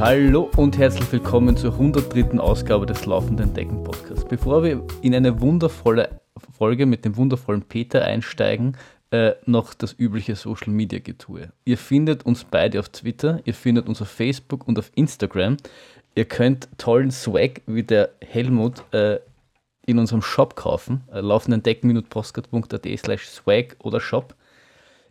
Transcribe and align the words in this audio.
Hallo 0.00 0.50
und 0.56 0.76
herzlich 0.76 1.10
willkommen 1.12 1.56
zur 1.56 1.74
103. 1.74 2.40
Ausgabe 2.40 2.84
des 2.84 3.06
Laufenden 3.06 3.54
Decken 3.54 3.84
Podcasts. 3.84 4.24
Bevor 4.24 4.64
wir 4.64 4.84
in 5.02 5.14
eine 5.14 5.40
wundervolle 5.40 6.20
Folge 6.58 6.84
mit 6.84 7.04
dem 7.04 7.16
wundervollen 7.16 7.62
Peter 7.62 8.04
einsteigen, 8.04 8.76
äh, 9.12 9.34
noch 9.46 9.72
das 9.72 9.94
übliche 9.96 10.34
Social 10.34 10.72
Media 10.72 10.98
Getue. 10.98 11.52
Ihr 11.64 11.78
findet 11.78 12.26
uns 12.26 12.42
beide 12.42 12.80
auf 12.80 12.88
Twitter, 12.88 13.40
ihr 13.44 13.54
findet 13.54 13.86
uns 13.86 14.02
auf 14.02 14.08
Facebook 14.08 14.66
und 14.66 14.80
auf 14.80 14.90
Instagram. 14.96 15.58
Ihr 16.16 16.24
könnt 16.24 16.68
tollen 16.76 17.12
Swag 17.12 17.62
wie 17.66 17.84
der 17.84 18.10
Helmut 18.20 18.82
äh, 18.92 19.20
in 19.86 20.00
unserem 20.00 20.22
Shop 20.22 20.56
kaufen, 20.56 21.04
äh, 21.12 21.20
laufendendecken-postcard.at 21.20 22.98
slash 22.98 23.28
swag 23.28 23.76
oder 23.78 24.00
shop. 24.00 24.34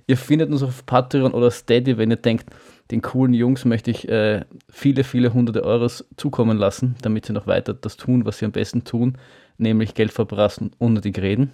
Ihr 0.07 0.17
findet 0.17 0.51
uns 0.51 0.61
auf 0.61 0.85
Patreon 0.85 1.31
oder 1.31 1.51
Steady, 1.51 1.97
wenn 1.97 2.11
ihr 2.11 2.17
denkt, 2.17 2.47
den 2.91 3.01
coolen 3.01 3.33
Jungs 3.33 3.65
möchte 3.65 3.91
ich 3.91 4.07
äh, 4.09 4.45
viele, 4.69 5.03
viele 5.03 5.33
hunderte 5.33 5.63
Euros 5.63 6.05
zukommen 6.17 6.57
lassen, 6.57 6.95
damit 7.01 7.25
sie 7.25 7.33
noch 7.33 7.47
weiter 7.47 7.73
das 7.73 7.97
tun, 7.97 8.25
was 8.25 8.37
sie 8.37 8.45
am 8.45 8.51
besten 8.51 8.83
tun, 8.83 9.17
nämlich 9.57 9.93
Geld 9.93 10.11
verbrassen 10.11 10.71
ohne 10.79 11.01
die 11.01 11.17
reden. 11.19 11.51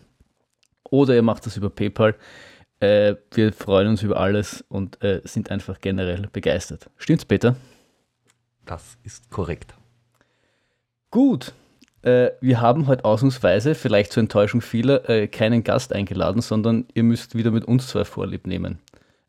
Oder 0.90 1.16
ihr 1.16 1.22
macht 1.22 1.46
das 1.46 1.56
über 1.58 1.70
PayPal. 1.70 2.16
Äh, 2.80 3.16
wir 3.34 3.54
freuen 3.54 3.90
uns 3.90 4.04
über 4.04 4.18
alles 4.18 4.66
und 4.70 5.02
äh, 5.04 5.22
sind 5.23 5.52
einfach 5.52 5.80
generell 5.82 6.28
begeistert. 6.32 6.90
Stimmt's, 6.98 7.26
Peter? 7.26 7.56
Das 8.66 8.98
ist 9.04 9.30
korrekt. 9.30 9.76
Gut. 11.12 11.54
Äh, 12.02 12.32
wir 12.40 12.62
haben 12.62 12.88
heute 12.88 13.04
ausnahmsweise, 13.04 13.76
vielleicht 13.76 14.14
zur 14.14 14.22
Enttäuschung 14.22 14.62
vieler, 14.62 15.09
äh, 15.09 15.28
keinen 15.28 15.64
Gast 15.64 15.94
eingeladen, 15.94 16.42
sondern 16.42 16.86
ihr 16.94 17.04
müsst 17.04 17.36
wieder 17.36 17.52
mit 17.52 17.66
uns 17.66 17.88
zwei 17.88 18.06
Vorlieb 18.06 18.48
nehmen. 18.48 18.80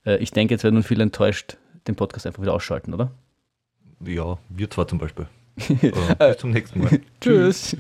Äh, 0.07 0.19
ich 0.19 0.31
denke, 0.31 0.55
jetzt 0.55 0.63
werden 0.63 0.75
nun 0.75 0.85
viele 0.85 1.03
enttäuscht 1.03 1.57
den 1.91 1.97
Podcast 1.97 2.27
einfach 2.27 2.43
wieder 2.43 2.55
ausschalten, 2.55 2.95
oder? 2.95 3.11
Ja, 4.05 4.39
wir 4.49 4.71
zwar 4.71 4.89
zum 4.89 4.99
Beispiel. 4.99 5.27
bis 5.57 6.39
zum 6.39 6.51
nächsten 6.51 6.81
Mal. 6.81 7.01
Tschüss. 7.21 7.77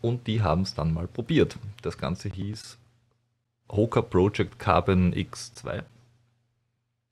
Und 0.00 0.26
die 0.26 0.42
haben 0.42 0.62
es 0.62 0.74
dann 0.74 0.94
mal 0.94 1.06
probiert. 1.06 1.58
Das 1.82 1.98
Ganze 1.98 2.28
hieß 2.28 2.78
Hoka 3.70 4.00
Project 4.00 4.58
Carbon 4.58 5.12
X2. 5.12 5.82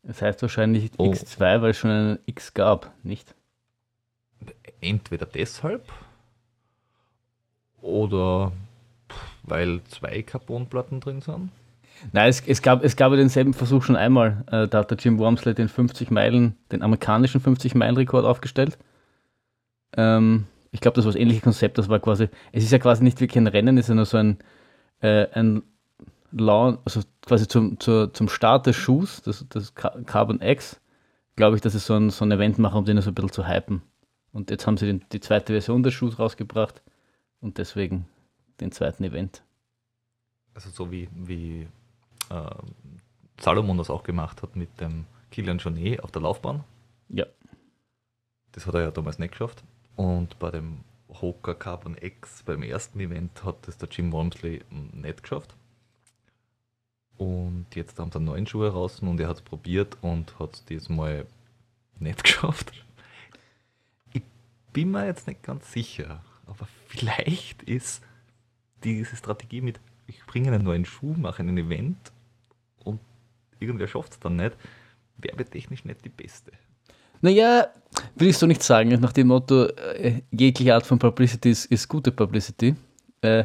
Das 0.02 0.22
heißt 0.22 0.42
wahrscheinlich 0.42 0.90
oh. 0.96 1.12
X2, 1.12 1.62
weil 1.62 1.70
es 1.70 1.78
schon 1.78 1.90
einen 1.90 2.18
X 2.26 2.54
gab, 2.54 2.92
nicht? 3.02 3.34
Entweder 4.80 5.26
deshalb 5.26 5.92
oder 7.82 8.52
weil 9.42 9.82
zwei 9.84 10.22
Carbonplatten 10.22 11.00
drin 11.00 11.20
sind. 11.20 11.50
Nein, 12.12 12.28
es, 12.28 12.42
es, 12.46 12.62
gab, 12.62 12.84
es 12.84 12.96
gab 12.96 13.10
ja 13.12 13.16
denselben 13.16 13.54
Versuch 13.54 13.82
schon 13.82 13.96
einmal. 13.96 14.44
Äh, 14.50 14.68
da 14.68 14.78
hat 14.78 14.90
der 14.90 14.98
Jim 14.98 15.18
Wormsley 15.18 15.54
den 15.54 15.68
50 15.68 16.10
Meilen, 16.10 16.56
den 16.72 16.82
amerikanischen 16.82 17.40
50 17.40 17.74
Meilen 17.74 17.96
Rekord 17.96 18.24
aufgestellt. 18.24 18.78
Ähm, 19.96 20.46
ich 20.72 20.80
glaube, 20.80 20.96
das 20.96 21.04
war 21.04 21.12
das 21.12 21.20
ähnliche 21.20 21.40
Konzept. 21.40 21.78
Das 21.78 21.88
war 21.88 21.98
quasi, 21.98 22.28
es 22.52 22.64
ist 22.64 22.72
ja 22.72 22.78
quasi 22.78 23.02
nicht 23.02 23.20
wirklich 23.20 23.38
ein 23.38 23.46
Rennen, 23.46 23.76
es 23.78 23.86
ist 23.86 23.88
ja 23.90 23.94
nur 23.94 24.06
so 24.06 24.16
ein, 24.16 24.38
äh, 25.00 25.26
ein 25.32 25.62
Lawn, 26.32 26.78
also 26.84 27.00
quasi 27.26 27.48
zum, 27.48 27.80
zur, 27.80 28.14
zum 28.14 28.28
Start 28.28 28.66
des 28.66 28.76
Schuhs, 28.76 29.20
das, 29.22 29.44
das 29.48 29.74
Carbon 29.74 30.40
X, 30.40 30.80
glaube 31.36 31.56
ich, 31.56 31.62
dass 31.62 31.72
sie 31.72 31.80
so 31.80 31.94
ein, 31.94 32.10
so 32.10 32.24
ein 32.24 32.30
Event 32.30 32.58
machen, 32.58 32.78
um 32.78 32.84
den 32.84 33.00
so 33.00 33.10
ein 33.10 33.14
bisschen 33.14 33.32
zu 33.32 33.48
hypen. 33.48 33.82
Und 34.32 34.50
jetzt 34.50 34.66
haben 34.66 34.76
sie 34.76 34.86
den, 34.86 35.04
die 35.12 35.20
zweite 35.20 35.52
Version 35.52 35.82
des 35.82 35.92
Schuhs 35.92 36.18
rausgebracht 36.18 36.82
und 37.40 37.58
deswegen 37.58 38.06
den 38.60 38.70
zweiten 38.70 39.02
Event. 39.02 39.42
Also 40.54 40.70
so 40.70 40.92
wie, 40.92 41.08
wie 41.14 41.66
äh, 42.30 42.50
Salomon 43.40 43.78
das 43.78 43.90
auch 43.90 44.02
gemacht 44.02 44.42
hat 44.42 44.56
mit 44.56 44.80
dem 44.80 45.06
Kilian 45.30 45.58
Jornet 45.58 46.02
auf 46.02 46.10
der 46.10 46.22
Laufbahn. 46.22 46.64
Ja. 47.08 47.26
Das 48.52 48.66
hat 48.66 48.74
er 48.74 48.82
ja 48.82 48.90
damals 48.90 49.18
nicht 49.18 49.32
geschafft. 49.32 49.62
Und 49.96 50.38
bei 50.38 50.50
dem 50.50 50.80
Hoka 51.08 51.54
Carbon 51.54 51.96
X 52.00 52.42
beim 52.44 52.62
ersten 52.62 53.00
Event 53.00 53.44
hat 53.44 53.66
es 53.68 53.78
der 53.78 53.88
Jim 53.88 54.12
Wormsley 54.12 54.62
nicht 54.70 55.22
geschafft. 55.22 55.54
Und 57.16 57.66
jetzt 57.74 57.98
haben 57.98 58.10
sie 58.10 58.16
einen 58.16 58.26
neuen 58.26 58.46
Schuh 58.46 58.62
heraus 58.62 59.00
und 59.00 59.20
er 59.20 59.28
hat 59.28 59.36
es 59.36 59.42
probiert 59.42 59.98
und 60.00 60.38
hat 60.38 60.54
es 60.54 60.64
diesmal 60.64 61.26
nicht 61.98 62.24
geschafft. 62.24 62.72
Ich 64.12 64.22
bin 64.72 64.90
mir 64.90 65.06
jetzt 65.06 65.26
nicht 65.26 65.42
ganz 65.42 65.70
sicher, 65.70 66.22
aber 66.46 66.66
vielleicht 66.88 67.62
ist 67.64 68.02
diese 68.84 69.16
Strategie 69.16 69.60
mit, 69.60 69.80
ich 70.06 70.24
bringe 70.24 70.50
einen 70.50 70.64
neuen 70.64 70.86
Schuh, 70.86 71.14
mache 71.14 71.42
ein 71.42 71.58
Event 71.58 72.10
irgendwer 73.60 73.86
schafft 73.86 74.12
es 74.12 74.20
dann 74.20 74.36
nicht, 74.36 74.56
werbetechnisch 75.18 75.84
nicht 75.84 76.04
die 76.04 76.08
beste. 76.08 76.52
Naja, 77.20 77.68
will 78.16 78.28
ich 78.28 78.38
so 78.38 78.46
nicht 78.46 78.62
sagen. 78.62 78.88
Nach 79.00 79.12
dem 79.12 79.28
Motto, 79.28 79.66
äh, 79.66 80.22
jegliche 80.30 80.74
Art 80.74 80.86
von 80.86 80.98
Publicity 80.98 81.50
ist, 81.50 81.66
ist 81.66 81.88
gute 81.88 82.12
Publicity, 82.12 82.74
äh, 83.20 83.44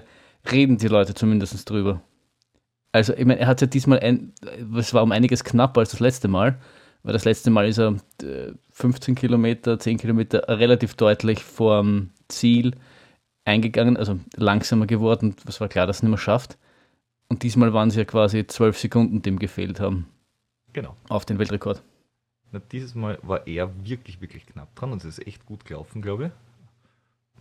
reden 0.49 0.77
die 0.77 0.87
Leute 0.87 1.13
zumindest 1.13 1.69
drüber. 1.69 2.01
Also, 2.91 3.13
ich 3.13 3.25
meine, 3.25 3.41
er 3.41 3.47
hat 3.47 3.59
ja 3.59 3.67
diesmal, 3.67 3.99
ein, 3.99 4.31
es 4.77 4.93
war 4.93 5.03
um 5.03 5.11
einiges 5.11 5.43
knapper 5.43 5.81
als 5.81 5.91
das 5.91 5.99
letzte 5.99 6.29
Mal, 6.29 6.57
weil 7.03 7.13
das 7.13 7.25
letzte 7.25 7.49
Mal 7.49 7.67
ist 7.67 7.77
er 7.77 7.95
äh, 8.23 8.53
15 8.71 9.15
Kilometer, 9.15 9.77
10 9.77 9.97
Kilometer 9.97 10.47
relativ 10.47 10.95
deutlich 10.95 11.43
vorm 11.43 12.11
Ziel 12.29 12.71
eingegangen, 13.43 13.97
also 13.97 14.19
langsamer 14.37 14.87
geworden. 14.87 15.35
Es 15.47 15.59
war 15.59 15.67
klar, 15.67 15.85
dass 15.85 15.97
er 15.97 15.99
es 15.99 16.03
nicht 16.03 16.09
mehr 16.11 16.17
schafft. 16.17 16.57
Und 17.28 17.44
diesmal 17.44 17.74
waren 17.74 17.90
es 17.90 17.96
ja 17.96 18.06
quasi 18.06 18.46
zwölf 18.47 18.78
Sekunden, 18.78 19.22
die 19.22 19.30
ihm 19.30 19.40
gefehlt 19.40 19.80
haben. 19.80 20.08
Genau. 20.74 20.96
Auf 21.09 21.25
den 21.25 21.40
Weltrekord. 21.40 21.81
Na, 22.52 22.59
dieses 22.72 22.96
Mal 22.96 23.18
war 23.24 23.47
er 23.47 23.72
wirklich, 23.86 24.22
wirklich 24.22 24.46
knapp 24.46 24.74
dran 24.75 24.91
und 24.91 25.03
es 25.03 25.18
ist 25.18 25.28
echt 25.28 25.46
gut 25.46 25.66
gelaufen, 25.66 26.02
glaube 26.02 26.25
ich. 26.25 26.31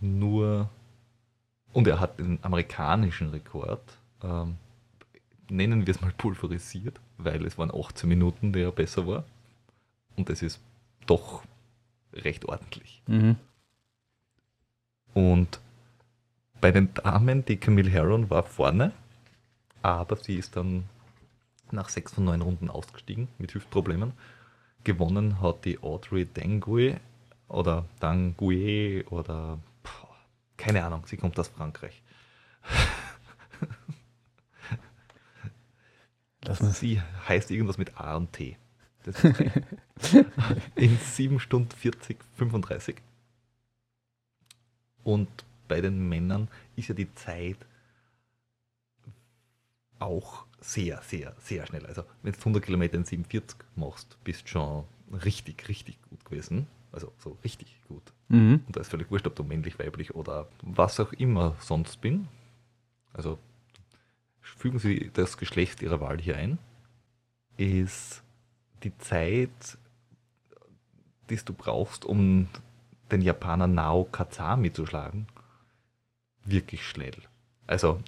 Nur, 0.00 0.68
und 1.72 1.86
er 1.86 2.00
hat 2.00 2.18
den 2.18 2.38
amerikanischen 2.42 3.30
Rekord, 3.30 3.82
ähm, 4.22 4.56
nennen 5.50 5.86
wir 5.86 5.94
es 5.94 6.00
mal 6.00 6.12
pulverisiert, 6.16 7.00
weil 7.18 7.44
es 7.44 7.58
waren 7.58 7.70
18 7.70 8.08
Minuten, 8.08 8.52
der 8.52 8.70
besser 8.70 9.06
war. 9.06 9.24
Und 10.16 10.28
das 10.28 10.42
ist 10.42 10.60
doch 11.06 11.42
recht 12.12 12.46
ordentlich. 12.46 13.02
Mhm. 13.06 13.36
Und 15.12 15.60
bei 16.60 16.72
den 16.72 16.92
Damen, 16.94 17.44
die 17.44 17.56
Camille 17.56 17.90
Heron 17.90 18.30
war 18.30 18.42
vorne 18.42 18.92
aber 19.84 20.16
sie 20.16 20.36
ist 20.36 20.56
dann 20.56 20.84
nach 21.70 21.90
sechs 21.90 22.14
von 22.14 22.24
neun 22.24 22.40
Runden 22.40 22.70
ausgestiegen 22.70 23.28
mit 23.36 23.52
Hüftproblemen. 23.52 24.14
Gewonnen 24.82 25.42
hat 25.42 25.66
die 25.66 25.78
Audrey 25.82 26.24
Dangui 26.24 26.96
oder 27.48 27.84
Dangui 28.00 29.04
oder 29.10 29.58
pff, 29.84 30.06
keine 30.56 30.82
Ahnung, 30.84 31.02
sie 31.06 31.18
kommt 31.18 31.38
aus 31.38 31.48
Frankreich. 31.48 32.02
sie 36.60 37.02
heißt 37.28 37.50
irgendwas 37.50 37.76
mit 37.76 38.00
A 38.00 38.16
und 38.16 38.32
T. 38.32 38.56
in 40.76 40.96
7 40.96 41.38
Stunden 41.40 41.70
40, 41.70 42.16
35. 42.38 42.96
Und 45.02 45.28
bei 45.68 45.82
den 45.82 46.08
Männern 46.08 46.48
ist 46.74 46.88
ja 46.88 46.94
die 46.94 47.14
Zeit 47.14 47.58
auch 50.04 50.44
sehr, 50.60 51.02
sehr, 51.02 51.34
sehr 51.40 51.66
schnell. 51.66 51.84
Also 51.86 52.04
wenn 52.22 52.32
du 52.32 52.38
100 52.38 52.64
Kilometer 52.64 52.96
in 52.96 53.04
47 53.04 53.58
machst, 53.76 54.16
bist 54.24 54.44
du 54.44 54.48
schon 54.48 54.84
richtig, 55.24 55.68
richtig 55.68 55.98
gut 56.08 56.24
gewesen. 56.24 56.66
Also 56.92 57.12
so 57.18 57.36
richtig 57.42 57.76
gut. 57.88 58.12
Mhm. 58.28 58.62
Und 58.66 58.76
da 58.76 58.80
ist 58.80 58.90
völlig 58.90 59.10
wurscht, 59.10 59.26
ob 59.26 59.34
du 59.34 59.42
männlich, 59.42 59.78
weiblich 59.78 60.14
oder 60.14 60.48
was 60.62 61.00
auch 61.00 61.12
immer 61.12 61.56
sonst 61.58 62.00
bin. 62.00 62.28
Also 63.12 63.38
fügen 64.40 64.78
Sie 64.78 65.10
das 65.12 65.36
Geschlecht 65.36 65.82
Ihrer 65.82 66.00
Wahl 66.00 66.20
hier 66.20 66.36
ein. 66.36 66.58
Ist 67.56 68.22
die 68.82 68.96
Zeit, 68.98 69.78
die 71.30 71.36
du 71.36 71.52
brauchst, 71.52 72.04
um 72.04 72.48
den 73.10 73.22
Japaner 73.22 73.66
Nao 73.66 74.04
Kazami 74.04 74.72
zu 74.72 74.86
schlagen, 74.86 75.26
wirklich 76.44 76.86
schnell. 76.86 77.16
Also 77.66 78.00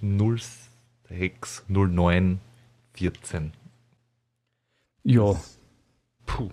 06, 1.09 1.65
09, 1.67 2.39
14. 2.93 3.53
Ja. 5.03 5.35
Puh. 6.25 6.49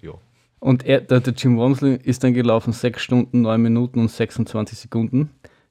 Ja. 0.00 0.12
Und 0.60 0.84
er, 0.84 1.00
der, 1.00 1.20
der 1.20 1.32
Jim 1.34 1.56
Wormsley 1.56 1.96
ist 1.96 2.24
dann 2.24 2.34
gelaufen 2.34 2.72
6 2.72 3.02
Stunden, 3.02 3.42
9 3.42 3.60
Minuten 3.60 4.00
und 4.00 4.10
26 4.10 4.78
Sekunden. 4.78 5.30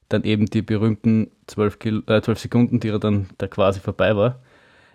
Dann 0.09 0.23
eben 0.23 0.45
die 0.45 0.61
berühmten 0.61 1.31
12, 1.47 1.79
Kil 1.79 2.03
äh, 2.07 2.21
12 2.21 2.39
Sekunden, 2.39 2.79
die 2.79 2.89
er 2.89 2.99
dann 2.99 3.27
da 3.37 3.47
quasi 3.47 3.79
vorbei 3.79 4.15
war. 4.15 4.41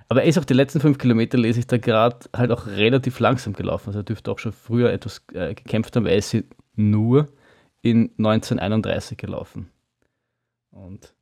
Aber 0.08 0.22
er 0.22 0.28
ist 0.28 0.38
auch 0.38 0.44
die 0.44 0.54
letzten 0.54 0.80
5 0.80 0.98
Kilometer, 0.98 1.38
lese 1.38 1.60
ich 1.60 1.66
da 1.66 1.78
gerade, 1.78 2.28
halt 2.34 2.50
auch 2.50 2.66
relativ 2.66 3.18
langsam 3.20 3.52
gelaufen. 3.52 3.88
Also 3.88 4.00
er 4.00 4.04
dürfte 4.04 4.30
auch 4.30 4.38
schon 4.38 4.52
früher 4.52 4.92
etwas 4.92 5.22
äh, 5.32 5.54
gekämpft 5.54 5.94
haben. 5.96 6.06
Er 6.06 6.16
ist 6.16 6.36
nur 6.74 7.28
in 7.82 8.10
1931 8.18 9.16
gelaufen. 9.18 9.70
Und. 10.70 11.14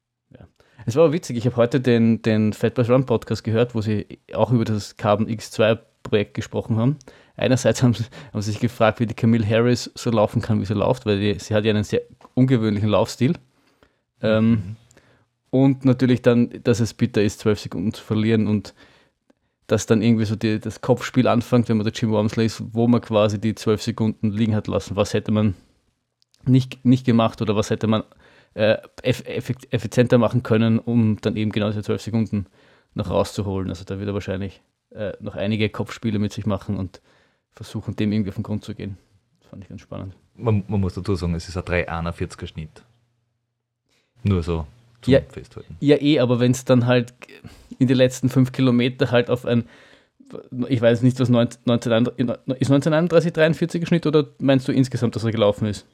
Es 0.87 0.97
war 0.97 1.05
aber 1.05 1.13
witzig, 1.13 1.37
ich 1.37 1.47
habe 1.47 1.57
heute 1.57 1.81
den, 1.81 2.23
den 2.23 2.53
Fat 2.53 2.75
Boys 2.75 2.89
Run 2.89 3.07
Podcast 3.07 3.45
gehört, 3.45 3.75
wo 3.75 3.81
sie 3.81 4.07
auch 4.33 4.53
über 4.53 4.65
das 4.65 4.97
Carbon 4.97 5.29
X2 5.29 5.79
Projekt 6.03 6.35
gesprochen 6.35 6.77
haben. 6.77 6.97
Einerseits 7.37 7.83
haben 7.83 7.95
sie, 7.95 8.05
haben 8.33 8.43
sie 8.43 8.53
sich 8.53 8.61
gefragt, 8.61 9.01
wie 9.01 9.07
die 9.07 9.15
Camille 9.15 9.47
Harris 9.47 9.91
so 9.95 10.11
laufen 10.11 10.43
kann, 10.43 10.61
wie 10.61 10.67
sie 10.67 10.75
läuft, 10.75 11.07
weil 11.07 11.21
die, 11.21 11.39
sie 11.39 11.55
hat 11.55 11.65
ja 11.65 11.71
einen 11.71 11.85
sehr 11.85 12.03
ungewöhnlichen 12.35 12.89
Laufstil. 12.89 13.35
Ähm, 14.23 14.77
und 15.51 15.85
natürlich 15.85 16.23
dann, 16.23 16.51
dass 16.63 16.81
es 16.81 16.95
bitter 16.95 17.23
ist, 17.23 17.41
zwölf 17.41 17.59
Sekunden 17.61 17.93
zu 17.93 18.03
verlieren 18.03 18.47
und 18.47 18.75
dass 19.67 19.87
dann 19.87 20.03
irgendwie 20.03 20.25
so 20.25 20.37
die, 20.37 20.59
das 20.59 20.81
Kopfspiel 20.81 21.29
anfängt, 21.29 21.69
wenn 21.69 21.77
man 21.77 21.85
der 21.85 21.93
Jim 21.93 22.11
Wormsley 22.11 22.47
ist, 22.47 22.63
wo 22.73 22.89
man 22.89 23.01
quasi 23.01 23.41
die 23.41 23.55
zwölf 23.55 23.83
Sekunden 23.83 24.31
liegen 24.31 24.55
hat 24.55 24.67
lassen. 24.67 24.97
Was 24.97 25.15
hätte 25.15 25.33
man 25.33 25.55
nicht, 26.45 26.85
nicht 26.85 27.05
gemacht 27.07 27.41
oder 27.43 27.55
was 27.55 27.71
hätte 27.71 27.87
man 27.87 28.03
äh, 28.55 28.77
eff 29.03 29.23
effizienter 29.27 30.19
machen 30.19 30.43
können, 30.43 30.79
um 30.79 31.21
dann 31.21 31.37
eben 31.37 31.53
genau 31.53 31.69
diese 31.69 31.83
zwölf 31.83 32.03
Sekunden 32.03 32.47
noch 32.95 33.11
rauszuholen. 33.11 33.69
Also 33.69 33.85
da 33.85 33.99
wird 33.99 34.09
er 34.09 34.15
wahrscheinlich 34.15 34.63
äh, 34.91 35.13
noch 35.21 35.37
einige 35.37 35.69
Kopfspiele 35.69 36.19
mit 36.19 36.33
sich 36.33 36.47
machen 36.47 36.77
und 36.77 37.01
versuchen, 37.53 37.97
dem 37.97 38.13
irgendwie 38.13 38.31
auf 38.31 38.37
den 38.37 38.43
Grund 38.43 38.65
zu 38.65 38.75
gehen. 38.75 38.97
Das 39.41 39.51
fand 39.51 39.63
ich 39.63 39.69
ganz 39.69 39.81
spannend. 39.81 40.15
Man, 40.35 40.65
man 40.69 40.81
muss 40.81 40.95
dazu 40.95 41.15
sagen, 41.15 41.35
es 41.35 41.49
ist 41.49 41.57
ein 41.57 41.63
341er 41.63 42.47
Schnitt. 42.47 42.83
Nur 44.23 44.43
so 44.43 44.67
zum 45.03 45.13
Ja. 45.13 45.21
Festhalten. 45.29 45.77
Ja, 45.81 45.97
eh, 46.01 46.19
aber 46.21 46.41
wenn 46.41 46.51
es 46.53 46.65
dann 46.65 46.87
halt 46.87 47.15
in 47.79 47.87
die 47.87 47.95
letzten 47.95 48.29
fünf 48.29 48.53
Kilometer 48.53 49.11
halt 49.11 49.31
auf 49.31 49.47
ein, 49.47 49.65
ich 50.69 50.81
weiß 50.81 51.03
nicht, 51.03 51.19
was 51.19 51.29
19, 51.29 51.61
1931 51.67 52.61
ist 52.61 52.71
1931 52.71 53.33
43 53.33 53.89
Schnitt 53.89 54.07
oder 54.07 54.27
meinst 54.39 54.69
du 54.69 54.73
insgesamt, 54.73 55.17
dass 55.17 55.25
er 55.25 55.33
gelaufen 55.33 55.67
ist? 55.67 55.87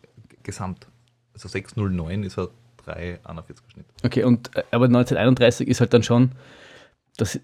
Gesamt. 0.42 0.88
Also 1.36 1.48
609 1.48 2.22
ist 2.22 2.38
ein 2.38 2.48
341er 2.86 3.70
Schnitt. 3.70 3.86
Okay, 4.02 4.24
und 4.24 4.56
äh, 4.56 4.62
aber 4.70 4.86
1931 4.86 5.68
ist 5.68 5.80
halt 5.80 5.92
dann 5.92 6.02
schon, 6.02 6.32
das, 7.18 7.38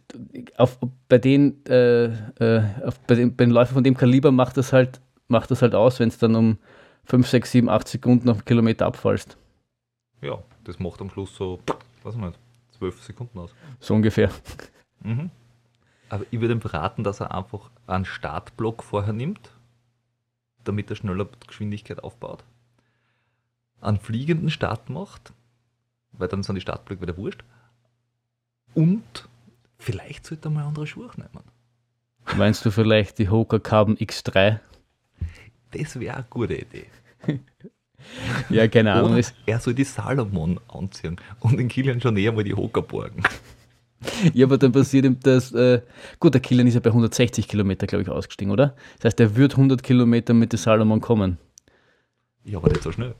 auf, 0.56 0.78
bei, 1.10 1.18
den, 1.18 1.62
äh, 1.66 2.06
äh, 2.06 2.62
auf, 2.86 2.98
bei, 3.00 3.16
den, 3.16 3.36
bei 3.36 3.44
den 3.44 3.52
Läufern 3.52 3.74
von 3.74 3.84
dem 3.84 3.94
Kaliber 3.94 4.32
macht 4.32 4.56
das 4.56 4.72
halt, 4.72 5.02
macht 5.28 5.50
das 5.50 5.60
halt 5.60 5.74
aus, 5.74 6.00
wenn 6.00 6.08
es 6.08 6.16
dann 6.16 6.34
um 6.34 6.58
5, 7.04 7.28
6, 7.28 7.52
7, 7.52 7.68
8 7.68 7.86
Sekunden 7.86 8.30
auf 8.30 8.36
einen 8.36 8.44
Kilometer 8.46 8.86
abfallst. 8.86 9.36
Ja, 10.22 10.42
das 10.64 10.78
macht 10.78 11.02
am 11.02 11.10
Schluss 11.10 11.36
so, 11.36 11.60
weiß 12.02 12.14
ich 12.14 12.20
nicht, 12.20 12.38
12 12.78 13.02
Sekunden 13.02 13.38
aus. 13.40 13.54
So 13.78 13.92
ungefähr. 13.92 14.30
Mhm. 15.00 15.30
Aber 16.08 16.24
ich 16.30 16.40
würde 16.40 16.54
ihm 16.54 16.60
raten, 16.60 17.04
dass 17.04 17.20
er 17.20 17.34
einfach 17.34 17.70
einen 17.86 18.06
Startblock 18.06 18.82
vorher 18.82 19.12
nimmt, 19.12 19.50
damit 20.64 20.88
er 20.88 20.96
schneller 20.96 21.28
Geschwindigkeit 21.46 22.02
aufbaut. 22.02 22.42
Einen 23.82 23.99
fliegenden 23.99 24.50
Start 24.50 24.88
macht, 24.88 25.32
weil 26.12 26.29
dann 26.29 26.43
sind 26.43 26.55
die 26.55 26.61
Startblöcke 26.61 27.02
wieder 27.02 27.17
wurscht. 27.17 27.44
Und 28.75 29.29
vielleicht 29.79 30.26
sollte 30.26 30.49
er 30.49 30.50
mal 30.52 30.64
andere 30.64 30.87
Schuhe 30.87 31.11
nehmen. 31.17 31.44
Meinst 32.37 32.64
du 32.64 32.70
vielleicht 32.70 33.19
die 33.19 33.29
Hoka 33.29 33.58
Carbon 33.58 33.96
X3? 33.96 34.61
Das 35.73 35.99
wäre 35.99 36.17
eine 36.17 36.26
gute 36.31 36.55
Idee. 36.55 36.87
Ja, 38.49 38.67
keine 38.69 38.93
Ahnung. 38.93 39.11
Oder 39.11 39.20
Ist, 39.20 39.34
er 39.46 39.61
soll 39.61 39.75
die 39.75 39.85
Salomon 39.85 40.58
anziehen 40.69 41.17
und 41.40 41.56
den 41.56 41.69
Kilian 41.69 42.00
schon 42.00 42.17
eher 42.17 42.32
mal 42.32 42.43
die 42.44 42.55
Hocker 42.55 42.82
borgen. 42.82 43.23
ja, 44.35 44.46
aber 44.46 44.58
dann 44.58 44.73
passiert 44.73 45.05
ihm 45.05 45.20
das. 45.20 45.52
Äh, 45.52 45.82
gut, 46.19 46.35
der 46.35 46.40
Kilian 46.40 46.67
ist 46.67 46.75
ja 46.75 46.81
bei 46.81 46.90
160 46.90 47.46
Kilometer, 47.46 47.87
glaube 47.87 48.02
ich, 48.02 48.08
ausgestiegen, 48.08 48.52
oder? 48.52 48.75
Das 48.96 49.11
heißt, 49.11 49.20
er 49.20 49.37
wird 49.37 49.52
100 49.52 49.82
Kilometer 49.82 50.35
mit 50.35 50.52
der 50.52 50.58
Salomon 50.58 51.00
kommen. 51.00 51.38
Ja, 52.44 52.58
aber 52.58 52.70
nicht 52.70 52.82
so 52.82 52.90
schnell. 52.90 53.14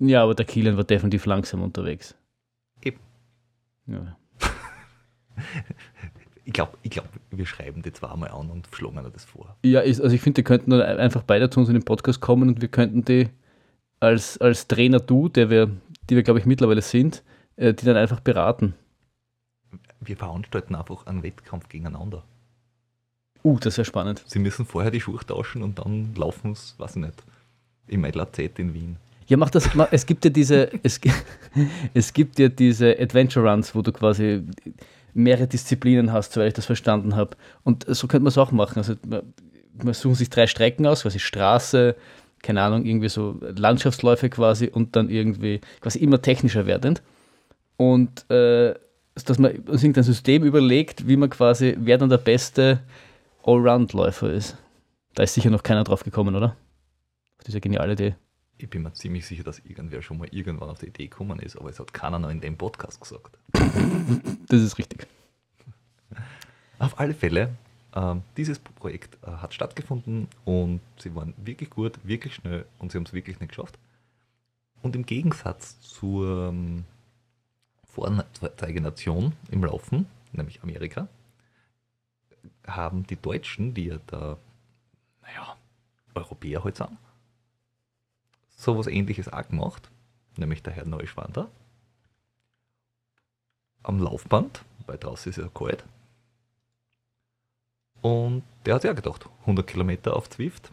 Ja, 0.00 0.22
aber 0.22 0.34
der 0.34 0.46
Kilian 0.46 0.76
war 0.76 0.84
definitiv 0.84 1.26
langsam 1.26 1.62
unterwegs. 1.62 2.14
Eben. 2.82 2.98
Ja. 3.86 4.16
Ich 6.46 6.54
glaube, 6.54 6.76
ich 6.82 6.90
glaub, 6.90 7.06
wir 7.30 7.46
schreiben 7.46 7.80
die 7.80 7.92
zweimal 7.92 8.30
an 8.30 8.50
und 8.50 8.66
schlagen 8.72 9.08
das 9.12 9.24
vor. 9.24 9.56
Ja, 9.62 9.80
ist, 9.80 10.00
also 10.00 10.12
ich 10.12 10.20
finde, 10.20 10.40
die 10.40 10.42
könnten 10.42 10.72
dann 10.72 10.82
einfach 10.98 11.22
beide 11.22 11.48
zu 11.48 11.60
uns 11.60 11.68
in 11.68 11.74
den 11.74 11.84
Podcast 11.84 12.20
kommen 12.20 12.48
und 12.48 12.60
wir 12.60 12.66
könnten 12.66 13.04
die 13.04 13.28
als, 14.00 14.36
als 14.38 14.66
Trainer 14.66 14.98
du, 14.98 15.28
der 15.28 15.48
wir, 15.48 15.70
die 16.08 16.16
wir, 16.16 16.24
glaube 16.24 16.40
ich, 16.40 16.46
mittlerweile 16.46 16.82
sind, 16.82 17.22
äh, 17.54 17.72
die 17.72 17.84
dann 17.84 17.96
einfach 17.96 18.18
beraten. 18.18 18.74
Wir 20.00 20.16
veranstalten 20.16 20.74
einfach 20.74 21.06
einen 21.06 21.22
Wettkampf 21.22 21.68
gegeneinander. 21.68 22.24
Uh, 23.44 23.58
das 23.60 23.76
wäre 23.76 23.84
spannend. 23.84 24.24
Sie 24.26 24.40
müssen 24.40 24.66
vorher 24.66 24.90
die 24.90 25.00
Schuhe 25.00 25.20
tauschen 25.24 25.62
und 25.62 25.78
dann 25.78 26.14
laufen 26.16 26.56
sie, 26.56 26.78
weiß 26.78 26.96
ich 26.96 27.02
nicht, 27.02 27.22
im 27.86 28.04
LAZ 28.04 28.38
in 28.38 28.74
Wien. 28.74 28.96
Ja, 29.30 29.36
mach 29.36 29.50
das. 29.50 29.70
Es 29.92 30.06
gibt 30.06 30.24
ja 30.24 30.30
diese, 30.30 30.70
es, 30.82 31.00
es 31.94 32.12
gibt 32.12 32.40
ja 32.40 32.48
diese 32.48 32.98
Adventure 32.98 33.48
Runs, 33.48 33.76
wo 33.76 33.80
du 33.80 33.92
quasi 33.92 34.42
mehrere 35.14 35.46
Disziplinen 35.46 36.12
hast, 36.12 36.32
soweit 36.32 36.48
ich 36.48 36.54
das 36.54 36.66
verstanden 36.66 37.14
habe. 37.14 37.36
Und 37.62 37.84
so 37.86 38.08
könnte 38.08 38.24
man 38.24 38.30
es 38.30 38.38
auch 38.38 38.50
machen. 38.50 38.78
Also 38.78 38.94
man, 39.06 39.32
man 39.80 39.94
suchen 39.94 40.16
sich 40.16 40.30
drei 40.30 40.48
Strecken 40.48 40.84
aus, 40.84 41.02
quasi 41.02 41.20
Straße, 41.20 41.94
keine 42.42 42.60
Ahnung, 42.60 42.84
irgendwie 42.84 43.08
so 43.08 43.38
Landschaftsläufe 43.40 44.30
quasi 44.30 44.66
und 44.66 44.96
dann 44.96 45.08
irgendwie 45.08 45.60
quasi 45.80 46.00
immer 46.00 46.20
technischer 46.20 46.66
werdend. 46.66 47.00
Und 47.76 48.28
äh, 48.32 48.74
dass 49.14 49.38
man 49.38 49.52
uns 49.58 49.84
irgendein 49.84 50.02
System 50.02 50.42
überlegt, 50.42 51.06
wie 51.06 51.16
man 51.16 51.30
quasi, 51.30 51.76
wer 51.78 51.98
dann 51.98 52.08
der 52.10 52.18
beste 52.18 52.80
Allround-Läufer 53.44 54.32
ist. 54.32 54.56
Da 55.14 55.22
ist 55.22 55.34
sicher 55.34 55.50
noch 55.50 55.62
keiner 55.62 55.84
drauf 55.84 56.02
gekommen, 56.02 56.34
oder? 56.34 56.56
Auf 57.38 57.44
diese 57.46 57.60
geniale 57.60 57.92
Idee. 57.92 58.16
Ich 58.62 58.68
bin 58.68 58.82
mir 58.82 58.92
ziemlich 58.92 59.26
sicher, 59.26 59.42
dass 59.42 59.58
irgendwer 59.60 60.02
schon 60.02 60.18
mal 60.18 60.28
irgendwann 60.30 60.68
auf 60.68 60.80
die 60.80 60.88
Idee 60.88 61.08
gekommen 61.08 61.38
ist, 61.38 61.56
aber 61.56 61.70
es 61.70 61.80
hat 61.80 61.94
keiner 61.94 62.18
noch 62.18 62.28
in 62.28 62.42
dem 62.42 62.58
Podcast 62.58 63.00
gesagt. 63.00 63.38
Das 64.48 64.60
ist 64.60 64.76
richtig. 64.76 65.06
Auf 66.78 67.00
alle 67.00 67.14
Fälle, 67.14 67.56
ähm, 67.94 68.22
dieses 68.36 68.58
Projekt 68.58 69.16
äh, 69.26 69.30
hat 69.30 69.54
stattgefunden 69.54 70.28
und 70.44 70.80
sie 70.98 71.14
waren 71.14 71.32
wirklich 71.38 71.70
gut, 71.70 71.98
wirklich 72.04 72.34
schnell 72.34 72.66
und 72.78 72.92
sie 72.92 72.98
haben 72.98 73.06
es 73.06 73.14
wirklich 73.14 73.40
nicht 73.40 73.48
geschafft. 73.48 73.78
Und 74.82 74.94
im 74.94 75.06
Gegensatz 75.06 75.80
zur 75.80 76.50
ähm, 76.50 76.84
Vorzeigenation 77.84 79.32
im 79.50 79.64
Laufen, 79.64 80.06
nämlich 80.32 80.62
Amerika, 80.62 81.08
haben 82.66 83.06
die 83.06 83.16
Deutschen, 83.16 83.72
die 83.72 83.86
ja 83.86 83.98
da, 84.06 84.36
naja, 85.22 85.56
Europäer 86.14 86.62
halt 86.62 86.76
sind, 86.76 86.90
sowas 88.60 88.86
ähnliches 88.86 89.32
auch 89.32 89.48
gemacht, 89.48 89.90
nämlich 90.36 90.62
der 90.62 90.72
Herr 90.72 90.84
Neuschwander. 90.84 91.48
Am 93.82 93.98
Laufband, 93.98 94.62
weil 94.86 94.98
draußen 94.98 95.30
ist 95.30 95.38
ja 95.38 95.48
kalt. 95.48 95.84
Und 98.02 98.42
der 98.64 98.74
hat 98.74 98.82
sich 98.82 98.90
auch 98.90 98.96
gedacht, 98.96 99.28
100 99.40 99.66
Kilometer 99.66 100.16
auf 100.16 100.28
Zwift, 100.28 100.72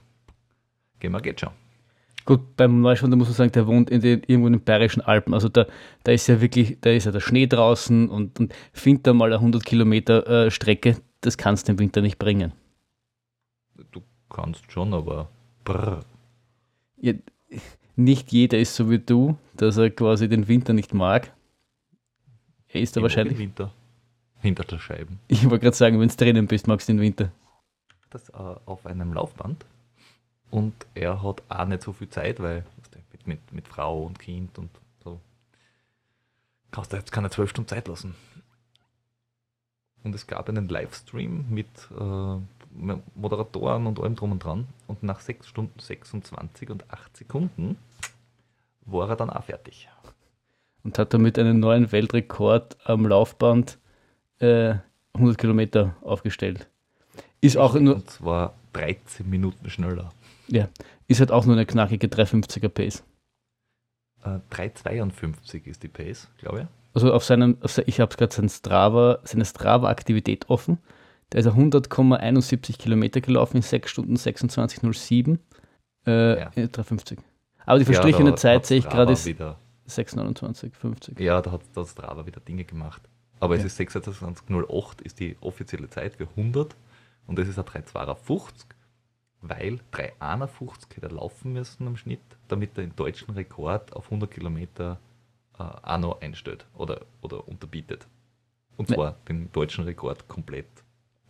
gehen 1.00 1.12
wir, 1.12 1.22
geht 1.22 1.40
schon. 1.40 1.52
Gut, 2.26 2.58
beim 2.58 2.82
Neuschwander 2.82 3.16
muss 3.16 3.30
man 3.30 3.36
sagen, 3.36 3.52
der 3.54 3.68
wohnt 3.68 3.90
in 3.90 4.02
den, 4.02 4.22
irgendwo 4.28 4.48
in 4.48 4.54
den 4.54 4.64
Bayerischen 4.64 5.02
Alpen. 5.02 5.34
Also 5.34 5.48
da, 5.48 5.66
da 6.04 6.12
ist 6.12 6.28
ja 6.28 6.42
wirklich, 6.42 6.78
da 6.82 6.90
ist 6.90 7.06
ja 7.06 7.12
der 7.14 7.22
Schnee 7.22 7.48
draußen 7.48 8.10
und, 8.10 8.38
und 8.38 8.54
findet 8.74 9.08
da 9.08 9.14
mal 9.14 9.28
eine 9.28 9.36
100 9.36 9.64
Kilometer 9.64 10.28
äh, 10.28 10.52
Strecke, 10.52 10.98
das 11.22 11.38
kannst 11.38 11.68
du 11.68 11.72
im 11.72 11.80
Winter 11.80 12.02
nicht 12.02 12.20
bringen. 12.20 12.52
Du 13.92 14.02
kannst 14.30 14.70
schon, 14.74 14.94
aber 14.94 15.30
brr. 15.64 16.02
Ja, 16.98 17.14
nicht 17.98 18.32
jeder 18.32 18.58
ist 18.58 18.76
so 18.76 18.90
wie 18.90 19.00
du, 19.00 19.38
dass 19.56 19.78
er 19.78 19.90
quasi 19.90 20.30
den 20.30 20.48
Winter 20.48 20.74
nicht 20.74 20.94
mag. 20.94 21.34
Er 22.70 22.82
ist 22.82 22.96
da 22.96 23.02
wahrscheinlich. 23.02 23.38
Winter 23.38 23.72
hinter 24.42 24.64
der 24.64 24.80
Scheiben. 24.80 25.20
Ich 25.28 25.44
wollte 25.46 25.64
gerade 25.64 25.76
sagen, 25.76 26.00
wenn 26.00 26.10
du 26.10 26.16
drinnen 26.16 26.48
bist, 26.48 26.68
magst 26.68 26.88
du 26.88 26.94
den 26.94 27.02
Winter. 27.02 27.32
Das 28.10 28.30
äh, 28.30 28.34
auf 28.34 28.86
einem 28.86 29.14
Laufband 29.14 29.66
Und 30.50 30.74
er 30.94 31.22
hat 31.22 31.44
auch 31.50 31.66
nicht 31.66 31.84
so 31.84 31.94
viel 31.94 32.10
Zeit, 32.10 32.40
weil 32.40 32.64
mit, 33.12 33.28
mit, 33.28 33.54
mit 33.54 33.68
Frau 33.68 34.04
und 34.04 34.20
Kind 34.20 34.58
und 34.58 34.70
so 35.04 35.20
kannst 36.72 36.94
du 36.94 36.98
jetzt 36.98 37.12
keine 37.12 37.30
zwölf 37.30 37.50
Stunden 37.50 37.68
Zeit 37.68 37.88
lassen. 37.88 38.16
Und 40.04 40.16
es 40.16 40.28
gab 40.28 40.48
einen 40.48 40.70
Livestream 40.70 41.46
mit 41.50 41.68
äh, 41.92 42.38
Moderatoren 43.16 43.88
und 43.88 44.00
allem 44.00 44.16
drum 44.16 44.32
und 44.32 44.44
dran. 44.44 44.68
Und 44.88 45.04
nach 45.04 45.20
6 45.20 45.48
Stunden 45.48 45.80
26 45.80 46.70
und 46.70 46.90
8 46.92 47.18
Sekunden 47.18 47.78
war 48.86 49.10
er 49.10 49.16
dann 49.16 49.30
auch 49.30 49.44
fertig. 49.44 49.90
Und 50.84 50.98
hat 51.00 51.14
damit 51.14 51.38
einen 51.38 51.60
neuen 51.60 51.92
Weltrekord 51.92 52.78
am 52.86 53.06
Laufband 53.06 53.78
äh, 54.40 54.76
100 55.14 55.38
Kilometer 55.38 55.96
aufgestellt. 56.02 56.70
Ist 57.42 57.58
auch 57.58 57.76
nur. 57.76 57.96
Und 57.96 58.10
zwar 58.10 58.54
13 58.74 59.30
Minuten 59.30 59.70
schneller. 59.70 60.10
Ja, 60.48 60.70
ist 61.08 61.20
halt 61.20 61.32
auch 61.32 61.46
nur 61.46 61.56
eine 61.56 61.66
knackige 61.66 62.08
350er 62.08 62.70
Pace. 62.70 63.04
Äh, 64.24 64.40
3,52 64.52 65.66
ist 65.66 65.84
die 65.84 65.88
Pace, 65.88 66.30
glaube 66.38 66.62
ich. 66.62 66.68
Also 66.94 67.14
auf 67.14 67.24
seinem, 67.24 67.58
auf 67.62 67.78
ich 67.80 68.00
habe 68.00 68.16
gerade 68.16 68.34
sein 68.34 68.50
Strava, 68.50 69.20
seine 69.24 69.46
Strava-Aktivität 69.46 70.50
offen. 70.50 70.80
Da 71.30 71.40
ist 71.40 71.46
er 71.46 71.54
100,71 71.56 72.78
Kilometer 72.78 73.20
gelaufen 73.22 73.58
in 73.58 73.62
6 73.64 73.90
Stunden 73.92 74.16
26,07. 74.16 75.40
Äh, 76.06 76.40
Ja. 76.40 76.52
in 76.56 76.72
350. 76.72 77.20
Aber 77.66 77.80
die 77.80 77.86
verstrichene 77.86 78.30
Ja, 78.30 78.36
Zeit 78.38 78.66
sehe 78.66 78.78
ich 78.80 78.88
gerade 78.88 79.12
ist 79.12 79.26
Wieder, 79.26 79.58
6,29, 79.90 80.74
50. 80.74 81.20
ja, 81.20 81.42
da 81.42 81.52
hat 81.52 81.62
das 81.76 81.92
Strava 81.92 82.26
wieder 82.26 82.40
Dinge 82.40 82.64
gemacht. 82.64 83.02
Aber 83.42 83.56
Ja. 83.56 83.60
es 83.60 83.66
ist 83.66 83.78
26,08 83.78 85.02
ist 85.02 85.20
die 85.20 85.36
offizielle 85.42 85.90
Zeit 85.90 86.16
für 86.16 86.28
100 86.38 86.76
und 87.28 87.38
das 87.38 87.50
ist 87.50 87.60
ein 87.60 87.66
3,52, 87.66 88.66
weil 89.42 89.80
3,51 89.92 90.96
hätte 90.96 91.08
er 91.08 91.12
laufen 91.12 91.52
müssen 91.52 91.88
am 91.88 91.98
Schnitt, 91.98 92.22
damit 92.48 92.78
er 92.78 92.86
den 92.86 92.96
deutschen 92.96 93.34
Rekord 93.34 93.94
auf 93.94 94.06
100 94.06 94.32
Kilometer 94.32 94.98
äh, 95.60 95.64
auch 95.64 95.98
noch 95.98 96.22
einstellt 96.22 96.66
oder, 96.74 97.02
oder 97.22 97.46
unterbietet. 97.50 98.08
Und 98.78 98.88
zwar 98.88 99.18
den 99.28 99.52
deutschen 99.52 99.84
Rekord 99.84 100.28
komplett 100.30 100.68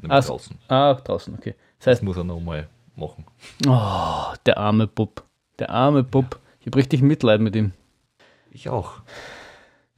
Ah, 0.08 0.22
draußen. 0.22 0.58
Ah, 0.68 0.94
draußen, 0.94 1.34
okay. 1.36 1.56
Das 1.80 1.86
Das 1.86 1.88
heißt, 1.94 2.04
muss 2.04 2.18
er 2.18 2.24
nochmal 2.24 2.68
machen. 2.96 3.26
oh, 3.68 4.34
der 4.46 4.58
arme 4.58 4.88
Bub. 4.88 5.24
Der 5.60 5.70
arme 5.70 6.04
Bub. 6.04 6.40
Ich 6.60 6.68
habe 6.68 6.78
richtig 6.78 7.02
Mitleid 7.02 7.42
mit 7.42 7.56
ihm. 7.56 7.72
Ich 8.52 8.70
auch. 8.70 9.02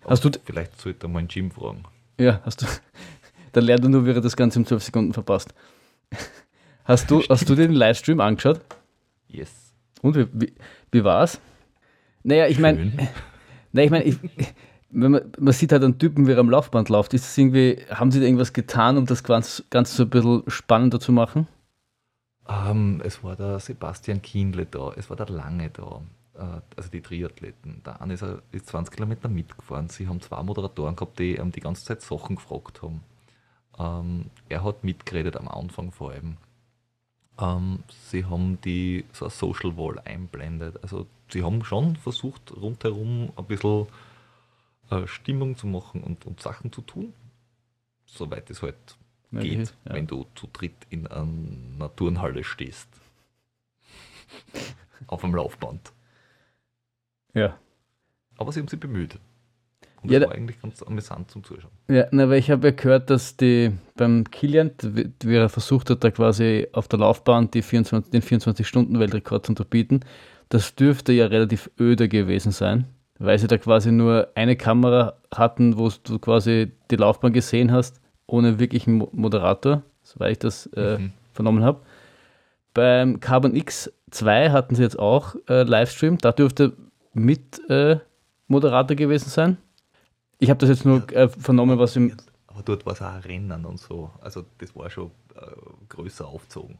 Hast 0.08 0.24
du- 0.26 0.32
Vielleicht 0.46 0.80
sollte 0.80 1.06
er 1.06 1.10
mal 1.10 1.20
einen 1.20 1.28
Gym 1.28 1.52
fragen. 1.52 1.84
Ja, 2.20 2.42
hast 2.46 2.62
du. 2.62 2.66
Dann 3.54 3.64
lernt 3.64 3.84
er 3.84 3.90
nur, 3.90 4.06
wie 4.06 4.12
er 4.12 4.22
das 4.22 4.36
Ganze 4.36 4.60
in 4.60 4.66
12 4.66 4.84
Sekunden 4.84 5.14
verpasst. 5.14 5.54
Hast 6.86 7.10
du, 7.12 7.22
hast 7.30 7.48
du 7.50 7.56
den 7.56 7.72
Livestream 7.74 8.20
angeschaut? 8.20 8.62
Yes. 9.28 9.52
Und 10.02 10.16
wie, 10.16 10.28
wie, 10.34 10.54
wie 10.92 11.04
war's? 11.04 11.40
Naja, 12.24 12.48
ich 12.48 12.58
meine, 12.60 12.78
Schön. 12.80 13.10
na, 13.72 13.84
ich 13.84 13.90
meine, 13.92 14.04
ich, 14.06 14.18
wenn 14.92 15.12
man, 15.12 15.22
man 15.40 15.54
sieht 15.54 15.72
halt 15.72 15.84
einen 15.84 16.00
Typen, 16.00 16.28
wie 16.28 16.32
er 16.34 16.40
am 16.40 16.50
Laufband 16.50 16.90
läuft. 16.90 17.14
Ist 17.14 17.26
das 17.26 17.38
irgendwie, 17.38 17.80
haben 17.92 18.12
sie 18.12 18.20
da 18.20 18.26
irgendwas 18.26 18.54
getan, 18.54 18.98
um 18.98 19.06
das 19.06 19.24
Ganze, 19.24 19.64
Ganze 19.70 19.96
so 19.96 20.04
ein 20.04 20.10
bisschen 20.10 20.44
spannender 20.48 21.00
zu 21.00 21.12
machen? 21.12 21.48
Ähm, 22.50 23.02
es 23.04 23.24
war 23.24 23.36
der 23.38 23.60
Sebastian 23.60 24.22
Kienle 24.22 24.66
da, 24.66 24.92
es 24.96 25.10
war 25.10 25.16
der 25.18 25.30
Lange 25.30 25.70
da, 25.70 26.02
äh, 26.36 26.62
also 26.76 26.90
die 26.92 27.02
Triathleten. 27.02 27.82
Der 27.86 28.02
eine 28.02 28.14
ist, 28.16 28.24
er- 28.24 28.42
ist 28.52 28.68
20 28.68 28.94
Kilometer 28.96 29.30
mitgefahren. 29.30 29.88
Sie 29.90 30.08
haben 30.08 30.20
zwei 30.22 30.42
Moderatoren 30.44 30.96
gehabt, 30.98 31.20
die 31.20 31.36
ähm, 31.36 31.52
die 31.52 31.62
ganze 31.62 31.86
Zeit 31.86 32.02
Sachen 32.02 32.36
gefragt 32.38 32.82
haben. 32.82 33.02
Ähm, 33.80 34.26
er 34.50 34.64
hat 34.64 34.84
mitgeredet 34.84 35.38
am 35.38 35.48
Anfang 35.50 35.92
vor 35.92 36.12
allem. 36.12 36.38
Ähm, 37.40 37.84
sie 37.90 38.26
haben 38.26 38.60
die 38.62 39.06
so 39.14 39.26
eine 39.26 39.32
Social 39.32 39.78
Wall 39.78 40.00
einblendet. 40.06 40.82
Also 40.84 41.08
sie 41.32 41.44
haben 41.44 41.64
schon 41.64 41.96
versucht, 41.96 42.52
rundherum 42.56 43.32
ein 43.36 43.46
bisschen 43.46 43.88
äh, 44.90 45.08
Stimmung 45.08 45.56
zu 45.56 45.68
machen 45.68 46.04
und, 46.04 46.26
und 46.26 46.42
Sachen 46.42 46.72
zu 46.72 46.82
tun. 46.82 47.14
Soweit 48.06 48.50
es 48.50 48.62
halt 48.62 48.76
Möglich 49.32 49.58
geht, 49.58 49.74
ja. 49.86 49.94
wenn 49.94 50.08
du 50.08 50.26
zu 50.36 50.48
dritt 50.52 50.74
in 50.90 51.06
einer 51.08 51.96
Turnhalle 51.96 52.44
stehst. 52.44 52.88
Auf 55.08 55.22
dem 55.22 55.34
Laufband. 55.36 55.92
Ja. 57.34 57.58
Aber 58.38 58.52
sie 58.52 58.60
haben 58.60 58.68
sich 58.68 58.80
bemüht. 58.80 59.20
Und 60.02 60.12
Ja, 60.12 60.20
das 60.20 60.28
da- 60.28 60.32
war 60.32 60.38
eigentlich 60.38 60.62
ganz 60.62 60.82
amüsant 60.82 61.30
zum 61.30 61.44
Zuschauen. 61.44 61.72
Ja, 61.90 62.08
na, 62.12 62.30
weil 62.30 62.40
ich 62.40 62.50
habe 62.50 62.68
ja 62.70 62.74
gehört, 62.74 63.10
dass 63.10 63.36
die 63.38 63.72
beim 63.96 64.24
Kilian, 64.32 64.72
wie 64.82 65.12
wie 65.24 65.36
er 65.36 65.50
versucht 65.50 65.90
hat, 65.90 66.04
da 66.04 66.12
quasi 66.12 66.68
auf 66.72 66.88
der 66.88 67.00
Laufbahn 67.00 67.52
die 67.52 67.62
24, 67.62 68.10
den 68.12 68.22
24-Stunden-Weltrekord 68.22 69.46
zu 69.46 69.52
unterbieten, 69.52 70.00
das 70.48 70.74
dürfte 70.76 71.12
ja 71.14 71.28
relativ 71.28 71.70
öde 71.80 72.08
gewesen 72.08 72.52
sein, 72.52 72.86
weil 73.20 73.38
sie 73.38 73.48
da 73.48 73.58
quasi 73.58 73.92
nur 73.92 74.30
eine 74.36 74.56
Kamera 74.56 75.14
hatten, 75.34 75.78
wo 75.78 75.92
du 76.04 76.20
quasi 76.20 76.72
die 76.90 76.96
Laufbahn 76.96 77.34
gesehen 77.34 77.72
hast, 77.72 78.02
ohne 78.28 78.60
wirklichen 78.60 78.94
Mo 78.96 79.10
Moderator, 79.12 79.84
soweit 80.04 80.32
ich 80.34 80.40
das 80.40 80.66
äh, 80.68 80.98
Mhm. 80.98 81.12
vernommen 81.34 81.64
habe. 81.64 81.80
Beim 82.74 83.20
Carbon 83.20 83.54
X2 83.54 84.52
hatten 84.52 84.76
sie 84.76 84.84
jetzt 84.84 85.00
auch 85.00 85.36
äh, 85.48 85.64
Livestream, 85.64 86.18
da 86.18 86.32
dürfte 86.32 86.74
mit 87.14 87.60
äh, 87.70 87.98
Moderator 88.48 88.96
gewesen 88.96 89.30
sein. 89.30 89.58
Ich 90.38 90.50
habe 90.50 90.60
das 90.60 90.70
jetzt 90.70 90.86
nur 90.86 91.04
äh, 91.14 91.28
vernommen, 91.28 91.78
was 91.80 91.96
im. 91.96 92.16
Aber 92.48 92.62
dort 92.64 92.86
war 92.86 92.94
es 92.94 93.02
auch 93.02 93.26
Rennen 93.26 93.66
und 93.66 93.80
so. 93.80 94.12
Also 94.22 94.46
das 94.60 94.76
war 94.76 94.90
schon 94.90 95.12
äh, 95.36 95.42
größer 95.90 96.28
aufgezogen. 96.28 96.78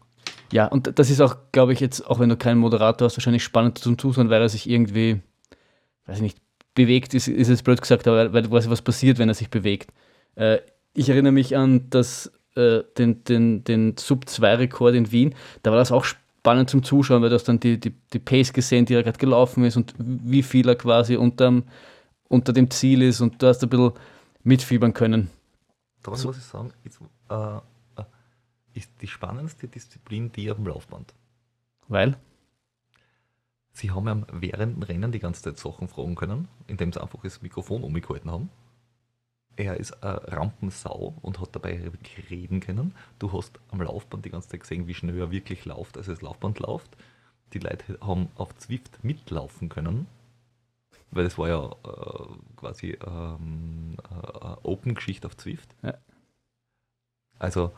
Ja, 0.52 0.68
und 0.68 0.98
das 0.98 1.10
ist 1.10 1.22
auch, 1.22 1.36
glaube 1.52 1.74
ich, 1.74 1.80
jetzt, 1.80 2.08
auch 2.08 2.20
wenn 2.20 2.30
du 2.30 2.38
keinen 2.38 2.60
Moderator 2.60 3.06
hast, 3.06 3.18
wahrscheinlich 3.18 3.44
spannend 3.44 3.78
zum 3.78 3.98
Zuschauen, 3.98 4.30
weil 4.30 4.42
er 4.42 4.50
sich 4.50 4.70
irgendwie, 4.70 5.22
weiß 6.10 6.18
ich 6.18 6.22
nicht, 6.24 6.38
bewegt, 6.76 7.14
ist, 7.14 7.28
ist 7.28 7.50
es 7.50 7.64
blöd 7.64 7.82
gesagt, 7.82 8.08
aber 8.08 8.30
quasi 8.44 8.70
was 8.70 8.82
passiert, 8.82 9.18
wenn 9.20 9.30
er 9.30 9.36
sich 9.36 9.50
bewegt. 9.50 9.92
Äh, 10.36 10.60
ich 10.94 11.10
erinnere 11.10 11.32
mich 11.34 11.56
an 11.56 11.90
das, 11.90 12.32
äh, 12.56 12.82
den, 12.98 13.24
den, 13.24 13.64
den 13.64 13.96
Sub-2-Rekord 13.98 14.96
in 14.96 15.12
Wien, 15.12 15.36
da 15.64 15.72
war 15.72 15.78
das 15.78 15.92
auch 15.92 16.04
spannend 16.06 16.70
zum 16.70 16.84
Zuschauen, 16.84 17.22
weil 17.22 17.30
du 17.30 17.36
hast 17.36 17.46
dann 17.48 17.60
die, 17.60 17.80
die, 17.80 17.94
die 18.14 18.20
Pace 18.20 18.54
gesehen, 18.54 18.86
die 18.86 18.94
er 18.96 19.04
gerade 19.04 19.18
gelaufen 19.18 19.64
ist 19.64 19.78
und 19.78 19.94
wie 19.98 20.44
viel 20.44 20.68
er 20.68 20.76
quasi 20.76 21.16
unterm, 21.16 21.64
unter 22.28 22.54
dem 22.54 22.70
Ziel 22.72 23.02
ist 23.02 23.22
und 23.22 23.42
du 23.42 23.48
hast 23.48 23.62
ein 23.64 23.70
bisschen 23.70 23.92
mitfiebern 24.44 24.94
können. 24.94 25.30
Darum 26.04 26.18
So- 26.18 26.30
muss 26.30 26.38
ich 26.38 26.44
sagen, 26.44 26.72
ist, 26.84 27.00
äh, 27.30 27.36
äh, 27.36 28.04
ist 28.74 28.90
die 29.02 29.08
spannendste 29.08 29.68
Disziplin 29.68 30.32
die 30.32 30.50
auf 30.50 30.58
dem 30.58 30.68
Laufband. 30.68 31.14
Weil? 31.88 32.18
Sie 33.74 33.92
haben 33.92 34.08
ihm 34.08 34.26
während 34.32 34.78
dem 34.78 34.84
Rennen 34.84 35.12
die 35.12 35.20
ganze 35.20 35.44
Zeit 35.44 35.58
Sachen 35.58 35.88
fragen 35.88 36.16
können, 36.16 36.48
indem 36.68 36.92
sie 36.92 37.02
einfach 37.02 37.20
das 37.24 37.42
Mikrofon 37.42 37.84
umgehalten 37.84 38.32
haben. 38.32 38.50
Er 39.56 39.78
ist 39.78 40.04
eine 40.04 40.22
Rampensau 40.32 41.16
und 41.22 41.40
hat 41.40 41.54
dabei 41.54 41.92
reden 42.30 42.62
können. 42.62 42.96
Du 43.20 43.34
hast 43.34 43.60
am 43.70 43.82
Laufband 43.82 44.26
die 44.26 44.30
ganze 44.30 44.50
Zeit 44.50 44.62
gesehen, 44.62 44.88
wie 44.88 44.94
schnell 44.94 45.18
er 45.18 45.32
wirklich 45.32 45.66
läuft, 45.66 45.98
also 45.98 46.12
das 46.12 46.22
Laufband 46.22 46.60
läuft. 46.60 46.96
Die 47.54 47.60
Leute 47.60 47.98
haben 48.02 48.30
auf 48.36 48.56
Zwift 48.58 49.04
mitlaufen 49.04 49.70
können, 49.70 50.08
weil 51.12 51.24
das 51.24 51.38
war 51.38 51.50
ja 51.50 51.66
äh, 51.66 52.28
quasi 52.56 52.98
ähm, 53.06 53.98
äh, 54.10 54.46
eine 54.46 54.58
Open-Geschichte 54.64 55.28
auf 55.28 55.36
Zwift. 55.36 55.76
Ja. 55.82 55.96
Also 57.38 57.74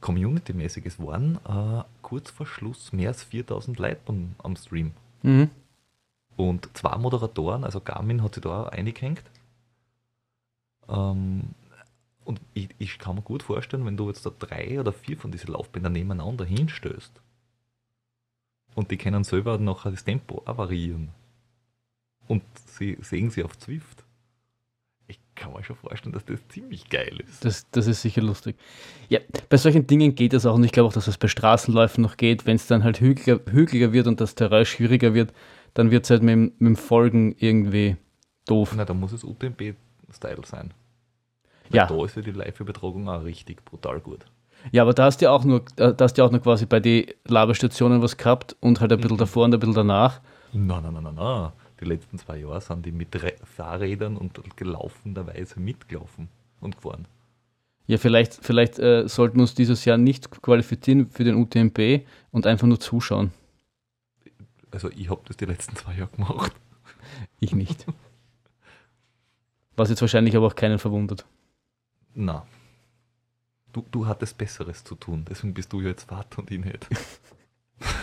community-mäßig, 0.00 0.84
es 0.86 0.98
waren 0.98 1.38
äh, 1.48 1.82
kurz 2.02 2.30
vor 2.30 2.46
Schluss 2.46 2.92
mehr 2.92 3.08
als 3.08 3.22
4000 3.22 3.78
Leute 3.78 4.00
am, 4.06 4.34
am 4.38 4.54
Stream. 4.54 4.92
Mhm. 5.24 5.50
Und 6.36 6.68
zwei 6.76 6.96
Moderatoren, 6.98 7.64
also 7.64 7.80
Garmin 7.80 8.22
hat 8.22 8.34
sich 8.34 8.42
da 8.42 8.64
eingehängt. 8.64 9.22
Ähm, 10.88 11.54
und 12.24 12.40
ich, 12.52 12.68
ich 12.78 12.98
kann 12.98 13.16
mir 13.16 13.22
gut 13.22 13.42
vorstellen, 13.42 13.86
wenn 13.86 13.96
du 13.96 14.08
jetzt 14.08 14.26
da 14.26 14.30
drei 14.30 14.78
oder 14.78 14.92
vier 14.92 15.16
von 15.16 15.30
diesen 15.30 15.52
Laufbändern 15.52 15.92
nebeneinander 15.92 16.44
hinstößt 16.44 17.20
und 18.74 18.90
die 18.90 18.96
können 18.96 19.24
selber 19.24 19.58
nachher 19.58 19.92
das 19.92 20.04
Tempo 20.04 20.42
auch 20.44 20.58
variieren 20.58 21.10
und 22.26 22.42
sie 22.66 22.98
sehen 23.00 23.30
sie 23.30 23.44
auf 23.44 23.58
Zwift. 23.58 24.04
Kann 25.36 25.52
mir 25.52 25.64
schon 25.64 25.74
vorstellen, 25.76 26.12
dass 26.12 26.24
das 26.24 26.46
ziemlich 26.48 26.88
geil 26.88 27.20
ist. 27.26 27.44
Das, 27.44 27.68
das 27.72 27.86
ist 27.88 28.02
sicher 28.02 28.22
lustig. 28.22 28.56
Ja, 29.08 29.18
bei 29.48 29.56
solchen 29.56 29.86
Dingen 29.86 30.14
geht 30.14 30.32
das 30.32 30.46
auch 30.46 30.54
und 30.54 30.62
ich 30.64 30.70
glaube 30.72 30.88
auch, 30.88 30.92
dass 30.92 31.08
es 31.08 31.18
bei 31.18 31.26
Straßenläufen 31.28 32.02
noch 32.02 32.16
geht. 32.16 32.46
Wenn 32.46 32.56
es 32.56 32.66
dann 32.68 32.84
halt 32.84 33.00
hügeliger, 33.00 33.40
hügeliger 33.50 33.92
wird 33.92 34.06
und 34.06 34.20
das 34.20 34.34
Terrain 34.36 34.64
schwieriger 34.64 35.12
wird, 35.12 35.32
dann 35.74 35.90
wird 35.90 36.04
es 36.04 36.10
halt 36.10 36.22
mit, 36.22 36.32
dem- 36.32 36.52
mit 36.58 36.68
dem 36.68 36.76
Folgen 36.76 37.34
irgendwie 37.38 37.96
doof. 38.46 38.74
Na, 38.76 38.84
da 38.84 38.94
muss 38.94 39.12
es 39.12 39.24
UTMB-Style 39.24 40.42
sein. 40.44 40.72
Weil 41.70 41.78
Ja. 41.78 41.86
Da 41.86 42.04
ist 42.04 42.14
ja 42.14 42.22
die 42.22 42.30
Live-Übertragung 42.30 43.08
auch 43.08 43.24
richtig 43.24 43.64
brutal 43.64 44.00
gut. 44.00 44.24
Ja, 44.70 44.82
aber 44.82 44.94
da 44.94 45.04
hast 45.06 45.20
du 45.20 45.24
ja 45.26 45.30
auch 45.32 45.44
nur, 45.44 45.64
da 45.76 45.94
hast 45.98 46.14
du 46.14 46.22
ja 46.22 46.26
auch 46.28 46.30
nur 46.30 46.40
quasi 46.40 46.64
bei 46.66 46.78
den 46.80 47.06
Labestationen 47.26 48.00
was 48.02 48.16
gehabt 48.16 48.54
und 48.60 48.80
halt 48.80 48.92
ein 48.92 48.98
bisschen 49.00 49.16
Mhm. 49.16 49.18
davor 49.18 49.44
und 49.46 49.54
ein 49.54 49.58
bisschen 49.60 49.74
danach. 49.74 50.20
Na, 50.52 50.80
na, 50.80 50.90
na, 50.92 51.00
na, 51.00 51.10
na. 51.12 51.52
Die 51.80 51.84
letzten 51.84 52.18
zwei 52.18 52.38
Jahre 52.38 52.60
sind 52.60 52.86
die 52.86 52.92
mit 52.92 53.20
Re 53.22 53.34
Fahrrädern 53.44 54.16
und 54.16 54.38
gelaufenerweise 54.56 55.60
mitgelaufen 55.60 56.28
und 56.60 56.76
gefahren. 56.76 57.06
Ja, 57.86 57.98
vielleicht, 57.98 58.34
vielleicht 58.34 58.78
äh, 58.78 59.06
sollten 59.08 59.36
wir 59.36 59.42
uns 59.42 59.54
dieses 59.54 59.84
Jahr 59.84 59.98
nicht 59.98 60.30
qualifizieren 60.42 61.10
für 61.10 61.24
den 61.24 61.34
UTMB 61.34 62.06
und 62.30 62.46
einfach 62.46 62.66
nur 62.66 62.80
zuschauen. 62.80 63.32
Also 64.70 64.90
ich 64.90 65.10
habe 65.10 65.20
das 65.26 65.36
die 65.36 65.44
letzten 65.44 65.76
zwei 65.76 65.94
Jahre 65.94 66.10
gemacht. 66.10 66.52
Ich 67.40 67.54
nicht. 67.54 67.86
Was 69.76 69.90
jetzt 69.90 70.00
wahrscheinlich 70.00 70.36
aber 70.36 70.46
auch 70.46 70.54
keinen 70.54 70.78
verwundert. 70.78 71.26
Na. 72.14 72.46
Du, 73.72 73.84
du 73.90 74.06
hattest 74.06 74.38
Besseres 74.38 74.84
zu 74.84 74.94
tun, 74.94 75.24
deswegen 75.28 75.52
bist 75.52 75.72
du 75.72 75.80
ja 75.80 75.88
jetzt 75.88 76.04
Vater 76.04 76.38
und 76.38 76.50
ich 76.50 76.64
nicht. 76.64 76.86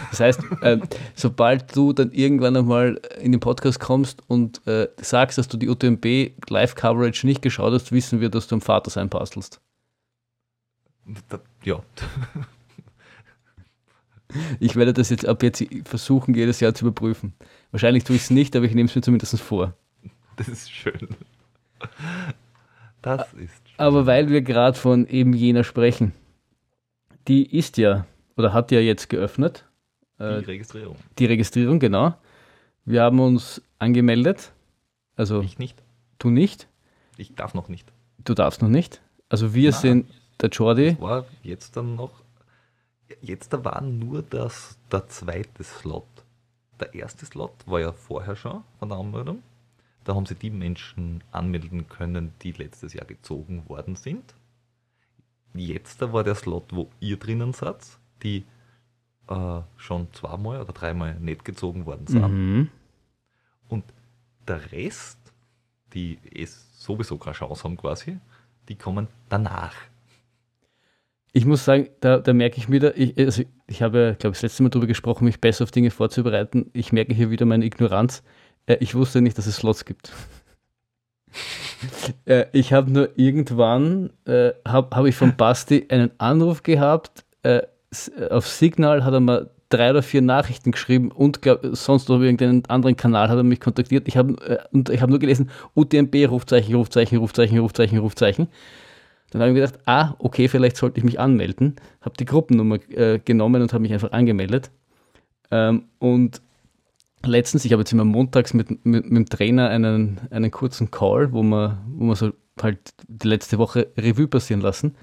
Das 0.09 0.19
heißt, 0.19 0.41
äh, 0.61 0.79
sobald 1.15 1.75
du 1.75 1.93
dann 1.93 2.11
irgendwann 2.11 2.55
einmal 2.55 2.99
in 3.21 3.31
den 3.31 3.39
Podcast 3.39 3.79
kommst 3.79 4.21
und 4.27 4.65
äh, 4.67 4.89
sagst, 4.97 5.37
dass 5.37 5.47
du 5.47 5.57
die 5.57 5.69
UTMB 5.69 6.31
Live-Coverage 6.49 7.25
nicht 7.25 7.41
geschaut 7.41 7.73
hast, 7.73 7.91
wissen 7.91 8.19
wir, 8.19 8.29
dass 8.29 8.47
du 8.47 8.55
am 8.55 8.61
Vater 8.61 8.89
sein 8.89 9.09
bastelst. 9.09 9.61
Ja. 11.63 11.81
Ich 14.59 14.75
werde 14.75 14.93
das 14.93 15.09
jetzt 15.09 15.25
ab 15.25 15.43
jetzt 15.43 15.63
versuchen, 15.83 16.33
jedes 16.33 16.59
Jahr 16.59 16.73
zu 16.73 16.85
überprüfen. 16.85 17.33
Wahrscheinlich 17.71 18.03
tue 18.03 18.15
ich 18.15 18.23
es 18.23 18.29
nicht, 18.29 18.55
aber 18.55 18.65
ich 18.65 18.73
nehme 18.73 18.87
es 18.87 18.95
mir 18.95 19.01
zumindest 19.01 19.39
vor. 19.41 19.73
Das 20.37 20.47
ist 20.47 20.71
schön. 20.71 21.09
Das 23.01 23.33
ist 23.33 23.67
schön. 23.67 23.75
Aber 23.77 24.05
weil 24.05 24.29
wir 24.29 24.41
gerade 24.41 24.77
von 24.77 25.07
eben 25.07 25.33
jener 25.33 25.63
sprechen, 25.63 26.13
die 27.27 27.57
ist 27.57 27.77
ja 27.77 28.05
oder 28.37 28.53
hat 28.53 28.71
ja 28.71 28.79
jetzt 28.79 29.09
geöffnet. 29.09 29.65
Die 30.21 30.25
Äh, 30.25 30.45
Registrierung. 30.45 30.95
die 31.17 31.25
Registrierung, 31.25 31.79
genau. 31.79 32.13
Wir 32.85 33.03
haben 33.03 33.19
uns 33.19 33.61
angemeldet. 33.79 34.51
Also 35.15 35.41
Ich 35.41 35.57
nicht. 35.59 35.81
du 36.19 36.29
nicht, 36.29 36.67
Ich 37.17 37.33
darf 37.35 37.53
noch 37.53 37.67
nicht. 37.69 37.91
du 38.23 38.33
darfst 38.33 38.61
noch 38.61 38.69
nicht. 38.69 39.01
Also 39.29 39.53
wir 39.53 39.71
Na. 39.71 39.77
sind 39.77 40.09
der 40.41 40.49
Jordi. 40.49 40.97
War 40.99 41.25
jetzt 41.43 41.75
dann 41.77 41.95
noch. 41.95 42.21
Jetzt 43.21 43.51
da 43.53 43.63
war 43.65 43.81
nur 43.81 44.21
das, 44.23 44.77
der 44.91 45.07
zweite 45.07 45.63
Slot. 45.63 46.05
Der 46.79 46.93
erste 46.93 47.25
Slot 47.25 47.51
war 47.65 47.79
ja 47.79 47.91
vorher 47.91 48.35
schon 48.35 48.63
von 48.79 48.89
der 48.89 48.97
Anmeldung. 48.97 49.43
Da 50.03 50.15
haben 50.15 50.25
sie 50.25 50.35
die 50.35 50.49
Menschen 50.49 51.23
anmelden 51.31 51.87
können, 51.87 52.33
die 52.41 52.53
letztes 52.53 52.93
Jahr 52.93 53.05
gezogen 53.05 53.63
worden 53.69 53.95
sind. 53.95 54.33
Jetzt 55.53 56.01
da 56.01 56.11
war 56.13 56.23
der 56.23 56.35
Slot, 56.35 56.65
wo 56.71 56.89
ihr 56.99 57.17
drinnen 57.17 57.53
seid, 57.53 57.77
die 58.23 58.45
äh, 59.27 59.61
schon 59.77 60.07
zweimal 60.13 60.61
oder 60.61 60.73
dreimal 60.73 61.15
nicht 61.15 61.45
gezogen 61.45 61.85
worden 61.85 62.07
sind. 62.07 62.21
Mhm. 62.21 62.69
Und 63.69 63.83
der 64.47 64.71
Rest, 64.71 65.19
die 65.93 66.19
es 66.35 66.83
sowieso 66.83 67.17
keine 67.17 67.35
Chance 67.35 67.63
haben 67.63 67.77
quasi, 67.77 68.17
die 68.67 68.75
kommen 68.75 69.07
danach. 69.29 69.73
Ich 71.33 71.45
muss 71.45 71.63
sagen, 71.63 71.89
da, 72.01 72.19
da 72.19 72.33
merke 72.33 72.57
ich 72.57 72.69
wieder, 72.69 72.97
ich, 72.97 73.17
also 73.17 73.43
ich 73.67 73.81
habe, 73.81 74.17
glaube 74.19 74.33
ich, 74.33 74.39
das 74.39 74.41
letzte 74.41 74.63
Mal 74.63 74.69
darüber 74.69 74.87
gesprochen, 74.87 75.23
mich 75.23 75.39
besser 75.39 75.63
auf 75.63 75.71
Dinge 75.71 75.89
vorzubereiten. 75.89 76.69
Ich 76.73 76.91
merke 76.91 77.13
hier 77.13 77.29
wieder 77.29 77.45
meine 77.45 77.63
Ignoranz. 77.63 78.21
Äh, 78.65 78.77
ich 78.81 78.95
wusste 78.95 79.21
nicht, 79.21 79.37
dass 79.37 79.47
es 79.47 79.57
Slots 79.57 79.85
gibt. 79.85 80.11
äh, 82.25 82.45
ich 82.51 82.73
habe 82.73 82.91
nur 82.91 83.09
irgendwann, 83.15 84.11
äh, 84.25 84.51
habe 84.67 84.95
hab 84.95 85.05
ich 85.05 85.15
von 85.15 85.37
Basti 85.37 85.85
einen 85.89 86.11
Anruf 86.17 86.63
gehabt. 86.63 87.23
Äh, 88.17 88.29
auf 88.29 88.47
Signal 88.47 89.03
hat 89.03 89.13
er 89.13 89.19
mir 89.19 89.49
drei 89.69 89.91
oder 89.91 90.03
vier 90.03 90.21
Nachrichten 90.21 90.71
geschrieben 90.71 91.11
und 91.11 91.41
glaub, 91.41 91.61
sonst 91.71 92.09
auf 92.09 92.21
irgendeinen 92.21 92.65
anderen 92.65 92.95
Kanal 92.95 93.29
hat 93.29 93.37
er 93.37 93.43
mich 93.43 93.59
kontaktiert. 93.59 94.07
Ich 94.07 94.17
habe 94.17 94.33
äh, 94.45 94.59
und 94.71 94.89
nur 95.09 95.19
gelesen, 95.19 95.49
UTMB, 95.75 96.29
Rufzeichen, 96.29 96.75
Rufzeichen, 96.75 97.17
Rufzeichen, 97.17 97.59
Rufzeichen, 97.59 97.97
Rufzeichen. 97.99 98.47
Dann 99.31 99.41
habe 99.41 99.51
ich 99.51 99.55
mir 99.55 99.61
gedacht, 99.61 99.79
ah, 99.85 100.15
okay, 100.19 100.49
vielleicht 100.49 100.75
sollte 100.75 100.99
ich 100.99 101.05
mich 101.05 101.19
anmelden. 101.19 101.77
Habe 102.01 102.15
die 102.19 102.25
Gruppennummer 102.25 102.79
äh, 102.89 103.19
genommen 103.19 103.61
und 103.61 103.71
habe 103.71 103.81
mich 103.81 103.93
einfach 103.93 104.11
angemeldet. 104.11 104.71
Ähm, 105.51 105.85
und 105.99 106.41
letztens, 107.25 107.63
ich 107.63 107.71
habe 107.71 107.81
jetzt 107.81 107.93
immer 107.93 108.03
montags 108.03 108.53
mit, 108.53 108.69
mit, 108.85 109.05
mit 109.05 109.05
dem 109.05 109.25
Trainer 109.27 109.69
einen, 109.69 110.19
einen 110.31 110.51
kurzen 110.51 110.91
Call, 110.91 111.31
wo 111.31 111.43
wir, 111.43 111.77
wo 111.87 112.05
wir 112.05 112.15
so 112.17 112.31
halt 112.61 112.79
die 113.07 113.27
letzte 113.27 113.57
Woche 113.57 113.87
Revue 113.97 114.27
passieren 114.27 114.61
lassen. 114.61 114.95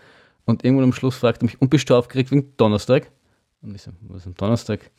Und 0.48 0.64
irgendwann 0.64 0.84
am 0.84 0.92
Schluss 0.94 1.14
fragte 1.14 1.44
er 1.44 1.44
mich, 1.44 1.60
und 1.60 1.68
bist 1.68 1.90
du 1.90 1.94
aufgeregt 1.94 2.30
wegen 2.30 2.56
Donnerstag? 2.56 3.10
Und 3.60 3.74
ich 3.74 3.82
so, 3.82 3.90
was 4.00 4.22
ist 4.22 4.28
am 4.28 4.34
Donnerstag? 4.34 4.90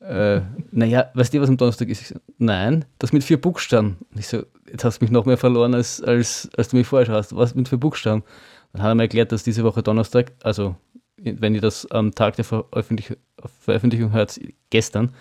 Äh, 0.00 0.40
naja, 0.72 1.08
weißt 1.14 1.32
du, 1.32 1.40
was 1.40 1.48
am 1.48 1.56
Donnerstag 1.56 1.88
ist? 1.88 2.00
Ich 2.00 2.08
so, 2.08 2.16
nein, 2.38 2.84
das 2.98 3.12
mit 3.12 3.22
vier 3.22 3.40
Buchstaben. 3.40 3.98
Und 4.10 4.18
ich 4.18 4.26
so, 4.26 4.42
jetzt 4.68 4.84
hast 4.84 4.98
du 4.98 5.04
mich 5.04 5.12
noch 5.12 5.24
mehr 5.24 5.36
verloren, 5.36 5.72
als, 5.72 6.02
als, 6.02 6.50
als 6.56 6.70
du 6.70 6.78
mich 6.78 6.88
vorher 6.88 7.06
schon 7.06 7.14
hast. 7.14 7.36
Was 7.36 7.54
mit 7.54 7.68
vier 7.68 7.78
Buchstaben? 7.78 8.24
Dann 8.72 8.82
hat 8.82 8.88
er 8.88 8.94
mir 8.96 9.04
erklärt, 9.04 9.30
dass 9.30 9.44
diese 9.44 9.62
Woche 9.62 9.84
Donnerstag, 9.84 10.32
also 10.42 10.74
wenn 11.16 11.54
ihr 11.54 11.60
das 11.60 11.88
am 11.92 12.12
Tag 12.12 12.34
der 12.34 12.44
Veröffentlich 12.44 13.16
Veröffentlichung 13.60 14.10
hört, 14.10 14.40
gestern, 14.70 15.14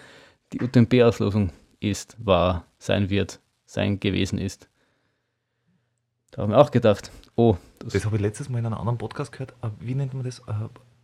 die 0.54 0.62
UTMB-Auslosung 0.64 1.52
ist, 1.80 2.18
war, 2.18 2.66
sein 2.80 3.12
wird, 3.12 3.40
sein 3.68 4.00
gewesen 4.00 4.40
ist. 4.40 4.70
Da 6.32 6.42
haben 6.42 6.50
wir 6.50 6.58
auch 6.58 6.72
gedacht, 6.72 7.12
oh, 7.36 7.58
das, 7.80 7.94
Das 7.94 8.06
habe 8.06 8.18
ich 8.18 8.22
letztes 8.22 8.50
Mal 8.50 8.60
in 8.60 8.66
einem 8.66 8.76
anderen 8.76 8.98
Podcast 8.98 9.32
gehört. 9.32 9.54
Äh, 9.62 9.70
Wie 9.80 9.96
nennt 9.96 10.14
man 10.14 10.24
das? 10.24 10.40
Äh, 10.40 10.54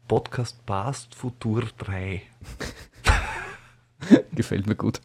Podcast 0.07 0.65
Past 0.65 1.15
Futur 1.15 1.63
3. 1.77 2.21
gefällt 4.33 4.67
mir 4.67 4.75
gut. 4.75 5.01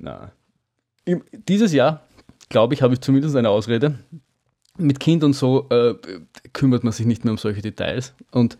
Na. 0.00 0.32
Dieses 1.48 1.72
Jahr, 1.72 2.02
glaube 2.48 2.74
ich, 2.74 2.82
habe 2.82 2.94
ich 2.94 3.00
zumindest 3.00 3.36
eine 3.36 3.50
Ausrede. 3.50 3.98
Mit 4.76 4.98
Kind 4.98 5.22
und 5.22 5.34
so 5.34 5.68
äh, 5.68 5.94
kümmert 6.52 6.82
man 6.82 6.92
sich 6.92 7.06
nicht 7.06 7.24
mehr 7.24 7.32
um 7.32 7.38
solche 7.38 7.62
Details. 7.62 8.14
Und 8.32 8.58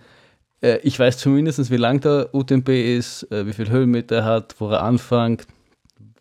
äh, 0.62 0.78
ich 0.82 0.98
weiß 0.98 1.18
zumindest, 1.18 1.70
wie 1.70 1.76
lang 1.76 2.00
der 2.00 2.32
UTMB 2.32 2.68
ist, 2.68 3.30
äh, 3.32 3.46
wie 3.46 3.52
viel 3.52 3.68
Höhenmeter 3.68 4.16
er 4.16 4.24
hat, 4.24 4.60
wo 4.60 4.68
er 4.70 4.82
anfängt, 4.82 5.46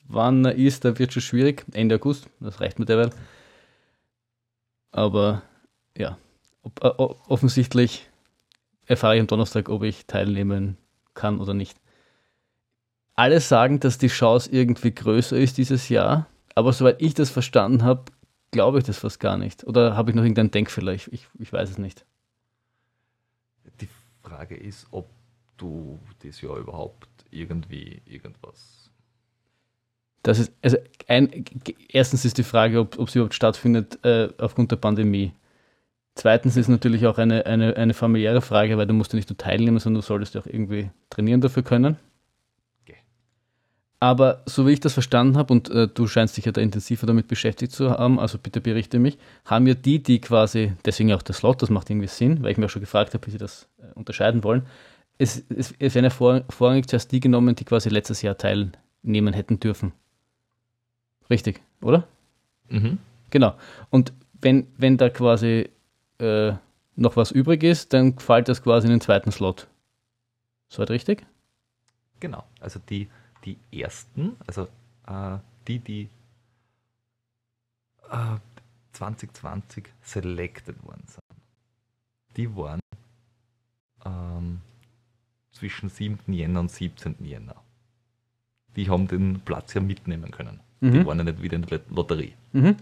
wann 0.07 0.45
er 0.45 0.55
ist. 0.55 0.83
Da 0.83 0.97
wird 0.97 1.13
schon 1.13 1.21
schwierig. 1.21 1.63
Ende 1.73 1.95
August, 1.95 2.27
das 2.39 2.59
reicht 2.59 2.79
mir 2.79 2.85
derweil. 2.85 3.11
Aber 4.93 5.41
ja, 5.97 6.17
ob, 6.61 6.81
äh, 6.83 6.87
offensichtlich 6.87 8.09
erfahre 8.85 9.15
ich 9.15 9.21
am 9.21 9.27
Donnerstag, 9.27 9.67
ob 9.67 9.83
ich 9.83 10.05
teilnehmen 10.05 10.77
kann 11.13 11.39
oder 11.39 11.53
nicht. 11.53 11.77
Alle 13.15 13.41
sagen, 13.41 13.79
dass 13.79 13.97
die 13.97 14.07
Chance 14.07 14.49
irgendwie 14.51 14.93
größer 14.93 15.37
ist 15.37 15.57
dieses 15.57 15.89
Jahr, 15.89 16.27
aber 16.55 16.73
soweit 16.73 17.01
ich 17.01 17.13
das 17.13 17.29
verstanden 17.29 17.83
habe, 17.83 18.05
glaube 18.51 18.77
ich 18.77 18.83
das 18.83 18.99
fast 18.99 19.19
gar 19.19 19.37
nicht. 19.37 19.65
Oder 19.65 19.95
habe 19.95 20.11
ich 20.11 20.15
noch 20.15 20.23
irgendeinen 20.23 20.51
Denkfehler? 20.51 20.93
Ich, 20.93 21.11
ich, 21.11 21.27
ich 21.39 21.51
weiß 21.51 21.71
es 21.71 21.77
nicht. 21.77 22.05
Die 23.81 23.89
Frage 24.21 24.55
ist, 24.55 24.87
ob 24.91 25.09
du 25.57 25.99
das 26.23 26.41
Jahr 26.41 26.57
überhaupt 26.57 27.09
irgendwie 27.31 28.01
irgendwas. 28.05 28.82
Das 30.23 30.39
ist, 30.39 30.53
also 30.61 30.77
ein, 31.07 31.45
erstens 31.89 32.23
ist 32.23 32.37
die 32.37 32.43
Frage, 32.43 32.79
ob, 32.79 32.97
ob 32.97 33.09
sie 33.09 33.19
überhaupt 33.19 33.35
stattfindet 33.35 34.03
äh, 34.05 34.29
aufgrund 34.37 34.71
der 34.71 34.77
Pandemie. 34.77 35.33
Zweitens 36.15 36.55
ist 36.57 36.69
natürlich 36.69 37.05
auch 37.07 37.17
eine, 37.17 37.45
eine, 37.45 37.75
eine 37.75 37.93
familiäre 37.93 38.41
Frage, 38.41 38.77
weil 38.77 38.87
du 38.87 38.93
musst 38.93 39.11
ja 39.13 39.17
nicht 39.17 39.29
nur 39.29 39.37
teilnehmen, 39.37 39.79
sondern 39.79 40.01
du 40.01 40.05
solltest 40.05 40.35
ja 40.35 40.41
auch 40.41 40.45
irgendwie 40.45 40.91
trainieren 41.09 41.41
dafür 41.41 41.63
können. 41.63 41.97
Okay. 42.83 42.97
Aber 43.99 44.43
so 44.45 44.65
wie 44.65 44.71
ich 44.71 44.79
das 44.79 44.93
verstanden 44.93 45.37
habe, 45.37 45.51
und 45.51 45.69
äh, 45.69 45.87
du 45.87 46.07
scheinst 46.07 46.37
dich 46.37 46.45
ja 46.45 46.51
da 46.51 46.61
intensiver 46.61 47.07
damit 47.07 47.27
beschäftigt 47.27 47.73
zu 47.73 47.89
haben, 47.89 48.19
also 48.19 48.37
bitte 48.37 48.61
berichte 48.61 48.99
mich, 48.99 49.17
haben 49.43 49.67
ja 49.67 49.73
die, 49.73 50.01
die 50.01 50.21
quasi, 50.21 50.73
deswegen 50.85 51.11
auch 51.13 51.23
der 51.23 51.35
Slot, 51.35 51.61
das 51.63 51.69
macht 51.69 51.89
irgendwie 51.89 52.07
Sinn, 52.07 52.43
weil 52.43 52.51
ich 52.51 52.57
mir 52.57 52.67
auch 52.67 52.69
schon 52.69 52.81
gefragt 52.81 53.13
habe, 53.13 53.25
wie 53.25 53.31
sie 53.31 53.39
das 53.39 53.67
äh, 53.79 53.91
unterscheiden 53.95 54.43
wollen. 54.43 54.67
Es, 55.17 55.43
es, 55.49 55.73
es 55.79 55.95
werden 55.95 56.05
ja 56.05 56.11
vor, 56.11 56.43
vorrangig 56.49 56.87
zuerst 56.87 57.11
die 57.11 57.19
genommen, 57.19 57.55
die 57.55 57.65
quasi 57.65 57.89
letztes 57.89 58.21
Jahr 58.21 58.37
teilnehmen 58.37 59.33
hätten 59.33 59.59
dürfen. 59.59 59.93
Richtig, 61.29 61.61
oder? 61.81 62.07
Mhm. 62.69 62.99
Genau. 63.29 63.55
Und 63.89 64.13
wenn, 64.41 64.67
wenn 64.77 64.97
da 64.97 65.09
quasi 65.09 65.69
äh, 66.19 66.53
noch 66.95 67.15
was 67.15 67.31
übrig 67.31 67.63
ist, 67.63 67.93
dann 67.93 68.17
fällt 68.19 68.49
das 68.49 68.61
quasi 68.61 68.87
in 68.87 68.91
den 68.91 69.01
zweiten 69.01 69.31
Slot. 69.31 69.67
Soweit 70.69 70.91
richtig? 70.91 71.25
Genau. 72.19 72.43
Also 72.59 72.79
die, 72.89 73.09
die 73.45 73.57
ersten, 73.71 74.35
also 74.47 74.67
äh, 75.07 75.37
die, 75.67 75.79
die 75.79 76.09
äh, 78.09 78.37
2020 78.93 79.89
selected 80.01 80.83
worden 80.83 81.03
sind, 81.07 81.23
die 82.37 82.55
waren 82.55 82.79
ähm, 84.05 84.61
zwischen 85.51 85.89
7. 85.89 86.19
Jänner 86.33 86.61
und 86.61 86.71
17. 86.71 87.15
Jänner. 87.23 87.55
Die 88.75 88.89
haben 88.89 89.07
den 89.07 89.41
Platz 89.41 89.73
ja 89.73 89.81
mitnehmen 89.81 90.31
können. 90.31 90.59
Die 90.83 90.99
Mhm. 90.99 91.05
waren 91.05 91.17
ja 91.19 91.23
nicht 91.23 91.41
wieder 91.41 91.55
in 91.55 91.65
der 91.65 91.79
Lotterie. 91.89 92.33
Mhm. 92.51 92.75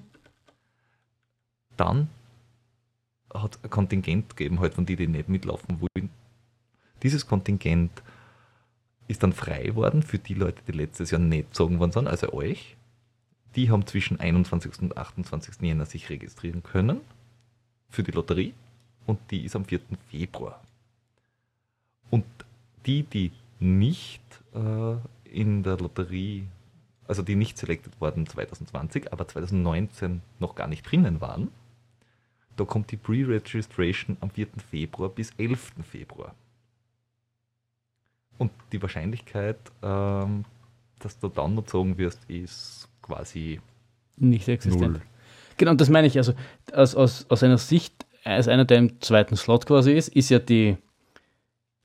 Dann 1.78 2.10
hat 3.34 3.56
es 3.56 3.64
ein 3.64 3.70
Kontingent 3.70 4.36
gegeben, 4.36 4.60
halt 4.60 4.74
von 4.74 4.86
die, 4.88 4.96
die 4.96 5.08
nicht 5.08 5.30
mitlaufen 5.30 5.80
wollen. 5.80 6.10
Dieses 7.04 7.28
Kontingent 7.28 7.92
ist 9.08 9.22
dann 9.24 9.34
frei 9.34 9.76
worden 9.76 10.02
für 10.04 10.18
die 10.18 10.34
Leute, 10.34 10.62
die 10.68 10.72
letztes 10.72 11.12
Jahr 11.12 11.22
nicht 11.22 11.50
gezogen 11.52 11.80
worden 11.80 11.92
sind, 11.92 12.08
also 12.08 12.34
euch. 12.34 12.76
Die 13.56 13.70
haben 13.70 13.86
zwischen 13.86 14.20
21. 14.20 14.82
und 14.82 14.98
28. 14.98 15.62
Jänner 15.62 15.86
sich 15.86 16.10
registrieren 16.10 16.64
können 16.64 17.02
für 17.90 18.02
die 18.04 18.12
Lotterie 18.12 18.54
und 19.06 19.20
die 19.30 19.44
ist 19.46 19.56
am 19.56 19.66
4. 19.66 19.80
Februar. 20.10 20.60
Und 22.10 22.26
die, 22.86 23.04
die 23.04 23.32
nicht 23.60 24.22
äh, 24.56 24.96
in 25.26 25.64
der 25.64 25.78
Lotterie, 25.78 26.48
also 27.12 27.24
die 27.24 27.36
nicht 27.36 27.58
selected 27.58 28.00
wurden 28.00 28.26
2020, 28.26 29.12
aber 29.12 29.28
2019 29.28 30.22
noch 30.40 30.56
gar 30.56 30.70
nicht 30.70 30.90
drinnen 30.90 31.20
waren. 31.20 31.50
Da 32.56 32.64
kommt 32.64 32.90
die 32.90 32.96
Pre-Registration 32.96 34.16
am 34.22 34.30
4. 34.30 34.48
Februar 34.70 35.10
bis 35.10 35.32
11. 35.38 35.74
Februar. 35.84 36.34
Und 38.38 38.50
die 38.72 38.82
Wahrscheinlichkeit, 38.82 39.58
ähm, 39.84 40.46
dass 41.00 41.20
du 41.20 41.28
dann 41.28 41.58
gezogen 41.58 41.98
wirst, 41.98 42.24
ist 42.30 42.88
quasi 43.02 43.60
Nicht 44.16 44.48
existent. 44.48 44.94
Null. 44.94 45.02
Genau, 45.58 45.74
das 45.74 45.90
meine 45.90 46.08
ich. 46.08 46.16
Also 46.18 46.34
aus, 46.72 46.96
aus, 46.96 47.26
aus 47.28 47.44
einer 47.44 47.58
Sicht, 47.58 48.06
als 48.24 48.48
einer, 48.48 48.64
der 48.64 48.78
im 48.78 49.02
zweiten 49.02 49.36
Slot 49.36 49.66
quasi 49.66 49.92
ist, 49.92 50.16
ist 50.16 50.30
ja 50.30 50.40
die, 50.40 50.78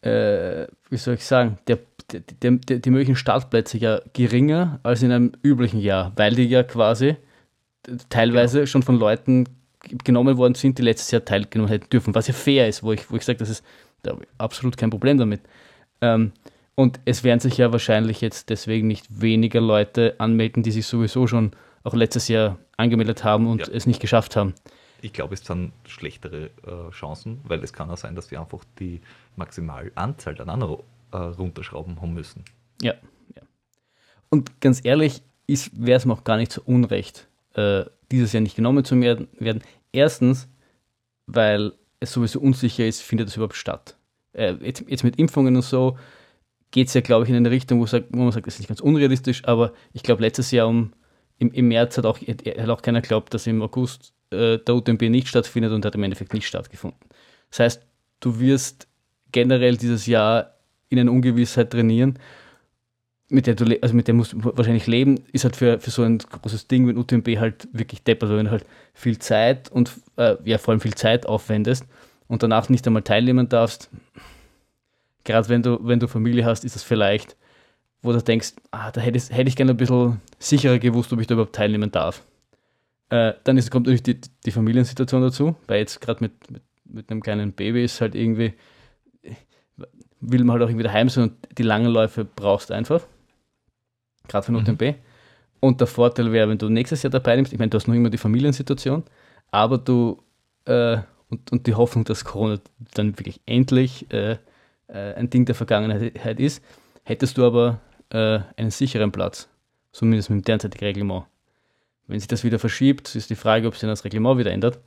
äh, 0.02 0.68
wie 0.88 0.96
soll 0.98 1.14
ich 1.14 1.24
sagen, 1.24 1.58
der, 1.66 1.80
der, 2.12 2.20
der, 2.52 2.78
die 2.78 2.90
möglichen 2.90 3.16
Startplätze 3.16 3.78
ja 3.78 4.00
geringer 4.12 4.80
als 4.82 5.02
in 5.02 5.12
einem 5.12 5.32
üblichen 5.42 5.80
Jahr, 5.80 6.12
weil 6.16 6.34
die 6.34 6.44
ja 6.44 6.62
quasi 6.62 7.16
teilweise 8.08 8.66
schon 8.66 8.82
von 8.82 8.98
Leuten 8.98 9.48
genommen 10.04 10.36
worden 10.36 10.54
sind, 10.54 10.78
die 10.78 10.82
letztes 10.82 11.10
Jahr 11.10 11.24
teilgenommen 11.24 11.70
hätten 11.70 11.90
dürfen, 11.90 12.14
was 12.14 12.26
ja 12.26 12.34
fair 12.34 12.68
ist, 12.68 12.82
wo 12.82 12.92
ich, 12.92 13.10
wo 13.10 13.16
ich 13.16 13.24
sage, 13.24 13.38
das 13.38 13.50
ist 13.50 13.64
da 14.02 14.16
absolut 14.38 14.76
kein 14.76 14.90
Problem 14.90 15.18
damit. 15.18 15.40
Ähm, 16.00 16.32
und 16.74 17.00
es 17.04 17.24
werden 17.24 17.40
sich 17.40 17.56
ja 17.56 17.72
wahrscheinlich 17.72 18.20
jetzt 18.20 18.50
deswegen 18.50 18.86
nicht 18.86 19.06
weniger 19.20 19.60
Leute 19.60 20.14
anmelden, 20.18 20.62
die 20.62 20.72
sich 20.72 20.86
sowieso 20.86 21.26
schon 21.26 21.52
auch 21.84 21.94
letztes 21.94 22.28
Jahr 22.28 22.58
angemeldet 22.76 23.24
haben 23.24 23.46
und 23.46 23.60
Ja. 23.60 23.72
es 23.72 23.86
nicht 23.86 24.00
geschafft 24.00 24.36
haben. 24.36 24.54
Ich 25.02 25.12
glaube, 25.12 25.34
es 25.34 25.44
sind 25.44 25.72
schlechtere 25.86 26.50
äh, 26.66 26.90
Chancen, 26.90 27.40
weil 27.44 27.62
es 27.62 27.72
kann 27.72 27.90
auch 27.90 27.96
sein, 27.96 28.14
dass 28.16 28.30
wir 28.30 28.40
einfach 28.40 28.64
die 28.78 29.00
Maximalanzahl 29.36 30.38
auch 30.40 30.56
noch 30.56 30.84
äh, 31.16 31.34
runterschrauben 31.34 32.00
haben 32.00 32.14
müssen. 32.14 32.44
Ja, 32.82 32.94
ja. 33.34 33.42
Und 34.28 34.60
ganz 34.60 34.84
ehrlich, 34.84 35.22
wäre 35.46 35.96
es 35.96 36.04
mir 36.04 36.12
auch 36.12 36.24
gar 36.24 36.36
nicht 36.36 36.52
so 36.52 36.62
unrecht, 36.64 37.28
äh, 37.54 37.84
dieses 38.10 38.32
Jahr 38.32 38.42
nicht 38.42 38.56
genommen 38.56 38.84
zu 38.84 39.00
werden. 39.00 39.62
Erstens, 39.92 40.48
weil 41.26 41.72
es 42.00 42.12
sowieso 42.12 42.40
unsicher 42.40 42.86
ist, 42.86 43.02
findet 43.02 43.28
das 43.28 43.36
überhaupt 43.36 43.56
statt. 43.56 43.96
Äh, 44.32 44.54
jetzt, 44.60 44.84
jetzt 44.88 45.04
mit 45.04 45.18
Impfungen 45.18 45.56
und 45.56 45.62
so 45.62 45.96
geht 46.70 46.88
es 46.88 46.94
ja, 46.94 47.00
glaube 47.00 47.24
ich, 47.24 47.30
in 47.30 47.36
eine 47.36 47.50
Richtung, 47.50 47.80
wo, 47.80 47.86
sagt, 47.86 48.06
wo 48.10 48.18
man 48.18 48.32
sagt, 48.32 48.46
das 48.46 48.54
ist 48.54 48.60
nicht 48.60 48.68
ganz 48.68 48.80
unrealistisch, 48.80 49.44
aber 49.44 49.72
ich 49.92 50.02
glaube, 50.02 50.22
letztes 50.22 50.50
Jahr 50.50 50.68
um, 50.68 50.92
im, 51.38 51.52
im 51.52 51.68
März 51.68 51.96
hat 51.96 52.06
auch, 52.06 52.18
hat 52.18 52.68
auch 52.68 52.82
keiner 52.82 53.00
geglaubt, 53.00 53.32
dass 53.32 53.46
im 53.46 53.62
August 53.62 54.12
äh, 54.30 54.58
der 54.58 54.74
UTMB 54.74 55.02
nicht 55.02 55.28
stattfindet 55.28 55.72
und 55.72 55.84
hat 55.84 55.94
im 55.94 56.02
Endeffekt 56.02 56.34
nicht 56.34 56.46
stattgefunden. 56.46 57.00
Das 57.50 57.60
heißt, 57.60 57.86
du 58.20 58.40
wirst 58.40 58.88
generell 59.32 59.76
dieses 59.76 60.06
Jahr 60.06 60.55
in 60.88 60.98
einer 60.98 61.12
Ungewissheit 61.12 61.70
trainieren, 61.70 62.18
mit 63.28 63.46
der 63.46 63.54
du, 63.54 63.64
also 63.82 63.94
mit 63.94 64.06
der 64.06 64.14
musst 64.14 64.32
du 64.32 64.38
wahrscheinlich 64.56 64.86
leben, 64.86 65.20
ist 65.32 65.44
halt 65.44 65.56
für, 65.56 65.80
für 65.80 65.90
so 65.90 66.02
ein 66.02 66.18
großes 66.18 66.68
Ding 66.68 66.86
wie 66.86 66.90
ein 66.92 66.98
UTMB 66.98 67.38
halt 67.38 67.68
wirklich 67.72 68.02
deppert, 68.02 68.30
wenn 68.30 68.46
du 68.46 68.52
halt 68.52 68.64
viel 68.94 69.18
Zeit 69.18 69.70
und 69.70 69.90
äh, 70.16 70.36
ja, 70.44 70.58
vor 70.58 70.72
allem 70.72 70.80
viel 70.80 70.94
Zeit 70.94 71.26
aufwendest 71.26 71.84
und 72.28 72.42
danach 72.42 72.68
nicht 72.68 72.86
einmal 72.86 73.02
teilnehmen 73.02 73.48
darfst, 73.48 73.90
gerade 75.24 75.48
wenn 75.48 75.62
du, 75.62 75.78
wenn 75.82 76.00
du 76.00 76.06
Familie 76.06 76.44
hast, 76.44 76.64
ist 76.64 76.76
das 76.76 76.82
vielleicht, 76.82 77.36
wo 78.02 78.12
du 78.12 78.22
denkst, 78.22 78.54
ah, 78.70 78.90
da 78.92 79.00
hätte 79.00 79.18
ich, 79.18 79.30
hätte 79.30 79.48
ich 79.48 79.56
gerne 79.56 79.72
ein 79.72 79.76
bisschen 79.76 80.20
sicherer 80.38 80.78
gewusst, 80.78 81.12
ob 81.12 81.20
ich 81.20 81.26
da 81.26 81.34
überhaupt 81.34 81.54
teilnehmen 81.54 81.90
darf. 81.90 82.24
Äh, 83.10 83.34
dann 83.44 83.56
ist, 83.56 83.70
kommt 83.70 83.86
natürlich 83.86 84.02
die, 84.02 84.20
die 84.44 84.50
Familiensituation 84.50 85.22
dazu, 85.22 85.56
weil 85.66 85.80
jetzt 85.80 86.00
gerade 86.00 86.22
mit, 86.22 86.50
mit, 86.50 86.62
mit 86.84 87.10
einem 87.10 87.22
kleinen 87.22 87.52
Baby 87.52 87.84
ist 87.84 88.00
halt 88.00 88.14
irgendwie, 88.14 88.54
will 90.20 90.44
man 90.44 90.54
halt 90.54 90.62
auch 90.64 90.68
irgendwie 90.68 90.84
daheim 90.84 91.08
sein 91.08 91.24
und 91.24 91.58
die 91.58 91.62
langen 91.62 91.92
Läufe 91.92 92.24
brauchst 92.24 92.70
du 92.70 92.74
einfach. 92.74 93.02
Gerade 94.28 94.44
für 94.46 94.52
den 94.52 94.62
Mhm. 94.62 94.68
UTMB. 94.68 94.94
Und 95.60 95.80
der 95.80 95.86
Vorteil 95.86 96.32
wäre, 96.32 96.48
wenn 96.48 96.58
du 96.58 96.68
nächstes 96.68 97.02
Jahr 97.02 97.10
dabei 97.10 97.36
nimmst, 97.36 97.52
ich 97.52 97.58
meine, 97.58 97.70
du 97.70 97.76
hast 97.76 97.86
noch 97.88 97.94
immer 97.94 98.10
die 98.10 98.18
Familiensituation, 98.18 99.04
aber 99.50 99.78
du 99.78 100.22
äh, 100.64 100.98
und, 101.28 101.50
und 101.50 101.66
die 101.66 101.74
Hoffnung, 101.74 102.04
dass 102.04 102.24
Corona 102.24 102.58
dann 102.94 103.18
wirklich 103.18 103.40
endlich 103.46 104.06
äh, 104.12 104.36
äh, 104.88 105.14
ein 105.14 105.28
Ding 105.30 105.44
der 105.44 105.54
Vergangenheit 105.54 106.38
ist, 106.38 106.62
hättest 107.02 107.36
du 107.38 107.44
aber 107.44 107.80
äh, 108.10 108.40
einen 108.56 108.70
sicheren 108.70 109.10
Platz, 109.10 109.48
zumindest 109.92 110.30
mit 110.30 110.40
dem 110.40 110.44
derzeitigen 110.44 110.84
Reglement. 110.84 111.24
Wenn 112.06 112.20
sich 112.20 112.28
das 112.28 112.44
wieder 112.44 112.60
verschiebt, 112.60 113.14
ist 113.16 113.30
die 113.30 113.34
Frage, 113.34 113.66
ob 113.66 113.74
sich 113.74 113.88
das 113.88 114.04
Reglement 114.04 114.38
wieder 114.38 114.52
ändert. 114.52 114.78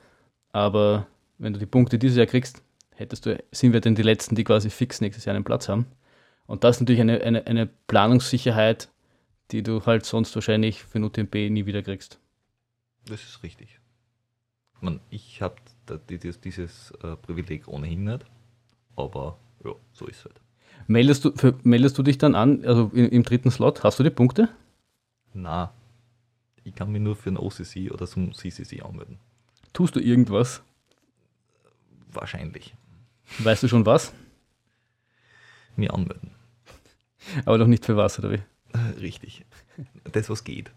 Aber 0.54 1.08
wenn 1.38 1.52
du 1.52 1.60
die 1.60 1.66
Punkte 1.66 2.00
dieses 2.00 2.16
Jahr 2.18 2.26
kriegst, 2.28 2.64
hättest 3.00 3.26
du, 3.26 3.42
sind 3.52 3.74
wir 3.74 3.82
denn 3.82 3.96
die 3.96 4.02
Letzten, 4.02 4.36
die 4.36 4.44
quasi 4.44 4.70
fix 4.70 5.02
nächstes 5.02 5.26
Jahr 5.26 5.36
einen 5.36 5.46
Platz 5.46 5.70
haben. 5.70 5.86
Und 6.46 6.64
das 6.64 6.78
ist 6.78 6.82
natürlich 6.82 7.02
eine, 7.02 7.22
eine, 7.22 7.48
eine 7.48 7.68
Planungssicherheit, 7.88 8.90
die 9.52 9.64
du 9.64 9.86
halt 9.86 10.06
sonst 10.06 10.36
wahrscheinlich 10.36 10.84
für 10.84 11.00
den 11.00 11.06
UTMB 11.06 11.34
nie 11.50 11.66
wieder 11.66 11.82
kriegst. 11.82 12.20
Das 13.06 13.24
ist 13.24 13.44
richtig. 13.44 13.80
Man, 14.82 15.00
ich 15.10 15.42
habe 15.42 15.56
dieses, 16.10 16.40
dieses 16.40 16.92
äh, 17.04 17.16
Privileg 17.16 17.68
ohnehin 17.68 18.06
nicht, 18.06 18.26
aber 18.96 19.38
ja, 19.64 19.72
so 19.94 20.08
ist 20.08 20.20
es 20.20 20.26
halt. 20.26 20.42
Meldest 20.88 21.26
du, 21.26 21.32
für, 21.36 21.56
meldest 21.64 21.98
du 21.98 22.04
dich 22.04 22.18
dann 22.18 22.36
an, 22.36 22.66
also 22.66 22.92
im, 22.94 23.10
im 23.10 23.24
dritten 23.24 23.52
Slot, 23.52 23.84
hast 23.84 24.00
du 24.00 24.04
die 24.04 24.10
Punkte? 24.10 24.50
Na, 25.34 25.74
ich 26.64 26.76
kann 26.76 26.92
mich 26.92 27.02
nur 27.02 27.16
für 27.16 27.30
ein 27.30 27.38
OCC 27.38 27.92
oder 27.92 28.08
zum 28.08 28.34
CCC 28.34 28.82
anmelden. 28.82 29.20
Tust 29.74 29.96
du 29.96 30.00
irgendwas? 30.00 30.64
Wahrscheinlich. 32.12 32.74
Weißt 33.38 33.64
du 33.64 33.68
schon 33.68 33.86
was? 33.86 34.14
Mir 35.76 35.94
anmelden. 35.94 36.32
Aber 37.46 37.58
noch 37.58 37.68
nicht 37.68 37.86
für 37.86 37.96
was, 37.96 38.20
oder 38.20 38.32
wie? 38.32 38.42
Äh, 38.74 39.00
richtig. 39.00 39.46
Das, 40.12 40.30
was 40.30 40.44
geht. 40.44 40.72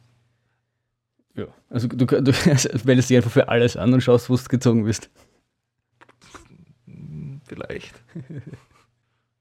Ja. 1.35 1.47
Also 1.71 1.89
du, 1.89 2.05
du 2.05 2.33
meldest 2.85 3.11
dich 3.11 3.17
einfach 3.17 3.31
für 3.31 3.49
alles 3.49 3.77
an 3.77 3.93
und 3.93 4.03
schaust, 4.03 4.29
wo 4.29 4.37
du 4.37 4.45
gezogen 4.45 4.85
bist. 4.85 5.11
Vielleicht. 7.47 7.95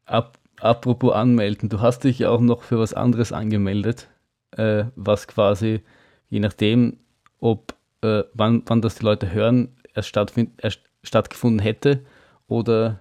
Ap 0.05 0.37
apropos 0.59 1.13
anmelden, 1.13 1.69
du 1.69 1.81
hast 1.81 2.03
dich 2.03 2.19
ja 2.19 2.29
auch 2.29 2.39
noch 2.39 2.61
für 2.63 2.77
was 2.77 2.93
anderes 2.93 3.31
angemeldet, 3.31 4.09
äh, 4.51 4.85
was 4.95 5.27
quasi, 5.27 5.81
je 6.29 6.39
nachdem, 6.39 6.99
ob 7.39 7.73
äh, 8.01 8.23
wann, 8.33 8.61
wann 8.67 8.81
das 8.81 8.95
die 8.95 9.05
Leute 9.05 9.31
hören, 9.31 9.75
erst, 9.95 10.09
stattfind, 10.09 10.51
erst 10.63 10.81
stattgefunden 11.03 11.59
hätte 11.59 12.05
oder 12.51 12.99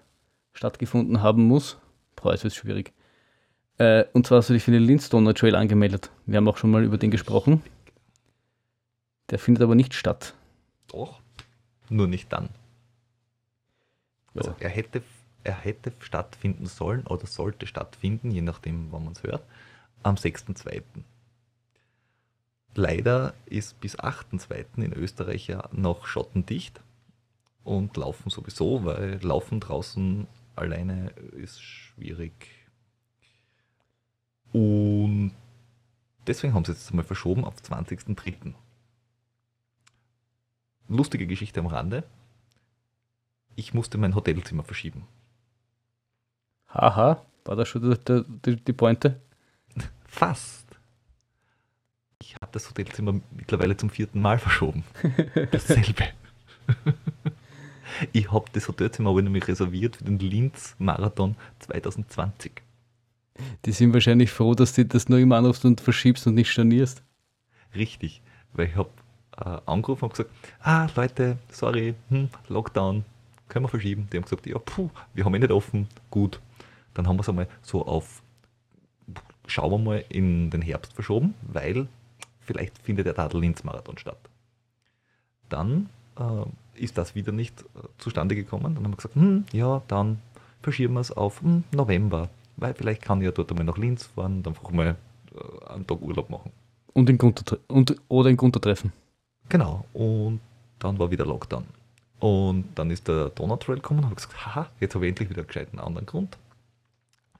stattgefunden 0.52 1.22
haben 1.22 1.42
muss. 1.42 1.76
Boah, 2.14 2.32
jetzt 2.32 2.44
wird 2.44 2.54
schwierig. 2.54 2.92
Äh, 3.78 4.04
und 4.12 4.24
zwar 4.24 4.38
hast 4.38 4.48
du 4.48 4.52
dich 4.52 4.62
für 4.62 4.70
den 4.70 4.84
Lindstoner 4.84 5.34
Trail 5.34 5.56
angemeldet. 5.56 6.10
Wir 6.24 6.36
haben 6.36 6.46
auch 6.46 6.56
schon 6.56 6.70
mal 6.70 6.84
über 6.84 6.98
den 6.98 7.10
gesprochen. 7.10 7.60
Der 9.28 9.40
findet 9.40 9.64
aber 9.64 9.74
nicht 9.74 9.92
statt. 9.92 10.34
Doch. 10.86 11.20
Nur 11.88 12.06
nicht 12.06 12.32
dann. 12.32 12.50
Ja. 14.34 14.42
Also 14.42 14.54
er 14.60 14.68
hätte, 14.68 15.02
er 15.42 15.56
hätte 15.56 15.92
stattfinden 15.98 16.66
sollen 16.66 17.04
oder 17.08 17.26
sollte 17.26 17.66
stattfinden, 17.66 18.30
je 18.30 18.42
nachdem, 18.42 18.92
wann 18.92 19.02
man 19.02 19.14
es 19.14 19.24
hört, 19.24 19.42
am 20.04 20.14
6.2. 20.14 20.82
Leider 22.76 23.34
ist 23.46 23.80
bis 23.80 23.98
8.2. 23.98 24.84
in 24.84 24.92
Österreich 24.92 25.48
ja 25.48 25.68
noch 25.72 26.06
schottendicht 26.06 26.80
und 27.70 27.96
laufen 27.96 28.30
sowieso, 28.30 28.85
weil 28.85 29.20
laufen 29.22 29.61
draußen 29.61 30.26
alleine 30.56 31.11
ist 31.37 31.62
schwierig. 31.62 32.33
Und 34.52 35.33
deswegen 36.26 36.52
haben 36.54 36.64
sie 36.64 36.72
es 36.72 36.80
jetzt 36.80 36.94
mal 36.94 37.04
verschoben 37.04 37.44
auf 37.44 37.54
20.3. 37.56 38.54
Lustige 40.88 41.28
Geschichte 41.28 41.61
am 41.61 41.66
Rande. 41.66 42.02
Ich 43.54 43.72
musste 43.72 43.98
mein 43.98 44.16
Hotelzimmer 44.16 44.64
verschieben. 44.64 45.06
Haha, 46.68 47.24
war 47.44 47.54
das 47.56 47.68
schon 47.68 47.88
die, 47.88 48.24
die, 48.44 48.56
die 48.56 48.72
Pointe? 48.72 49.20
Fast. 50.06 50.66
Ich 52.20 52.35
habe 52.35 52.50
das 52.50 52.68
Hotelzimmer 52.68 53.20
mittlerweile 53.30 53.76
zum 53.76 53.90
vierten 53.90 54.20
Mal 54.20 54.38
verschoben. 54.40 54.83
Dasselbe. 55.52 56.09
Ich 58.12 58.30
habe 58.32 58.46
das 58.52 58.68
Hotelzimmer 58.68 59.10
aber 59.10 59.22
nämlich 59.22 59.46
reserviert 59.48 59.96
für 59.96 60.04
den 60.04 60.18
Linz-Marathon 60.18 61.36
2020. 61.60 62.52
Die 63.64 63.72
sind 63.72 63.94
wahrscheinlich 63.94 64.30
froh, 64.30 64.54
dass 64.54 64.74
du 64.74 64.84
das 64.84 65.08
nur 65.08 65.18
immer 65.18 65.36
anrufst 65.36 65.64
und 65.64 65.80
verschiebst 65.80 66.26
und 66.26 66.34
nicht 66.34 66.50
stornierst. 66.50 67.02
Richtig, 67.74 68.20
weil 68.52 68.66
ich 68.66 68.76
habe 68.76 68.90
äh, 69.38 69.58
angerufen 69.66 70.04
und 70.04 70.10
gesagt, 70.10 70.30
ah 70.62 70.88
Leute, 70.94 71.38
sorry, 71.50 71.94
hm, 72.08 72.28
Lockdown, 72.48 73.04
können 73.48 73.64
wir 73.64 73.68
verschieben. 73.68 74.08
Die 74.12 74.16
haben 74.16 74.24
gesagt, 74.24 74.46
ja, 74.46 74.58
puh, 74.58 74.90
wir 75.14 75.24
haben 75.24 75.34
eh 75.34 75.38
nicht 75.38 75.52
offen, 75.52 75.88
gut. 76.10 76.40
Dann 76.94 77.06
haben 77.06 77.16
wir 77.16 77.22
es 77.22 77.28
einmal 77.28 77.48
so 77.62 77.86
auf, 77.86 78.22
schauen 79.46 79.70
wir 79.70 79.78
mal, 79.78 80.04
in 80.08 80.50
den 80.50 80.62
Herbst 80.62 80.92
verschoben, 80.92 81.34
weil 81.42 81.88
vielleicht 82.40 82.78
findet 82.78 83.06
der 83.06 83.14
Tadel-Linz-Marathon 83.14 83.98
statt. 83.98 84.18
Dann 85.48 85.88
äh, 86.16 86.44
ist 86.80 86.98
das 86.98 87.14
wieder 87.14 87.32
nicht 87.32 87.62
äh, 87.62 87.88
zustande 87.98 88.34
gekommen. 88.34 88.74
Dann 88.74 88.84
haben 88.84 88.92
wir 88.92 88.96
gesagt, 88.96 89.14
hm, 89.14 89.44
ja, 89.52 89.82
dann 89.88 90.20
verschieben 90.62 90.94
wir 90.94 91.00
es 91.00 91.12
auf 91.12 91.42
hm, 91.42 91.64
November. 91.72 92.28
weil 92.56 92.74
vielleicht 92.74 93.02
kann 93.02 93.20
ich 93.20 93.26
ja 93.26 93.32
dort 93.32 93.50
einmal 93.50 93.64
nach 93.64 93.78
Linz 93.78 94.06
fahren 94.06 94.38
und 94.38 94.48
einfach 94.48 94.70
mal 94.70 94.96
äh, 95.34 95.72
einen 95.72 95.86
Tag 95.86 96.00
Urlaub 96.00 96.30
machen. 96.30 96.50
Und 96.92 97.08
in 97.08 97.18
Gunter, 97.18 97.58
und, 97.68 97.94
oder 98.08 98.30
in 98.30 98.36
Gunter 98.36 98.60
treffen. 98.60 98.92
Genau. 99.48 99.84
Und 99.92 100.40
dann 100.78 100.98
war 100.98 101.10
wieder 101.10 101.24
Lockdown. 101.24 101.64
Und 102.18 102.66
dann 102.74 102.90
ist 102.90 103.08
der 103.08 103.30
Donautrail 103.30 103.76
gekommen 103.76 104.00
und 104.00 104.06
habe 104.06 104.16
gesagt, 104.16 104.46
haha, 104.46 104.68
jetzt 104.78 104.94
habe 104.94 105.06
ich 105.06 105.10
endlich 105.10 105.30
wieder 105.30 105.40
einen 105.40 105.46
gescheiten 105.46 105.78
anderen 105.78 106.06
Grund. 106.06 106.36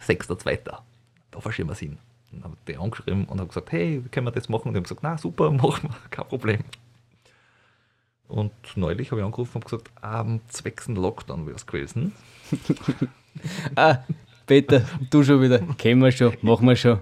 6.2. 0.01 0.59
Da 0.65 1.41
verschieben 1.41 1.69
wir 1.69 1.75
es 1.75 1.81
hin. 1.81 1.99
Dann 2.33 2.45
habe 2.45 2.55
ich 2.55 2.73
die 2.73 2.79
angeschrieben 2.79 3.25
und 3.27 3.39
habe 3.39 3.49
gesagt, 3.49 3.73
hey, 3.73 4.03
können 4.11 4.27
wir 4.27 4.31
das 4.31 4.49
machen? 4.49 4.69
Und 4.69 4.75
die 4.75 4.79
haben 4.79 4.85
gesagt, 4.85 5.03
na 5.03 5.19
super, 5.19 5.51
machen 5.51 5.91
wir, 5.91 5.97
kein 6.11 6.27
Problem. 6.27 6.61
Und 8.31 8.53
neulich 8.77 9.11
habe 9.11 9.21
ich 9.21 9.25
angerufen 9.25 9.57
und 9.57 9.65
gesagt, 9.65 9.91
am 10.01 10.41
zwecks 10.47 10.87
Lockdown 10.87 11.47
wäre 11.47 11.57
es 11.57 11.67
gewesen. 11.67 12.13
ah, 13.75 13.99
Peter, 14.47 14.85
du 15.11 15.25
schon 15.25 15.43
wieder. 15.43 15.59
Kennen 15.77 16.01
wir 16.01 16.13
schon, 16.13 16.37
machen 16.43 16.69
wir 16.69 16.77
schon. 16.77 17.01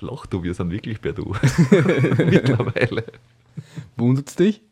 Lach 0.00 0.24
du, 0.24 0.42
wir 0.42 0.54
sind 0.54 0.70
wirklich 0.70 1.02
bei 1.02 1.12
du. 1.12 1.32
Mittlerweile. 1.70 3.04
Wundert's 3.96 4.34
dich? 4.34 4.62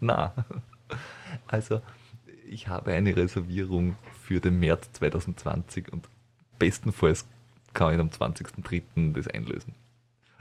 Na, 0.00 0.34
also 1.46 1.80
ich 2.48 2.66
habe 2.66 2.92
eine 2.92 3.16
Reservierung 3.16 3.96
für 4.20 4.40
den 4.40 4.58
März 4.58 4.90
2020 4.94 5.92
und 5.92 6.08
bestenfalls 6.58 7.24
kann 7.72 7.94
ich 7.94 8.00
am 8.00 8.08
20.03. 8.08 9.12
das 9.12 9.28
einlösen. 9.28 9.74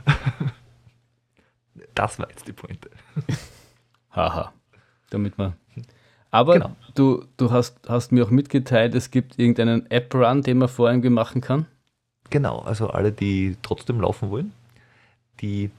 Das 1.93 2.19
war 2.19 2.29
jetzt 2.29 2.47
die 2.47 2.53
Pointe. 2.53 2.89
Haha. 4.17 4.51
Damit 5.11 5.37
man. 5.37 5.53
Aber 6.31 6.53
genau. 6.53 6.75
du, 6.95 7.23
du 7.37 7.51
hast, 7.51 7.77
hast 7.87 8.11
mir 8.11 8.25
auch 8.25 8.31
mitgeteilt, 8.31 8.95
es 8.95 9.11
gibt 9.11 9.39
irgendeinen 9.39 9.89
App-Run, 9.89 10.41
den 10.41 10.57
man 10.57 10.67
vor 10.67 10.89
allem 10.89 11.13
machen 11.13 11.39
kann. 11.39 11.65
Genau, 12.29 12.59
also 12.59 12.89
alle, 12.89 13.11
die 13.11 13.55
trotzdem 13.61 14.01
laufen 14.01 14.29
wollen. 14.29 14.51
Die, 15.39 15.69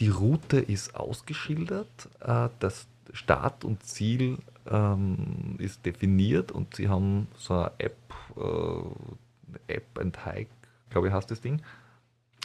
die 0.00 0.08
Route 0.08 0.58
ist 0.58 0.94
ausgeschildert, 0.94 2.08
äh, 2.20 2.48
das 2.58 2.86
Start 3.12 3.64
und 3.64 3.82
Ziel 3.84 4.38
ähm, 4.68 5.54
ist 5.58 5.86
definiert 5.86 6.52
und 6.52 6.74
sie 6.74 6.88
haben 6.88 7.28
so 7.36 7.54
eine 7.54 7.70
App, 7.78 7.96
äh, 8.36 9.72
App 9.72 9.98
and 9.98 10.26
Hike, 10.26 10.50
glaube 10.90 11.08
ich, 11.08 11.14
heißt 11.14 11.30
das 11.30 11.40
Ding. 11.40 11.62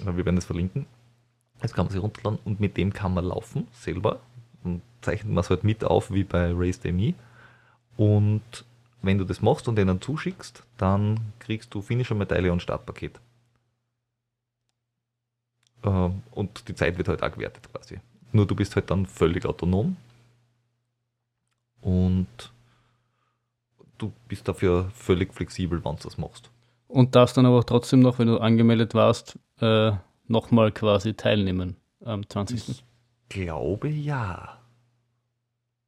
Wir 0.04 0.26
werden 0.26 0.38
das 0.38 0.46
verlinken. 0.46 0.86
Das 1.60 1.74
kann 1.74 1.86
man 1.86 1.92
sich 1.92 2.02
runterladen 2.02 2.40
und 2.46 2.60
mit 2.60 2.78
dem 2.78 2.94
kann 2.94 3.14
man 3.14 3.26
laufen, 3.26 3.68
selber. 3.74 4.20
Und 4.64 4.82
zeichnet 5.02 5.34
man 5.34 5.42
es 5.42 5.50
halt 5.50 5.64
mit 5.64 5.84
auf, 5.84 6.12
wie 6.12 6.24
bei 6.24 6.52
Race 6.54 6.80
Day 6.80 6.92
Me. 6.92 7.14
Und 7.98 8.66
wenn 9.02 9.18
du 9.18 9.26
das 9.26 9.42
machst 9.42 9.68
und 9.68 9.76
denen 9.76 10.02
zuschickst, 10.02 10.64
dann 10.78 11.20
kriegst 11.40 11.74
du 11.74 11.82
Finisher-Medaille 11.82 12.52
und 12.52 12.62
Startpaket. 12.62 13.20
Ähm, 15.84 16.24
und 16.32 16.68
die 16.68 16.76
Zeit 16.76 16.98
wird 16.98 17.10
halt 17.10 17.22
auch 17.22 17.32
gewertet 17.32 17.68
quasi. 17.72 18.00
Nur 18.32 18.48
du 18.48 18.56
bist 18.56 18.76
halt 18.76 18.90
dann 18.90 19.06
völlig 19.06 19.46
autonom. 19.46 19.98
Und 21.82 22.52
du 23.98 24.14
bist 24.28 24.48
dafür 24.48 24.90
völlig 24.96 25.34
flexibel, 25.34 25.84
wann 25.84 25.98
du 25.98 26.04
das 26.04 26.18
machst. 26.18 26.50
Und 26.88 27.16
darfst 27.16 27.36
dann 27.38 27.46
aber 27.46 27.66
trotzdem 27.66 28.00
noch, 28.00 28.20
wenn 28.20 28.28
du 28.28 28.38
angemeldet 28.38 28.94
warst, 28.94 29.38
äh, 29.60 29.92
nochmal 30.28 30.72
quasi 30.72 31.14
teilnehmen 31.14 31.76
am 32.06 32.28
20. 32.28 32.84
Glaube 33.34 33.90
ja. 33.90 34.62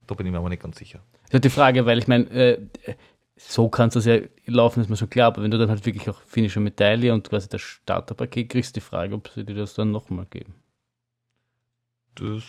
Da 0.07 0.15
bin 0.15 0.25
ich 0.25 0.31
mir 0.31 0.39
aber 0.39 0.49
nicht 0.49 0.63
ganz 0.63 0.77
sicher. 0.77 1.03
Das 1.25 1.35
ist 1.35 1.43
die 1.43 1.49
Frage, 1.49 1.85
weil 1.85 1.99
ich 1.99 2.07
meine, 2.07 2.27
äh, 2.31 2.67
so 3.35 3.69
kannst 3.69 3.95
du 3.95 3.99
das 3.99 4.05
ja 4.05 4.19
laufen, 4.47 4.81
ist 4.81 4.89
mir 4.89 4.97
schon 4.97 5.09
klar, 5.11 5.27
aber 5.27 5.43
wenn 5.43 5.51
du 5.51 5.59
dann 5.59 5.69
halt 5.69 5.85
wirklich 5.85 6.09
auch 6.09 6.19
finnische 6.21 6.59
Medaille 6.59 7.13
und 7.13 7.29
quasi 7.29 7.47
das 7.47 7.61
Starterpaket 7.61 8.49
kriegst, 8.49 8.75
die 8.75 8.81
Frage, 8.81 9.13
ob 9.13 9.27
sie 9.27 9.45
dir 9.45 9.53
das 9.53 9.75
dann 9.75 9.91
nochmal 9.91 10.25
geben. 10.25 10.55
Das 12.15 12.43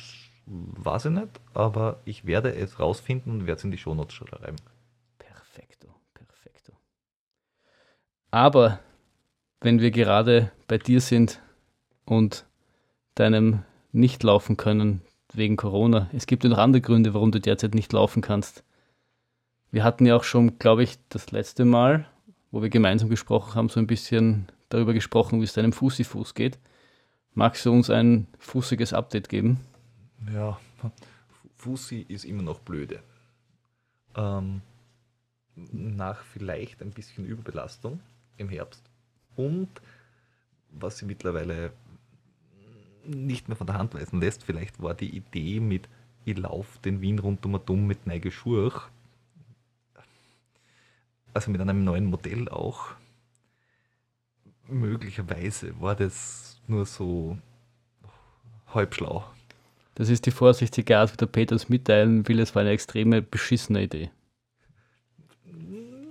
weiß 0.47 1.07
ich 1.07 1.11
nicht, 1.11 1.41
aber 1.53 2.01
ich 2.07 2.25
werde 2.25 2.55
es 2.55 2.79
rausfinden 2.79 3.33
und 3.33 3.47
werde 3.47 3.59
es 3.59 3.65
in 3.65 3.73
die 3.73 3.79
Shownotes 3.79 4.15
schreiben. 4.15 4.57
Perfekto, 5.19 5.89
perfekto. 6.15 6.73
Aber 8.31 8.81
wenn 9.61 9.81
wir 9.81 9.91
gerade 9.91 10.53
bei 10.69 10.79
dir 10.79 11.03
sind 11.03 11.43
und 12.07 12.47
deinem 13.15 13.65
nicht 13.97 14.23
laufen 14.23 14.57
können 14.57 15.03
wegen 15.33 15.57
Corona. 15.57 16.09
Es 16.13 16.27
gibt 16.27 16.45
ja 16.45 16.51
noch 16.51 16.59
andere 16.59 16.81
Gründe, 16.81 17.15
warum 17.15 17.33
du 17.33 17.41
derzeit 17.41 17.75
nicht 17.75 17.93
laufen 17.93 18.23
kannst. 18.23 18.63
Wir 19.71 19.85
hatten 19.85 20.07
ja 20.07 20.17
auch 20.17 20.25
schon, 20.25 20.59
glaube 20.59 20.83
ich, 20.83 20.99
das 21.09 21.33
letzte 21.33 21.65
Mal, 21.65 22.07
wo 22.51 22.63
wir 22.63 22.69
gemeinsam 22.69 23.09
gesprochen 23.09 23.55
haben, 23.55 23.69
so 23.69 23.81
ein 23.81 23.87
bisschen 23.87 24.47
darüber 24.69 24.95
gesprochen, 24.95 25.41
wie 25.41 25.45
es 25.45 25.53
deinem 25.53 25.73
Fußi-Fuß 25.73 26.35
geht. 26.35 26.59
Magst 27.35 27.67
du 27.67 27.73
uns 27.73 27.91
ein 27.91 28.27
fußiges 28.39 28.93
Update 28.93 29.29
geben? 29.29 29.61
Ja, 30.33 30.59
Fußi 31.57 32.07
ist 32.09 32.25
immer 32.25 32.43
noch 32.43 32.61
blöde. 32.61 33.01
Ähm, 34.15 34.63
nach 35.55 36.23
vielleicht 36.23 36.83
ein 36.83 36.91
bisschen 36.91 37.27
Überbelastung 37.27 38.01
im 38.37 38.49
Herbst 38.49 38.83
und 39.37 39.69
was 40.71 40.99
sie 40.99 41.07
mittlerweile 41.07 41.73
nicht 43.09 43.49
mehr 43.49 43.57
von 43.57 43.67
der 43.67 43.79
Hand 43.79 43.95
weisen 43.95 44.21
lässt. 44.21 44.45
Vielleicht 44.45 44.83
war 44.83 44.95
die 44.95 45.17
Idee 45.17 45.61
mit, 45.61 45.89
ich 46.25 46.37
laufe 46.37 46.79
den 46.81 47.01
Wien 47.01 47.19
rund 47.19 47.45
um 47.47 47.59
dumm 47.65 47.87
mit 47.87 48.07
neige 48.07 48.31
Schurch, 48.31 48.89
also 51.35 51.51
mit 51.51 51.61
einem 51.61 51.85
neuen 51.85 52.07
Modell 52.07 52.49
auch, 52.49 52.93
möglicherweise 54.69 55.79
war 55.81 55.95
das 55.95 56.61
nur 56.67 56.87
so 56.87 57.39
halb 58.69 58.95
schlau. 58.95 59.25
Das 59.95 60.09
ist 60.09 60.27
die 60.27 60.31
vorsichtige 60.31 60.99
Art, 60.99 61.13
wie 61.13 61.17
der 61.17 61.27
Peter 61.27 61.55
uns 61.55 61.69
mitteilen 61.69 62.27
will, 62.29 62.41
es 62.41 62.55
war 62.55 62.63
eine 62.63 62.71
extreme 62.71 63.23
beschissene 63.23 63.83
Idee. 63.83 64.11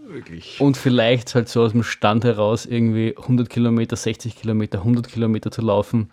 Möglich. 0.08 0.62
Und 0.62 0.78
vielleicht 0.78 1.36
halt 1.36 1.50
so 1.50 1.64
aus 1.64 1.72
dem 1.72 1.84
Stand 1.84 2.24
heraus 2.24 2.66
irgendwie 2.66 3.16
100 3.18 3.50
Kilometer, 3.50 3.96
60 3.96 4.36
Kilometer, 4.36 4.80
100 4.80 5.08
Kilometer 5.08 5.52
zu 5.52 5.62
laufen, 5.62 6.10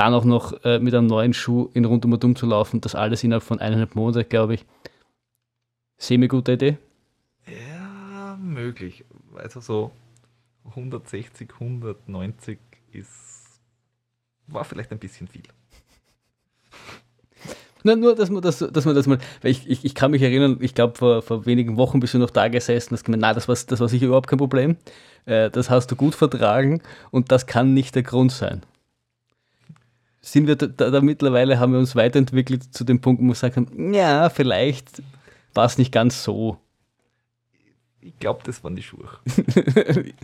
dann 0.00 0.14
auch 0.14 0.24
noch 0.24 0.64
äh, 0.64 0.78
mit 0.78 0.94
einem 0.94 1.08
neuen 1.08 1.34
Schuh 1.34 1.68
in 1.74 1.84
rundum 1.84 2.14
und 2.14 2.24
um 2.24 2.34
zu 2.34 2.46
laufen, 2.46 2.80
das 2.80 2.94
alles 2.94 3.22
innerhalb 3.22 3.42
von 3.42 3.60
eineinhalb 3.60 3.94
Monaten, 3.94 4.26
glaube 4.26 4.54
ich. 4.54 4.64
Semi-gute 5.98 6.52
Idee? 6.52 6.78
Ja, 7.46 8.38
möglich. 8.40 9.04
Also 9.36 9.60
so 9.60 9.90
160, 10.70 11.50
190 11.52 12.58
ist, 12.92 13.60
war 14.46 14.64
vielleicht 14.64 14.90
ein 14.90 14.98
bisschen 14.98 15.28
viel. 15.28 15.42
Na, 17.84 17.94
nur, 17.94 18.14
dass 18.14 18.30
man 18.30 18.40
das, 18.40 18.58
dass 18.58 18.86
man 18.86 18.94
das 18.94 19.06
mal, 19.06 19.18
weil 19.42 19.50
ich, 19.50 19.68
ich, 19.68 19.84
ich 19.84 19.94
kann 19.94 20.12
mich 20.12 20.22
erinnern, 20.22 20.56
ich 20.60 20.74
glaube, 20.74 20.96
vor, 20.96 21.20
vor 21.20 21.44
wenigen 21.44 21.76
Wochen 21.76 22.00
bist 22.00 22.14
du 22.14 22.18
noch 22.18 22.30
da 22.30 22.48
gesessen, 22.48 22.94
hast 22.94 23.04
gemeint, 23.04 23.20
nein, 23.20 23.34
das 23.34 23.48
war, 23.48 23.56
das 23.66 23.80
war 23.80 23.88
sicher 23.88 24.06
überhaupt 24.06 24.28
kein 24.28 24.38
Problem. 24.38 24.78
Äh, 25.26 25.50
das 25.50 25.68
hast 25.68 25.90
du 25.90 25.96
gut 25.96 26.14
vertragen 26.14 26.80
und 27.10 27.32
das 27.32 27.46
kann 27.46 27.74
nicht 27.74 27.94
der 27.94 28.02
Grund 28.02 28.32
sein 28.32 28.62
sind 30.20 30.46
wir 30.46 30.56
da, 30.56 30.66
da, 30.66 31.00
mittlerweile, 31.00 31.58
haben 31.58 31.72
wir 31.72 31.78
uns 31.78 31.96
weiterentwickelt 31.96 32.74
zu 32.74 32.84
dem 32.84 33.00
Punkt, 33.00 33.22
wo 33.22 33.26
wir 33.26 33.32
gesagt 33.32 33.56
haben, 33.56 33.94
ja, 33.94 34.28
vielleicht 34.28 35.02
war 35.54 35.64
es 35.64 35.78
nicht 35.78 35.92
ganz 35.92 36.22
so. 36.22 36.58
Ich 38.00 38.18
glaube, 38.18 38.40
das 38.44 38.62
waren 38.64 38.76
die 38.76 38.82
Schuhe. 38.82 39.08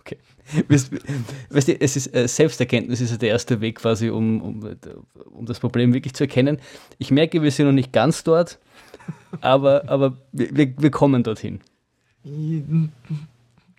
okay. 0.00 0.18
Weißt, 0.68 0.92
weißt 1.50 1.68
du, 1.68 1.80
es 1.80 1.96
ist, 1.96 2.14
äh, 2.14 2.26
Selbsterkenntnis 2.26 3.00
ist 3.00 3.10
ja 3.10 3.16
der 3.16 3.28
erste 3.30 3.60
Weg 3.60 3.76
quasi, 3.76 4.10
um, 4.10 4.40
um, 4.42 4.76
um 5.30 5.46
das 5.46 5.60
Problem 5.60 5.94
wirklich 5.94 6.14
zu 6.14 6.24
erkennen. 6.24 6.58
Ich 6.98 7.10
merke, 7.10 7.42
wir 7.42 7.50
sind 7.50 7.66
noch 7.66 7.72
nicht 7.72 7.92
ganz 7.92 8.24
dort, 8.24 8.58
aber, 9.40 9.88
aber 9.88 10.16
wir, 10.32 10.74
wir 10.76 10.90
kommen 10.90 11.22
dorthin. 11.22 11.60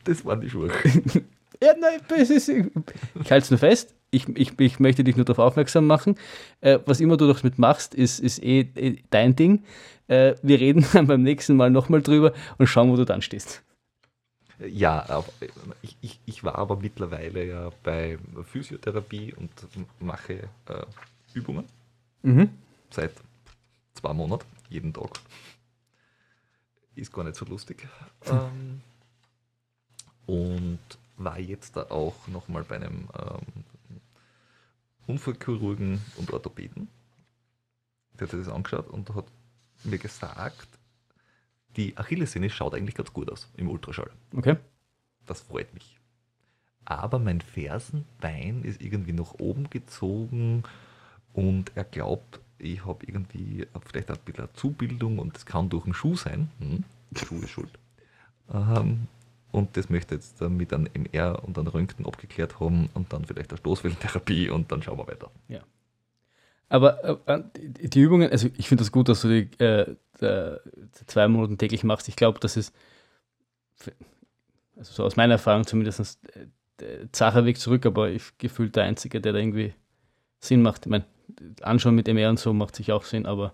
Das 0.03 0.25
waren 0.25 0.41
die 0.41 0.49
Schuhe. 0.49 0.71
ja, 1.61 1.73
nein, 1.79 1.99
ist, 2.19 2.49
ich 2.49 3.31
halte 3.31 3.43
es 3.43 3.51
nur 3.51 3.59
fest 3.59 3.95
ich, 4.11 4.27
ich, 4.37 4.59
ich 4.59 4.79
möchte 4.79 5.03
dich 5.03 5.15
nur 5.15 5.25
darauf 5.25 5.39
aufmerksam 5.39 5.87
machen. 5.87 6.17
Äh, 6.59 6.79
was 6.85 6.99
immer 6.99 7.17
du 7.17 7.31
damit 7.31 7.57
machst, 7.57 7.95
ist, 7.95 8.19
ist 8.19 8.43
eh, 8.43 8.67
eh 8.75 9.01
dein 9.09 9.35
Ding. 9.35 9.63
Äh, 10.07 10.35
wir 10.43 10.59
reden 10.59 10.85
dann 10.93 11.07
beim 11.07 11.23
nächsten 11.23 11.55
Mal 11.55 11.71
nochmal 11.71 12.01
drüber 12.01 12.33
und 12.57 12.67
schauen, 12.67 12.91
wo 12.91 12.97
du 12.97 13.05
dann 13.05 13.21
stehst. 13.21 13.63
Ja, 14.59 15.23
ich, 15.81 15.97
ich, 16.01 16.19
ich 16.25 16.43
war 16.43 16.55
aber 16.55 16.75
mittlerweile 16.75 17.43
ja 17.45 17.71
bei 17.81 18.19
Physiotherapie 18.43 19.33
und 19.33 19.49
mache 19.99 20.33
äh, 20.33 20.85
Übungen. 21.33 21.65
Mhm. 22.21 22.49
Seit 22.91 23.13
zwei 23.95 24.13
Monaten, 24.13 24.45
jeden 24.69 24.93
Tag. 24.93 25.09
Ist 26.93 27.11
gar 27.11 27.23
nicht 27.23 27.37
so 27.37 27.45
lustig. 27.45 27.87
Ähm, 28.27 28.81
und 30.27 30.79
war 31.23 31.39
jetzt 31.39 31.75
da 31.77 31.83
auch 31.89 32.27
nochmal 32.27 32.63
bei 32.63 32.75
einem 32.75 33.09
ähm, 33.17 33.63
Unfallchirurgen 35.07 36.01
und 36.17 36.31
Orthopäden. 36.31 36.87
Der 38.13 38.27
hat 38.27 38.31
sich 38.31 38.45
das 38.45 38.53
angeschaut 38.53 38.89
und 38.89 39.13
hat 39.15 39.25
mir 39.83 39.97
gesagt, 39.97 40.67
die 41.75 41.97
Achillessehne 41.97 42.49
schaut 42.49 42.73
eigentlich 42.75 42.95
ganz 42.95 43.11
gut 43.13 43.31
aus 43.31 43.49
im 43.57 43.69
Ultraschall. 43.69 44.11
Okay. 44.35 44.57
Das 45.25 45.41
freut 45.41 45.73
mich. 45.73 45.97
aber 46.85 47.19
mein 47.19 47.41
Fersenbein 47.41 48.63
ist 48.63 48.81
irgendwie 48.81 49.13
nach 49.13 49.33
oben 49.39 49.69
gezogen 49.69 50.63
und 51.33 51.71
er 51.75 51.83
glaubt, 51.85 52.39
ich 52.57 52.85
habe 52.85 53.05
irgendwie 53.05 53.67
vielleicht 53.85 54.11
ein 54.11 54.17
bisschen 54.25 54.43
eine 54.45 54.53
Zubildung 54.53 55.19
und 55.19 55.35
das 55.35 55.45
kann 55.45 55.69
durch 55.69 55.85
einen 55.85 55.93
Schuh 55.93 56.15
sein. 56.15 56.49
Hm, 56.59 56.83
Schuh 57.15 57.39
ist 57.41 57.49
schuld. 57.49 57.71
Ähm, 58.53 59.07
und 59.51 59.75
das 59.77 59.89
möchte 59.89 60.15
jetzt 60.15 60.41
mit 60.41 60.73
einem 60.73 60.87
MR 60.93 61.43
und 61.43 61.57
einem 61.57 61.67
Röntgen 61.67 62.05
abgeklärt 62.05 62.59
haben 62.59 62.89
und 62.93 63.11
dann 63.11 63.25
vielleicht 63.25 63.51
eine 63.51 63.57
Stoßwellentherapie 63.57 64.49
und 64.49 64.71
dann 64.71 64.81
schauen 64.81 64.97
wir 64.97 65.07
weiter. 65.07 65.31
Ja. 65.47 65.61
Aber 66.69 67.21
äh, 67.27 67.43
die 67.55 67.99
Übungen, 67.99 68.31
also 68.31 68.47
ich 68.57 68.69
finde 68.69 68.83
das 68.83 68.93
gut, 68.93 69.09
dass 69.09 69.21
du 69.21 69.27
die 69.27 69.63
äh, 69.63 69.95
zwei 71.05 71.27
Minuten 71.27 71.57
täglich 71.57 71.83
machst. 71.83 72.07
Ich 72.07 72.15
glaube, 72.15 72.39
das 72.39 72.55
ist, 72.55 72.73
also 74.77 74.93
so 74.93 75.03
aus 75.03 75.17
meiner 75.17 75.33
Erfahrung 75.33 75.67
zumindest, 75.67 76.19
äh, 76.79 77.07
zacher 77.11 77.45
Weg 77.45 77.57
zurück, 77.57 77.85
aber 77.85 78.09
ich 78.09 78.37
gefühlt 78.37 78.75
der 78.75 78.85
Einzige, 78.85 79.19
der 79.19 79.33
da 79.33 79.39
irgendwie 79.39 79.73
Sinn 80.39 80.61
macht. 80.61 80.85
Ich 80.85 80.89
meine, 80.89 81.05
anschauen 81.61 81.95
mit 81.95 82.07
MR 82.07 82.29
und 82.29 82.39
so 82.39 82.53
macht 82.53 82.75
sich 82.77 82.91
auch 82.93 83.03
Sinn, 83.03 83.25
aber 83.25 83.53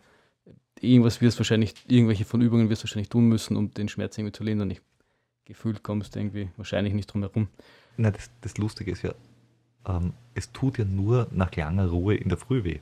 irgendwas 0.80 1.20
wirst 1.20 1.40
wahrscheinlich, 1.40 1.74
irgendwelche 1.88 2.26
von 2.26 2.42
Übungen 2.42 2.70
wirst 2.70 2.84
du 2.84 2.86
wahrscheinlich 2.86 3.10
tun 3.10 3.28
müssen, 3.28 3.58
um 3.58 3.72
den 3.74 3.90
Schmerz 3.90 4.18
irgendwie 4.18 4.34
zu 4.34 4.44
lindern. 4.44 4.70
Ich 4.70 4.82
gefühlt 5.48 5.82
kommst 5.84 6.16
du 6.16 6.20
irgendwie 6.20 6.50
wahrscheinlich 6.58 6.94
nicht 6.94 7.08
drum 7.08 7.22
herum. 7.22 7.48
Na, 7.96 8.12
das, 8.12 8.30
das 8.42 8.58
Lustige 8.58 8.92
ist 8.92 9.02
ja, 9.02 9.14
ähm, 9.88 10.14
es 10.36 10.52
tut 10.52 10.78
ja 10.78 10.86
nur 10.86 11.28
nach 11.32 11.56
langer 11.56 11.88
Ruhe 11.88 12.16
in 12.16 12.30
der 12.30 12.38
Früh 12.38 12.64
weh. 12.64 12.80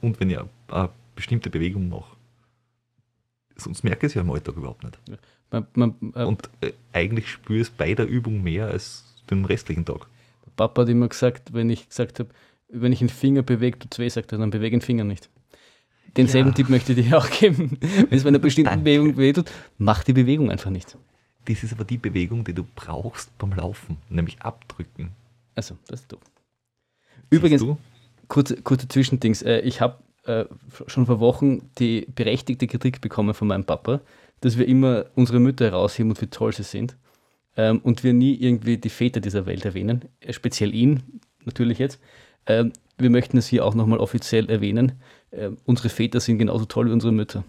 Und 0.00 0.20
wenn 0.20 0.30
ich 0.30 0.38
eine 0.38 0.90
bestimmte 1.14 1.50
Bewegung 1.50 1.88
mache. 1.88 2.16
Sonst 3.56 3.82
merke 3.82 4.06
ich 4.06 4.12
es 4.12 4.14
ja 4.14 4.20
im 4.20 4.30
Alltag 4.30 4.56
überhaupt 4.56 4.84
nicht. 4.84 4.98
Ja. 5.08 5.16
Man, 5.50 5.66
man, 5.74 6.12
äh, 6.14 6.24
Und 6.24 6.48
äh, 6.60 6.72
eigentlich 6.92 7.28
spüre 7.28 7.60
ich 7.60 7.68
es 7.68 7.70
bei 7.70 7.94
der 7.94 8.06
Übung 8.06 8.42
mehr 8.42 8.68
als 8.68 9.16
den 9.28 9.44
restlichen 9.44 9.84
Tag. 9.84 10.06
Papa 10.54 10.82
hat 10.82 10.88
immer 10.88 11.08
gesagt, 11.08 11.52
wenn 11.52 11.68
ich 11.68 11.88
gesagt 11.88 12.20
habe, 12.20 12.30
wenn 12.68 12.92
ich 12.92 13.00
einen 13.00 13.08
Finger 13.08 13.42
bewege, 13.42 13.78
es 13.90 13.98
weh, 13.98 14.08
sagt 14.08 14.30
er, 14.32 14.38
dann 14.38 14.50
bewege 14.50 14.76
den 14.76 14.80
Finger 14.80 15.04
nicht. 15.04 15.28
Denselben 16.16 16.50
ja. 16.50 16.54
Tipp 16.54 16.68
möchte 16.68 16.92
ich 16.92 17.08
dir 17.08 17.18
auch 17.18 17.28
geben. 17.30 17.78
Wenn 17.80 18.16
es 18.16 18.22
bei 18.22 18.28
einer 18.28 18.38
bestimmten 18.38 18.70
Danke. 18.70 18.84
Bewegung 18.84 19.16
weh 19.18 19.32
tut, 19.32 19.50
mach 19.76 20.02
die 20.04 20.14
Bewegung 20.14 20.50
einfach 20.50 20.70
nicht. 20.70 20.96
Das 21.48 21.62
ist 21.62 21.72
aber 21.72 21.84
die 21.84 21.96
Bewegung, 21.96 22.44
die 22.44 22.52
du 22.52 22.64
brauchst 22.74 23.36
beim 23.38 23.54
Laufen, 23.54 23.96
nämlich 24.10 24.42
abdrücken. 24.42 25.12
Also, 25.54 25.76
das 25.86 26.00
ist 26.00 26.12
du. 26.12 26.18
Übrigens, 27.30 27.62
du? 27.62 27.78
Kurze, 28.28 28.60
kurze 28.60 28.86
Zwischendings. 28.86 29.40
Äh, 29.40 29.60
ich 29.60 29.80
habe 29.80 29.98
äh, 30.24 30.44
schon 30.86 31.06
vor 31.06 31.20
Wochen 31.20 31.70
die 31.78 32.06
berechtigte 32.14 32.66
Kritik 32.66 33.00
bekommen 33.00 33.32
von 33.32 33.48
meinem 33.48 33.64
Papa, 33.64 34.02
dass 34.40 34.58
wir 34.58 34.68
immer 34.68 35.06
unsere 35.14 35.40
Mütter 35.40 35.64
herausheben 35.64 36.10
und 36.10 36.20
wie 36.20 36.26
toll 36.26 36.52
sie 36.52 36.64
sind. 36.64 36.98
Ähm, 37.56 37.78
und 37.78 38.04
wir 38.04 38.12
nie 38.12 38.34
irgendwie 38.34 38.76
die 38.76 38.90
Väter 38.90 39.20
dieser 39.20 39.46
Welt 39.46 39.64
erwähnen. 39.64 40.04
Äh, 40.20 40.34
speziell 40.34 40.74
ihn, 40.74 41.20
natürlich 41.46 41.78
jetzt. 41.78 41.98
Ähm, 42.46 42.74
wir 42.98 43.08
möchten 43.08 43.38
es 43.38 43.46
hier 43.46 43.64
auch 43.64 43.74
nochmal 43.74 44.00
offiziell 44.00 44.50
erwähnen. 44.50 45.00
Unsere 45.66 45.90
Väter 45.90 46.20
sind 46.20 46.38
genauso 46.38 46.64
toll 46.64 46.88
wie 46.88 46.92
unsere 46.92 47.12
Mütter. 47.12 47.44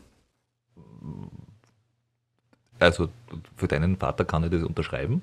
Also 2.80 3.10
für 3.56 3.68
deinen 3.68 3.98
Vater 3.98 4.26
kann 4.26 4.44
ich 4.44 4.52
das 4.52 4.64
unterschreiben. 4.64 5.22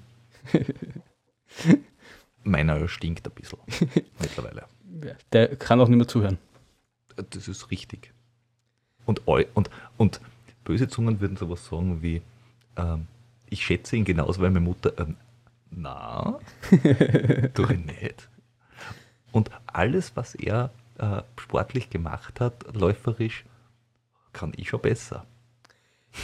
Meiner 2.45 2.87
stinkt 2.89 3.27
ein 3.27 3.33
bisschen 3.33 3.59
mittlerweile. 4.21 4.65
Der 5.33 5.57
kann 5.57 5.81
auch 5.81 5.89
nicht 5.89 5.99
mehr 5.99 6.09
zuhören. 6.09 6.39
Das 7.31 7.49
ist 7.49 7.71
richtig. 7.71 8.13
Und, 9.07 9.27
und, 9.27 9.71
und 9.97 10.21
böse 10.65 10.89
Zungen 10.89 11.21
würden 11.21 11.37
sowas 11.37 11.65
sagen 11.67 12.03
wie, 12.03 12.23
ähm, 12.77 13.07
ich 13.49 13.65
schätze 13.65 13.97
ihn 13.97 14.05
genauso, 14.05 14.41
weil 14.41 14.51
meine 14.51 14.65
Mutter, 14.65 14.93
ähm, 14.99 15.17
na, 15.71 16.39
tue 17.55 17.73
ich 17.73 17.85
nicht. 17.85 18.29
Und 19.33 19.51
alles, 19.67 20.17
was 20.17 20.35
er 20.35 20.71
äh, 20.99 21.23
sportlich 21.39 21.91
gemacht 21.91 22.41
hat, 22.41 22.75
läuferisch, 22.75 23.45
kann 24.33 24.53
ich 24.57 24.69
schon 24.69 24.81
besser. 24.81 25.27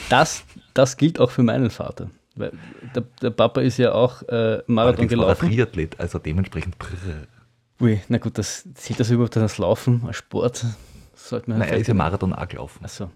Das, 0.08 0.44
das 0.74 0.96
gilt 0.96 1.20
auch 1.20 1.30
für 1.30 1.42
meinen 1.42 1.70
Vater. 1.70 2.10
Weil 2.34 2.52
der, 2.94 3.04
der 3.20 3.30
Papa 3.30 3.60
ist 3.60 3.78
ja 3.78 3.92
auch 3.92 4.22
äh, 4.22 4.62
Marathon 4.66 5.08
gelaufen. 5.08 5.42
War 5.42 5.48
Triathlet, 5.50 6.00
also 6.00 6.18
dementsprechend. 6.18 6.78
Brrr. 6.78 7.26
Ui, 7.80 8.00
na 8.08 8.18
gut, 8.18 8.38
das 8.38 8.66
zählt 8.74 9.00
das 9.00 9.10
überhaupt 9.10 9.36
als 9.36 9.58
Laufen, 9.58 10.02
als 10.06 10.16
Sport? 10.16 10.64
Sollte 11.14 11.50
man 11.50 11.58
Nein, 11.58 11.68
er 11.68 11.78
ist 11.78 11.88
ja 11.88 11.94
Marathon 11.94 12.32
auch 12.32 12.48
gelaufen. 12.48 12.80
Ach 12.84 12.88
so. 12.88 13.10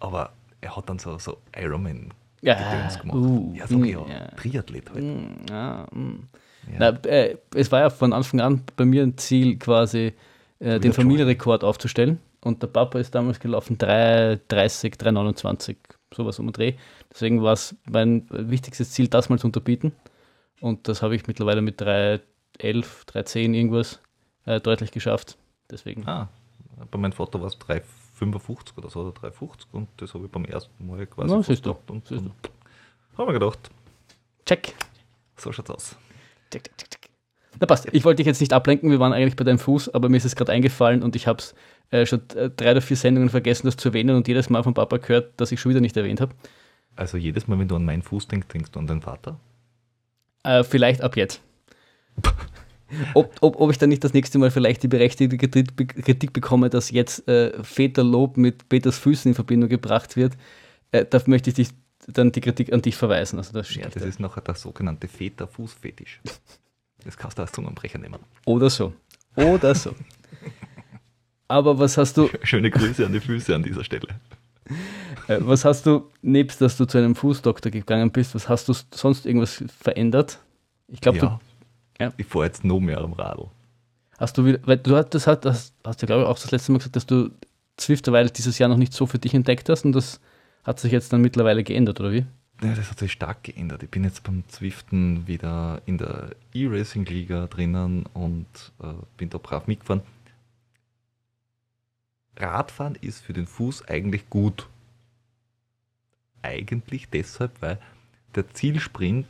Aber 0.00 0.32
er 0.60 0.76
hat 0.76 0.88
dann 0.88 0.98
so, 0.98 1.18
so 1.18 1.38
Ironman 1.56 2.12
ja, 2.42 2.88
gemacht. 3.00 3.16
Uh, 3.16 3.52
ja, 3.54 3.66
sag 3.66 3.78
ich 3.80 3.92
ja, 3.92 4.06
ja. 4.06 4.28
Triathlet 4.36 4.90
halt. 4.90 5.04
Mm, 5.04 5.46
ja, 5.48 5.86
mm. 5.92 6.28
ja. 6.72 6.78
Na, 6.78 6.88
äh, 7.08 7.36
es 7.54 7.70
war 7.72 7.80
ja 7.80 7.90
von 7.90 8.12
Anfang 8.12 8.40
an 8.40 8.62
bei 8.76 8.84
mir 8.84 9.02
ein 9.02 9.16
Ziel, 9.16 9.58
quasi 9.58 10.12
äh, 10.58 10.80
den 10.80 10.92
Familienrekord 10.92 11.64
aufzustellen. 11.64 12.18
Und 12.40 12.62
der 12.62 12.68
Papa 12.68 12.98
ist 12.98 13.14
damals 13.14 13.40
gelaufen 13.40 13.76
3,30, 13.78 14.98
3,29 14.98 15.76
sowas 16.14 16.38
um 16.38 16.46
den 16.46 16.52
Dreh. 16.52 16.74
Deswegen 17.12 17.42
war 17.42 17.52
es 17.52 17.74
mein 17.90 18.26
wichtigstes 18.30 18.90
Ziel, 18.92 19.08
das 19.08 19.28
mal 19.28 19.38
zu 19.38 19.46
unterbieten. 19.46 19.92
Und 20.60 20.88
das 20.88 21.02
habe 21.02 21.16
ich 21.16 21.26
mittlerweile 21.26 21.62
mit 21.62 21.80
3,11, 21.80 22.20
3,10 22.58 23.54
irgendwas 23.54 24.00
äh, 24.46 24.60
deutlich 24.60 24.90
geschafft. 24.90 25.36
Deswegen. 25.70 26.06
Ah, 26.06 26.28
bei 26.90 26.98
meinem 26.98 27.12
Foto 27.12 27.40
war 27.40 27.48
es 27.48 27.58
3,55 27.58 28.76
oder 28.76 28.90
so, 28.90 29.00
oder 29.00 29.28
3,50 29.28 29.66
und 29.72 29.88
das 29.96 30.14
habe 30.14 30.26
ich 30.26 30.30
beim 30.30 30.44
ersten 30.44 30.86
Mal 30.86 31.06
quasi 31.06 31.34
no, 31.34 31.42
siehst 31.42 31.64
du. 31.64 31.76
Und, 31.88 32.06
siehst 32.06 32.24
du. 32.24 32.30
Haben 33.16 33.28
wir 33.28 33.32
gedacht. 33.32 33.70
Check. 34.44 34.74
So 35.36 35.52
schaut's 35.52 35.70
aus. 35.70 35.96
Check, 36.50 36.64
check, 36.64 36.76
check, 36.76 36.90
check. 36.90 37.05
Na 37.60 37.66
passt. 37.66 37.88
Ich 37.92 38.04
wollte 38.04 38.18
dich 38.18 38.26
jetzt 38.26 38.40
nicht 38.40 38.52
ablenken, 38.52 38.90
wir 38.90 39.00
waren 39.00 39.12
eigentlich 39.12 39.36
bei 39.36 39.44
deinem 39.44 39.58
Fuß, 39.58 39.94
aber 39.94 40.08
mir 40.08 40.16
ist 40.16 40.24
es 40.24 40.36
gerade 40.36 40.52
eingefallen 40.52 41.02
und 41.02 41.16
ich 41.16 41.26
habe 41.26 41.38
es 41.38 41.54
äh, 41.90 42.06
schon 42.06 42.22
äh, 42.34 42.50
drei 42.50 42.72
oder 42.72 42.82
vier 42.82 42.96
Sendungen 42.96 43.30
vergessen, 43.30 43.66
das 43.66 43.76
zu 43.76 43.88
erwähnen 43.88 44.16
und 44.16 44.28
jedes 44.28 44.50
Mal 44.50 44.62
von 44.62 44.74
Papa 44.74 44.98
gehört, 44.98 45.40
dass 45.40 45.52
ich 45.52 45.60
schon 45.60 45.70
wieder 45.70 45.80
nicht 45.80 45.96
erwähnt 45.96 46.20
habe. 46.20 46.34
Also 46.96 47.16
jedes 47.16 47.46
Mal, 47.46 47.58
wenn 47.58 47.68
du 47.68 47.76
an 47.76 47.84
meinen 47.84 48.02
Fuß 48.02 48.28
denkst, 48.28 48.48
denkst 48.48 48.70
du 48.72 48.78
an 48.78 48.86
deinen 48.86 49.02
Vater? 49.02 49.38
Äh, 50.42 50.64
vielleicht 50.64 51.02
ab 51.02 51.16
jetzt. 51.16 51.40
ob, 53.14 53.34
ob, 53.40 53.60
ob 53.60 53.70
ich 53.70 53.78
dann 53.78 53.90
nicht 53.90 54.02
das 54.02 54.12
nächste 54.12 54.38
Mal 54.38 54.50
vielleicht 54.50 54.82
die 54.82 54.88
berechtigte 54.88 55.36
Kritik 55.36 56.32
bekomme, 56.32 56.70
dass 56.70 56.90
jetzt 56.90 57.28
äh, 57.28 57.62
Väterlob 57.62 58.36
mit 58.36 58.68
Peters 58.68 58.98
Füßen 58.98 59.30
in 59.30 59.34
Verbindung 59.34 59.68
gebracht 59.68 60.16
wird, 60.16 60.36
äh, 60.92 61.04
da 61.04 61.20
möchte 61.26 61.50
ich 61.50 61.56
dich 61.56 61.68
dann 62.08 62.32
die 62.32 62.40
Kritik 62.40 62.72
an 62.72 62.82
dich 62.82 62.96
verweisen. 62.96 63.38
Also 63.38 63.52
das 63.52 63.74
ja, 63.74 63.88
das 63.88 64.02
ist 64.02 64.20
nachher 64.20 64.40
der 64.40 64.54
sogenannte 64.54 65.08
Väter-Fußfetisch. 65.08 66.20
Das 67.06 67.16
kannst 67.16 67.38
du 67.38 67.42
als 67.42 67.52
Zungenbrecher 67.52 67.98
nehmen. 67.98 68.18
Oder 68.44 68.68
so. 68.68 68.92
Oder 69.36 69.74
so. 69.74 69.94
Aber 71.48 71.78
was 71.78 71.96
hast 71.96 72.16
du. 72.16 72.28
Schöne 72.42 72.70
Grüße 72.70 73.06
an 73.06 73.12
die 73.12 73.20
Füße 73.20 73.54
an 73.54 73.62
dieser 73.62 73.84
Stelle. 73.84 74.08
Äh, 75.28 75.38
was 75.40 75.64
hast 75.64 75.86
du, 75.86 76.10
nebst 76.22 76.60
dass 76.60 76.76
du 76.76 76.84
zu 76.86 76.98
einem 76.98 77.14
Fußdoktor 77.14 77.70
gegangen 77.70 78.10
bist, 78.10 78.34
was 78.34 78.48
hast 78.48 78.68
du 78.68 78.74
sonst 78.90 79.26
irgendwas 79.26 79.62
verändert? 79.80 80.40
Ich 80.88 81.00
glaube, 81.00 81.18
ja, 81.18 81.40
du. 81.98 82.04
Ja. 82.04 82.12
Ich 82.16 82.26
fahre 82.26 82.46
jetzt 82.46 82.64
noch 82.64 82.80
mehr 82.80 82.98
am 82.98 83.12
Radl. 83.12 83.48
Hast 84.18 84.38
du 84.38 84.44
wieder, 84.44 84.58
weil 84.64 84.78
du 84.78 84.96
hast, 84.96 85.10
das, 85.10 85.26
hast, 85.26 85.74
hast 85.84 86.02
du, 86.02 86.06
glaube 86.06 86.22
ich, 86.22 86.28
auch 86.28 86.38
das 86.38 86.50
letzte 86.50 86.72
Mal 86.72 86.78
gesagt, 86.78 86.96
dass 86.96 87.06
du 87.06 87.30
Zwift 87.76 88.10
weil 88.10 88.30
dieses 88.30 88.58
Jahr 88.58 88.68
noch 88.68 88.78
nicht 88.78 88.94
so 88.94 89.06
für 89.06 89.18
dich 89.18 89.34
entdeckt 89.34 89.68
hast 89.68 89.84
und 89.84 89.92
das 89.92 90.20
hat 90.64 90.80
sich 90.80 90.92
jetzt 90.92 91.12
dann 91.12 91.20
mittlerweile 91.20 91.62
geändert, 91.62 92.00
oder 92.00 92.12
wie? 92.12 92.24
Ja, 92.62 92.74
das 92.74 92.90
hat 92.90 92.98
sich 92.98 93.12
stark 93.12 93.42
geändert. 93.42 93.82
Ich 93.82 93.90
bin 93.90 94.04
jetzt 94.04 94.22
beim 94.22 94.42
Zwiften 94.48 95.26
wieder 95.26 95.82
in 95.84 95.98
der 95.98 96.30
E-Racing-Liga 96.54 97.48
drinnen 97.48 98.06
und 98.14 98.46
äh, 98.82 98.94
bin 99.18 99.28
da 99.28 99.38
brav 99.38 99.66
mitgefahren. 99.66 100.02
Radfahren 102.36 102.94
ist 102.94 103.20
für 103.20 103.34
den 103.34 103.46
Fuß 103.46 103.88
eigentlich 103.88 104.28
gut. 104.30 104.68
Eigentlich 106.42 107.08
deshalb, 107.10 107.60
weil 107.60 107.78
der 108.34 108.48
Zielsprint 108.50 109.26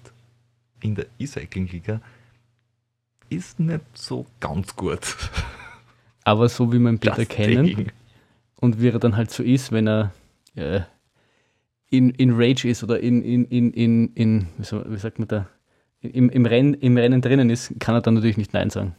in 0.80 0.94
der 0.94 1.06
E-Cycling-Liga 1.18 2.00
ist 3.28 3.58
nicht 3.58 3.84
so 3.94 4.26
ganz 4.38 4.76
gut. 4.76 5.16
Aber 6.24 6.48
so 6.48 6.72
wie 6.72 6.78
man 6.78 6.98
Peter 6.98 7.24
kennen 7.24 7.90
und 8.56 8.80
wie 8.80 8.88
er 8.88 8.98
dann 8.98 9.16
halt 9.16 9.30
so 9.30 9.42
ist, 9.42 9.72
wenn 9.72 9.88
er 9.88 10.12
äh, 10.54 10.82
in, 11.90 12.10
in 12.10 12.32
Rage 12.32 12.68
ist 12.68 12.82
oder 12.82 13.00
in, 13.00 13.22
in, 13.22 13.44
in, 13.46 13.72
in, 13.72 14.12
in 14.14 14.46
wie 14.56 14.98
sagt 14.98 15.18
man 15.18 15.28
da, 15.28 15.48
im, 16.00 16.28
im, 16.30 16.46
Renn, 16.46 16.74
im 16.74 16.96
Rennen 16.96 17.20
drinnen 17.20 17.50
ist, 17.50 17.78
kann 17.80 17.94
er 17.94 18.00
dann 18.00 18.14
natürlich 18.14 18.36
nicht 18.36 18.52
Nein 18.52 18.70
sagen. 18.70 18.94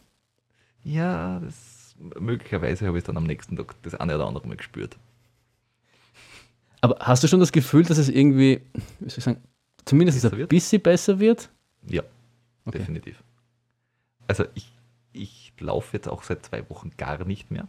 Ja, 0.84 1.40
das 1.40 1.96
möglicherweise 2.18 2.86
habe 2.86 2.98
ich 2.98 3.02
es 3.02 3.06
dann 3.06 3.16
am 3.16 3.24
nächsten 3.24 3.56
Tag 3.56 3.74
das 3.82 3.94
eine 3.94 4.14
oder 4.14 4.26
andere 4.26 4.46
Mal 4.46 4.56
gespürt. 4.56 4.96
Aber 6.80 6.96
hast 7.00 7.24
du 7.24 7.28
schon 7.28 7.40
das 7.40 7.52
Gefühl, 7.52 7.84
dass 7.84 7.98
es 7.98 8.08
irgendwie, 8.08 8.60
wie 9.00 9.08
soll 9.08 9.18
ich 9.18 9.24
sagen, 9.24 9.42
zumindest 9.84 10.24
ein 10.24 10.38
wird? 10.38 10.48
bisschen 10.48 10.80
besser 10.80 11.18
wird? 11.18 11.50
Ja, 11.88 12.02
okay. 12.64 12.78
definitiv. 12.78 13.22
Also 14.28 14.44
ich, 14.54 14.70
ich 15.12 15.52
laufe 15.58 15.96
jetzt 15.96 16.08
auch 16.08 16.22
seit 16.22 16.46
zwei 16.46 16.68
Wochen 16.70 16.92
gar 16.96 17.24
nicht 17.24 17.50
mehr 17.50 17.66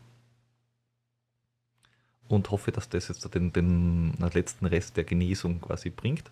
und 2.30 2.50
hoffe, 2.52 2.72
dass 2.72 2.88
das 2.90 3.10
jetzt 3.10 3.34
den, 3.36 3.52
den 3.52 4.14
letzten 4.34 4.66
Rest 4.68 4.96
der 4.98 5.04
Genesung 5.04 5.60
quasi 5.62 5.90
bringt. 5.90 6.32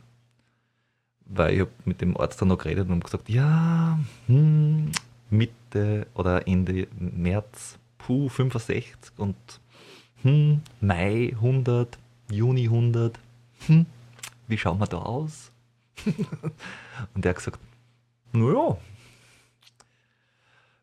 weil 1.25 1.53
ich 1.55 1.59
habe 1.61 1.71
mit 1.85 2.01
dem 2.01 2.15
Arzt 2.17 2.41
dann 2.41 2.47
noch 2.49 2.57
geredet 2.57 2.89
und 2.89 3.03
gesagt, 3.03 3.29
ja, 3.29 3.99
hm, 4.27 4.91
Mitte 5.29 6.07
oder 6.13 6.47
Ende 6.47 6.87
März, 6.97 7.77
puh, 7.97 8.29
65 8.29 9.11
und 9.17 9.35
hm, 10.23 10.61
Mai 10.81 11.31
100, 11.35 11.97
Juni 12.31 12.65
100, 12.65 13.19
hm, 13.67 13.85
wie 14.47 14.57
schauen 14.57 14.79
wir 14.79 14.87
da 14.87 14.99
aus? 14.99 15.51
und 17.13 17.25
er 17.25 17.29
hat 17.29 17.37
gesagt, 17.37 17.59
naja, 18.31 18.77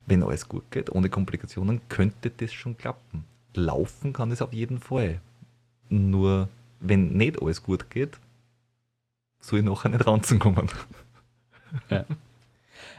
wenn 0.07 0.23
alles 0.23 0.49
gut 0.49 0.71
geht, 0.71 0.91
ohne 0.91 1.09
Komplikationen, 1.09 1.81
könnte 1.89 2.31
das 2.31 2.53
schon 2.53 2.77
klappen. 2.77 3.25
Laufen 3.55 4.13
kann 4.13 4.31
es 4.31 4.43
auf 4.43 4.53
jeden 4.53 4.79
Fall. 4.79 5.21
Nur, 5.89 6.49
wenn 6.81 7.13
nicht 7.13 7.41
alles 7.41 7.63
gut 7.63 7.91
geht, 7.91 8.19
soll 9.41 9.61
ich 9.61 9.65
nachher 9.65 9.91
nicht 9.91 10.07
ranzukommen. 10.07 10.69
Ja. 11.91 12.05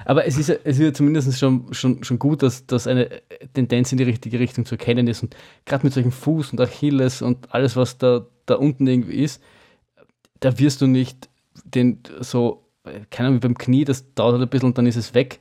Aber 0.04 0.26
es 0.26 0.38
ist, 0.38 0.50
es 0.50 0.78
ist 0.78 0.80
ja 0.80 0.94
zumindest 0.94 1.40
schon, 1.40 1.74
schon, 1.74 2.04
schon 2.04 2.20
gut, 2.20 2.44
dass, 2.44 2.66
dass 2.66 2.88
eine 2.88 3.10
Tendenz 3.54 3.92
in 3.94 3.98
die 3.98 4.04
richtige 4.04 4.40
Richtung 4.40 4.66
zu 4.66 4.76
erkennen 4.76 5.08
ist. 5.08 5.24
Und 5.24 5.36
gerade 5.66 5.86
mit 5.86 5.94
solchen 5.94 6.12
Fuß 6.12 6.52
und 6.52 6.60
Achilles 6.60 7.22
und 7.22 7.54
alles, 7.54 7.78
was 7.78 7.98
da, 7.98 8.26
da 8.46 8.56
unten 8.56 8.86
irgendwie 8.86 9.24
ist, 9.24 9.42
da 10.42 10.60
wirst 10.60 10.82
du 10.82 10.88
nicht 10.88 11.30
den 11.64 12.00
so, 12.20 12.68
keine 13.10 13.30
Ahnung, 13.30 13.36
wie 13.42 13.48
beim 13.48 13.58
Knie, 13.58 13.86
das 13.86 14.14
dauert 14.14 14.34
halt 14.34 14.44
ein 14.44 14.50
bisschen 14.50 14.68
und 14.68 14.78
dann 14.78 14.88
ist 14.88 14.98
es 14.98 15.14
weg. 15.14 15.40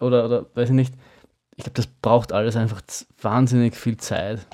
Oder, 0.00 0.24
oder 0.24 0.46
weiß 0.54 0.70
ich 0.70 0.74
nicht. 0.74 0.94
Ich 1.60 1.64
glaube, 1.64 1.76
das 1.76 1.86
braucht 1.86 2.32
alles 2.32 2.56
einfach 2.56 2.80
wahnsinnig 3.20 3.76
viel 3.76 3.98
Zeit. 3.98 4.46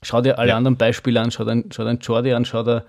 Schau 0.00 0.20
dir 0.20 0.38
alle 0.38 0.50
ja. 0.50 0.56
anderen 0.56 0.76
Beispiele 0.76 1.20
an, 1.20 1.32
schau 1.32 1.44
dein, 1.44 1.72
schau 1.72 1.82
dein 1.82 1.98
Jordi 1.98 2.32
an, 2.34 2.44
schau 2.44 2.62
dir, 2.62 2.84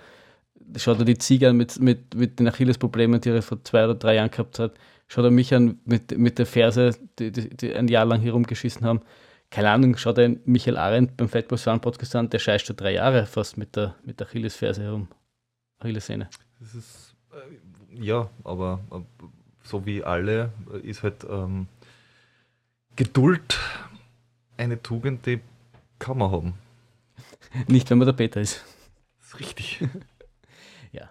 schau 0.78 0.94
dir 0.94 1.06
die 1.06 1.18
Ziege 1.18 1.50
an 1.50 1.58
mit, 1.58 1.80
mit, 1.80 2.14
mit 2.14 2.40
den 2.40 2.48
Achillesproblemen, 2.48 3.20
die 3.20 3.30
er 3.30 3.42
vor 3.42 3.64
zwei 3.64 3.86
oder 3.86 3.96
drei 3.96 4.16
Jahren 4.16 4.30
gehabt 4.30 4.60
hat. 4.60 4.74
Schau 5.08 5.24
dir 5.24 5.32
mich 5.32 5.56
an 5.56 5.80
mit, 5.86 6.16
mit 6.16 6.38
der 6.38 6.46
Ferse, 6.46 6.92
die, 7.18 7.32
die, 7.32 7.50
die 7.50 7.74
ein 7.74 7.88
Jahr 7.88 8.06
lang 8.06 8.22
hier 8.22 8.34
rumgeschissen 8.34 8.86
haben. 8.86 9.02
Keine 9.50 9.72
Ahnung, 9.72 9.98
schau 9.98 10.14
dir 10.14 10.38
Michael 10.46 10.78
Arendt 10.78 11.18
beim 11.18 11.30
Fatboy 11.30 11.58
Swan 11.58 11.82
Podcast 11.82 12.16
an, 12.16 12.30
der 12.30 12.38
scheißt 12.38 12.68
schon 12.68 12.76
drei 12.76 12.94
Jahre 12.94 13.26
fast 13.26 13.58
mit 13.58 13.76
der, 13.76 13.96
mit 14.04 14.20
der 14.20 14.28
Achillesferse 14.28 14.84
herum. 14.84 15.08
Achillessehne. 15.80 16.30
Das 16.60 16.76
ist, 16.76 17.16
äh, 17.32 18.06
ja, 18.06 18.30
aber 18.44 18.82
äh, 18.92 19.00
so 19.64 19.84
wie 19.84 20.04
alle 20.04 20.52
äh, 20.72 20.88
ist 20.88 21.02
halt 21.02 21.24
ähm, 21.28 21.68
Geduld 22.96 23.60
eine 24.58 24.82
Tugend, 24.82 25.26
die 25.26 25.40
kann 26.00 26.18
man 26.18 26.32
haben. 26.32 26.54
Nicht, 27.68 27.90
wenn 27.90 27.98
man 27.98 28.06
der 28.06 28.14
Peter 28.14 28.42
ist. 28.42 28.64
Das 29.20 29.28
ist 29.30 29.40
richtig. 29.40 29.80
ja. 30.92 31.10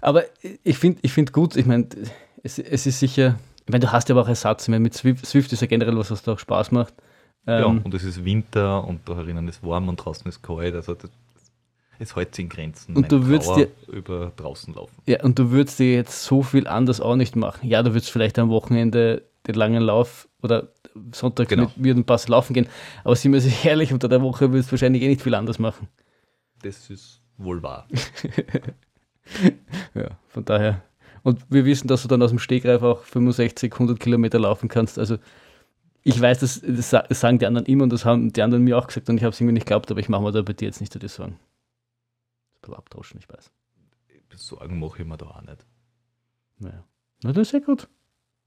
Aber 0.00 0.24
ich 0.62 0.78
finde 0.78 1.00
ich 1.02 1.12
find 1.12 1.32
gut, 1.32 1.56
ich 1.56 1.66
meine, 1.66 1.86
es, 2.42 2.58
es 2.58 2.86
ist 2.86 3.00
sicher, 3.00 3.38
ich 3.64 3.72
meine, 3.72 3.86
du 3.86 3.92
hast 3.92 4.08
ja 4.08 4.14
aber 4.14 4.22
auch 4.22 4.28
Ersatz. 4.28 4.64
Ich 4.64 4.68
meine, 4.68 4.82
mit 4.82 4.94
Swift, 4.94 5.24
Swift 5.26 5.52
ist 5.52 5.60
ja 5.60 5.66
generell 5.66 5.96
was, 5.96 6.10
was 6.10 6.22
da 6.22 6.32
auch 6.32 6.38
Spaß 6.38 6.72
macht. 6.72 6.94
Ähm, 7.46 7.60
ja, 7.60 7.66
und 7.66 7.94
es 7.94 8.04
ist 8.04 8.24
Winter 8.24 8.84
und 8.84 9.08
da 9.08 9.14
drinnen 9.14 9.48
ist 9.48 9.64
warm 9.64 9.88
und 9.88 9.96
draußen 9.96 10.28
ist 10.28 10.42
kalt. 10.42 10.74
Also 10.74 10.94
das, 10.94 11.10
es 11.98 12.16
hält 12.16 12.34
sich 12.34 12.44
in 12.44 12.48
Grenzen. 12.48 12.96
Und 12.96 13.10
du 13.10 13.26
würdest 13.26 13.54
dir 13.56 13.68
über 13.88 14.32
draußen 14.36 14.74
laufen. 14.74 14.94
Ja, 15.06 15.22
und 15.22 15.38
du 15.38 15.50
würdest 15.50 15.78
dir 15.78 15.94
jetzt 15.94 16.24
so 16.24 16.42
viel 16.42 16.66
anders 16.66 17.00
auch 17.00 17.16
nicht 17.16 17.36
machen. 17.36 17.68
Ja, 17.68 17.82
du 17.82 17.94
würdest 17.94 18.10
vielleicht 18.10 18.38
am 18.38 18.50
Wochenende 18.50 19.22
den 19.46 19.54
langen 19.54 19.82
Lauf 19.82 20.28
oder 20.42 20.68
Sonntag 21.12 21.48
genau. 21.48 21.70
mit 21.76 21.96
und 21.96 22.04
Pass 22.04 22.28
laufen 22.28 22.52
gehen. 22.52 22.68
Aber 23.04 23.16
sind 23.16 23.32
wir 23.32 23.40
sich 23.40 23.64
ehrlich, 23.64 23.92
unter 23.92 24.08
der 24.08 24.20
Woche 24.22 24.52
würdest 24.52 24.68
du 24.68 24.72
wahrscheinlich 24.72 25.02
eh 25.02 25.08
nicht 25.08 25.22
viel 25.22 25.34
anders 25.34 25.58
machen. 25.58 25.88
Das 26.62 26.90
ist 26.90 27.22
wohl 27.38 27.62
wahr. 27.62 27.88
ja, 29.94 30.10
von 30.28 30.44
daher. 30.44 30.82
Und 31.22 31.44
wir 31.50 31.64
wissen, 31.64 31.88
dass 31.88 32.02
du 32.02 32.08
dann 32.08 32.22
aus 32.22 32.30
dem 32.30 32.40
Stegreif 32.40 32.82
auch 32.82 33.02
65, 33.04 33.72
100 33.72 34.00
Kilometer 34.00 34.40
laufen 34.40 34.68
kannst. 34.68 34.98
Also 34.98 35.18
ich 36.02 36.20
weiß, 36.20 36.40
das, 36.40 36.60
das 36.60 37.20
sagen 37.20 37.38
die 37.38 37.46
anderen 37.46 37.66
immer 37.66 37.84
und 37.84 37.92
das 37.92 38.04
haben 38.04 38.32
die 38.32 38.42
anderen 38.42 38.64
mir 38.64 38.76
auch 38.76 38.88
gesagt 38.88 39.08
und 39.08 39.16
ich 39.16 39.22
habe 39.22 39.32
es 39.32 39.40
irgendwie 39.40 39.54
nicht 39.54 39.66
geglaubt, 39.66 39.90
aber 39.90 40.00
ich 40.00 40.08
mache 40.08 40.22
mir 40.22 40.32
da 40.32 40.42
bei 40.42 40.52
dir 40.52 40.66
jetzt 40.66 40.80
nicht 40.80 40.92
so 40.92 40.98
die 40.98 41.08
Sorgen. 41.08 41.38
Das 42.60 42.68
ist 42.68 42.74
ein 42.74 42.78
abtauschen, 42.78 43.20
ich 43.20 43.28
weiß. 43.28 43.52
Sorgen 44.34 44.80
mache 44.80 45.02
ich 45.02 45.08
mir 45.08 45.16
da 45.16 45.26
auch 45.26 45.42
nicht. 45.42 45.64
Naja. 46.58 46.84
Na, 47.22 47.32
das 47.32 47.48
ist 47.48 47.52
ja 47.52 47.60
gut 47.60 47.88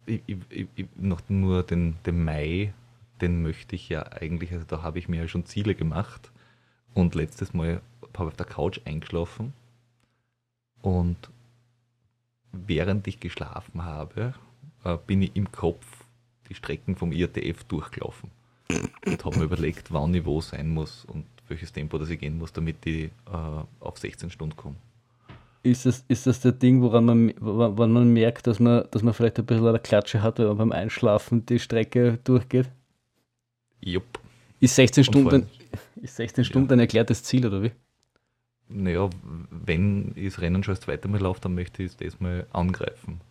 ich, 0.05 0.21
ich, 0.49 0.87
noch 0.95 1.21
nur 1.29 1.63
den, 1.63 1.95
den 2.05 2.23
Mai, 2.23 2.73
den 3.21 3.41
möchte 3.41 3.75
ich 3.75 3.89
ja 3.89 4.03
eigentlich, 4.11 4.51
also 4.51 4.65
da 4.65 4.81
habe 4.81 4.99
ich 4.99 5.07
mir 5.07 5.21
ja 5.21 5.27
schon 5.27 5.45
Ziele 5.45 5.75
gemacht. 5.75 6.31
Und 6.93 7.15
letztes 7.15 7.53
Mal 7.53 7.81
habe 8.01 8.29
ich 8.29 8.31
auf 8.31 8.35
der 8.37 8.45
Couch 8.45 8.79
eingeschlafen. 8.85 9.53
Und 10.81 11.17
während 12.51 13.07
ich 13.07 13.19
geschlafen 13.19 13.83
habe, 13.83 14.33
äh, 14.83 14.97
bin 15.05 15.21
ich 15.21 15.35
im 15.35 15.51
Kopf 15.51 16.05
die 16.49 16.55
Strecken 16.55 16.95
vom 16.95 17.11
IATF 17.11 17.63
durchgelaufen. 17.65 18.31
Und 19.05 19.25
habe 19.25 19.37
mir 19.37 19.45
überlegt, 19.45 19.91
wann 19.91 20.13
ich 20.13 20.25
wo 20.25 20.41
sein 20.41 20.69
muss 20.69 21.05
und 21.05 21.25
welches 21.47 21.71
Tempo 21.71 21.97
das 21.97 22.09
ich 22.09 22.19
gehen 22.19 22.37
muss, 22.37 22.53
damit 22.53 22.85
ich 22.85 23.05
äh, 23.05 23.63
auf 23.79 23.97
16 23.97 24.29
Stunden 24.31 24.55
komme 24.55 24.75
ist 25.65 25.85
das, 25.85 26.05
ist 26.07 26.27
das 26.27 26.41
der 26.41 26.51
Ding, 26.51 26.81
woran 26.81 27.05
man, 27.05 27.33
woran 27.39 27.91
man 27.91 28.13
merkt, 28.13 28.47
dass 28.47 28.59
man, 28.59 28.85
dass 28.91 29.01
man 29.01 29.13
vielleicht 29.13 29.39
ein 29.39 29.45
bisschen 29.45 29.65
eine 29.65 29.79
Klatsche 29.79 30.21
hat, 30.21 30.37
wenn 30.37 30.47
man 30.47 30.57
beim 30.57 30.71
Einschlafen 30.71 31.45
die 31.45 31.59
Strecke 31.59 32.19
durchgeht? 32.23 32.69
Jupp. 33.81 34.19
Ist 34.59 34.75
16 34.75 35.03
Stunden, 35.03 35.47
ist 36.01 36.15
16 36.15 36.45
Stunden 36.45 36.69
ja. 36.69 36.73
ein 36.75 36.79
erklärtes 36.79 37.23
Ziel, 37.23 37.45
oder 37.45 37.63
wie? 37.63 37.71
Naja, 38.67 39.09
wenn 39.49 40.13
ich 40.15 40.33
das 40.33 40.41
Rennen 40.41 40.63
schon 40.63 40.75
das 40.75 40.81
zweite 40.81 41.07
Mal 41.07 41.19
laufe, 41.19 41.41
dann 41.41 41.55
möchte 41.55 41.83
ich 41.83 41.91
es 41.91 41.97
das 41.97 42.19
mal 42.19 42.47
angreifen. 42.53 43.21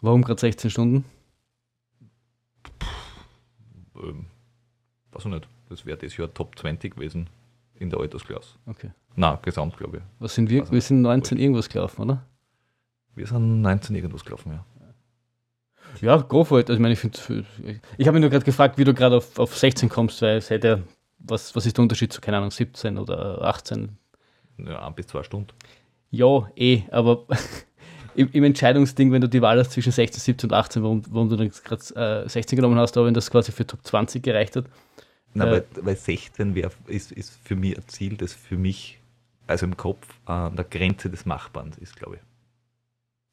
Warum 0.00 0.22
gerade 0.22 0.40
16 0.40 0.70
Stunden? 0.70 1.04
Ähm, 3.96 4.26
weiß 5.12 5.24
ich 5.24 5.30
nicht. 5.30 5.48
Das 5.68 5.86
wäre 5.86 5.98
das 5.98 6.16
Jahr 6.16 6.32
Top 6.32 6.58
20 6.58 6.94
gewesen 6.94 7.28
in 7.74 7.90
der 7.90 8.00
Altersklasse. 8.00 8.56
Okay. 8.66 8.90
Na, 9.18 9.36
gesamt, 9.42 9.76
glaube 9.76 9.96
ich. 9.96 10.02
Was 10.20 10.36
sind 10.36 10.48
wir? 10.48 10.60
Also, 10.60 10.72
wir 10.72 10.80
sind 10.80 11.02
19 11.02 11.38
irgendwas 11.38 11.68
gelaufen, 11.68 12.02
oder? 12.02 12.24
Wir 13.16 13.26
sind 13.26 13.62
19 13.62 13.96
irgendwas 13.96 14.24
gelaufen, 14.24 14.52
ja. 14.52 14.64
Ja, 16.00 16.18
go 16.18 16.44
for 16.44 16.60
it. 16.60 16.70
Also, 16.70 16.74
ich 16.74 16.80
meine, 16.80 16.92
ich 16.92 17.00
finde, 17.00 17.44
ich 17.96 18.06
habe 18.06 18.14
mich 18.14 18.20
nur 18.20 18.30
gerade 18.30 18.44
gefragt, 18.44 18.78
wie 18.78 18.84
du 18.84 18.94
gerade 18.94 19.16
auf, 19.16 19.36
auf 19.40 19.56
16 19.56 19.88
kommst, 19.88 20.22
weil 20.22 20.36
es 20.36 20.50
hätte, 20.50 20.84
was, 21.18 21.56
was 21.56 21.66
ist 21.66 21.76
der 21.76 21.82
Unterschied 21.82 22.12
zu, 22.12 22.20
keine 22.20 22.36
Ahnung, 22.36 22.52
17 22.52 22.96
oder 22.96 23.42
18? 23.42 23.98
Ja, 24.58 24.86
ein 24.86 24.94
bis 24.94 25.08
zwei 25.08 25.24
Stunden. 25.24 25.50
Ja, 26.12 26.48
eh, 26.54 26.82
aber 26.92 27.26
im, 28.14 28.30
im, 28.30 28.44
Entscheidungsding, 28.44 29.10
wenn 29.10 29.20
du 29.20 29.28
die 29.28 29.42
Wahl 29.42 29.58
hast 29.58 29.72
zwischen 29.72 29.90
16, 29.90 30.20
17 30.20 30.50
und 30.50 30.54
18, 30.54 30.82
warum, 30.84 31.02
warum 31.10 31.28
du 31.28 31.34
dann 31.34 31.50
gerade 31.50 32.24
äh, 32.24 32.28
16 32.28 32.54
genommen 32.54 32.78
hast, 32.78 32.96
aber 32.96 33.06
wenn 33.06 33.14
das 33.14 33.32
quasi 33.32 33.50
für 33.50 33.66
Top 33.66 33.84
20 33.84 34.22
gereicht 34.22 34.54
hat, 34.54 34.66
na, 35.34 35.46
äh, 35.46 35.50
weil, 35.50 35.64
weil 35.82 35.96
16 35.96 36.54
wär, 36.54 36.70
ist, 36.86 37.12
ist 37.12 37.36
für 37.44 37.56
mich 37.56 37.76
ein 37.76 37.86
Ziel, 37.88 38.16
das 38.16 38.32
für 38.32 38.56
mich, 38.56 38.97
also 39.48 39.66
im 39.66 39.76
Kopf, 39.76 40.06
an 40.26 40.56
der 40.56 40.64
Grenze 40.64 41.10
des 41.10 41.26
Machbaren 41.26 41.72
ist, 41.80 41.96
glaube 41.96 42.16
ich. 42.16 42.22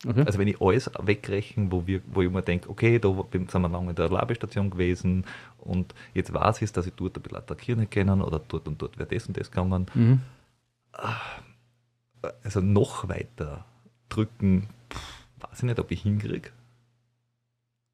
Okay. 0.07 0.23
Also 0.25 0.39
wenn 0.39 0.47
ich 0.47 0.61
alles 0.61 0.89
wegrechne, 0.99 1.71
wo, 1.71 1.87
wir, 1.87 2.01
wo 2.07 2.21
ich 2.21 2.29
mir 2.29 2.41
denke, 2.41 2.69
okay, 2.69 2.99
da 2.99 3.09
sind 3.31 3.53
wir 3.53 3.69
lange 3.69 3.91
in 3.91 3.95
der 3.95 4.09
Labestation 4.09 4.69
gewesen 4.69 5.25
und 5.57 5.95
jetzt 6.13 6.33
weiß 6.33 6.61
ich, 6.61 6.71
dass 6.71 6.85
ich 6.85 6.93
dort 6.93 7.17
ein 7.17 7.21
bisschen 7.21 7.37
attackieren 7.37 7.89
können 7.89 8.21
oder 8.21 8.39
dort 8.39 8.67
und 8.67 8.81
dort 8.81 8.97
wäre 8.97 9.09
das 9.09 9.27
und 9.27 9.37
das 9.37 9.49
gegangen. 9.49 9.87
Mhm. 9.93 10.21
Ah, 10.93 11.21
also 12.43 12.61
noch 12.61 13.07
weiter 13.09 13.65
drücken, 14.09 14.67
pff, 14.91 15.25
weiß 15.39 15.59
ich 15.59 15.63
nicht, 15.63 15.79
ob 15.79 15.91
ich 15.91 16.01
hinkriege. 16.01 16.51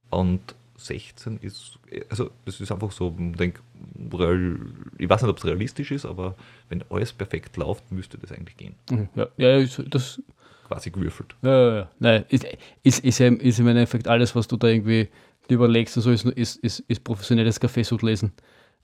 Und 0.10 0.56
16 0.86 1.38
ist, 1.38 1.80
also 2.10 2.32
das 2.46 2.60
ist 2.60 2.72
einfach 2.72 2.92
so, 2.92 3.16
ich 3.18 3.38
denke, 3.38 3.62
ich 4.98 5.10
weiß 5.10 5.22
nicht, 5.22 5.30
ob 5.30 5.38
es 5.38 5.46
realistisch 5.46 5.92
ist, 5.92 6.06
aber 6.06 6.36
wenn 6.70 6.84
alles 6.90 7.14
perfekt 7.14 7.58
läuft, 7.58 7.92
müsste 7.92 8.18
das 8.18 8.32
eigentlich 8.32 8.58
gehen. 8.58 8.76
Mhm, 8.90 9.10
ja, 9.16 9.28
ja 9.38 9.66
das. 9.90 10.22
Quasi 10.68 10.90
gewürfelt. 10.90 11.36
Ja, 11.42 11.52
ja, 11.52 11.76
ja. 11.76 11.92
Nein, 12.00 12.26
ist, 12.30 12.46
ist, 12.84 13.04
ist, 13.04 13.20
ist 13.20 13.60
im 13.60 13.68
Endeffekt 13.68 14.08
alles, 14.08 14.36
was 14.36 14.48
du 14.48 14.58
da 14.58 14.68
irgendwie 14.68 15.10
überlegst 15.50 15.98
und 15.98 16.04
so, 16.04 16.12
ist, 16.12 16.26
ist, 16.26 16.58
ist, 16.58 16.80
ist 16.88 17.04
professionelles 17.04 17.60
Kaffeesud 17.60 18.02
lesen. 18.04 18.32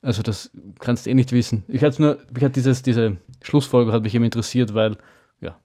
Also 0.02 0.22
das 0.22 0.50
kannst 0.78 1.06
du 1.06 1.10
eh 1.10 1.14
nicht 1.14 1.32
wissen. 1.32 1.64
Ich 1.66 1.82
hatte 1.82 2.00
nur, 2.00 2.18
ich 2.36 2.42
hatte 2.42 2.54
dieses, 2.54 2.82
diese 2.82 3.16
Schlussfolgerung 3.42 3.94
hat 3.94 4.02
mich 4.02 4.14
eben 4.14 4.24
interessiert, 4.24 4.74
weil, 4.74 4.96
ja. 5.40 5.58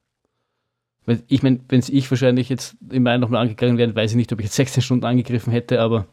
Ich 1.28 1.44
meine, 1.44 1.60
wenn 1.70 1.80
es 1.80 1.90
ich 1.90 2.10
wahrscheinlich 2.10 2.50
jetzt 2.50 2.76
im 2.90 3.04
Mai 3.04 3.18
nochmal 3.18 3.42
angegangen 3.42 3.78
wäre, 3.78 3.96
weiß 3.96 4.12
ich 4.12 4.18
nicht, 4.18 4.32
ob 4.34 4.40
ich 4.40 4.46
jetzt 4.46 4.56
16 4.56 4.82
Stunden 4.82 5.06
angegriffen 5.06 5.52
hätte, 5.52 5.82
aber 5.82 6.08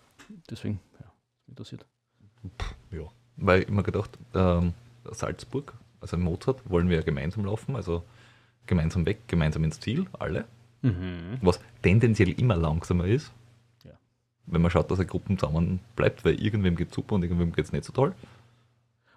deswegen, 0.51 0.81
ja, 0.99 1.07
interessiert. 1.49 1.87
Ja, 2.91 3.03
weil 3.37 3.63
ich 3.63 3.69
mir 3.69 3.83
gedacht, 3.83 4.19
ähm, 4.35 4.75
Salzburg, 5.11 5.75
also 6.01 6.17
Mozart, 6.17 6.69
wollen 6.69 6.89
wir 6.89 6.97
ja 6.97 7.03
gemeinsam 7.03 7.45
laufen, 7.45 7.77
also 7.77 8.03
gemeinsam 8.67 9.07
weg, 9.07 9.27
gemeinsam 9.27 9.65
ins 9.65 9.81
Ziel, 9.81 10.07
alle. 10.19 10.45
Mhm. 10.83 11.39
Was 11.43 11.61
tendenziell 11.83 12.31
immer 12.39 12.57
langsamer 12.57 13.05
ist, 13.05 13.33
ja. 13.85 13.93
wenn 14.47 14.63
man 14.63 14.71
schaut, 14.71 14.91
dass 14.91 14.99
eine 14.99 15.07
Gruppe 15.07 15.37
zusammen 15.37 15.81
bleibt, 15.97 16.25
weil 16.25 16.41
irgendwem 16.41 16.77
geht 16.77 16.89
es 16.89 16.95
super 16.95 17.17
und 17.17 17.23
irgendwem 17.23 17.53
geht 17.53 17.67
es 17.67 17.73
nicht 17.73 17.85
so 17.85 17.93
toll. 17.93 18.15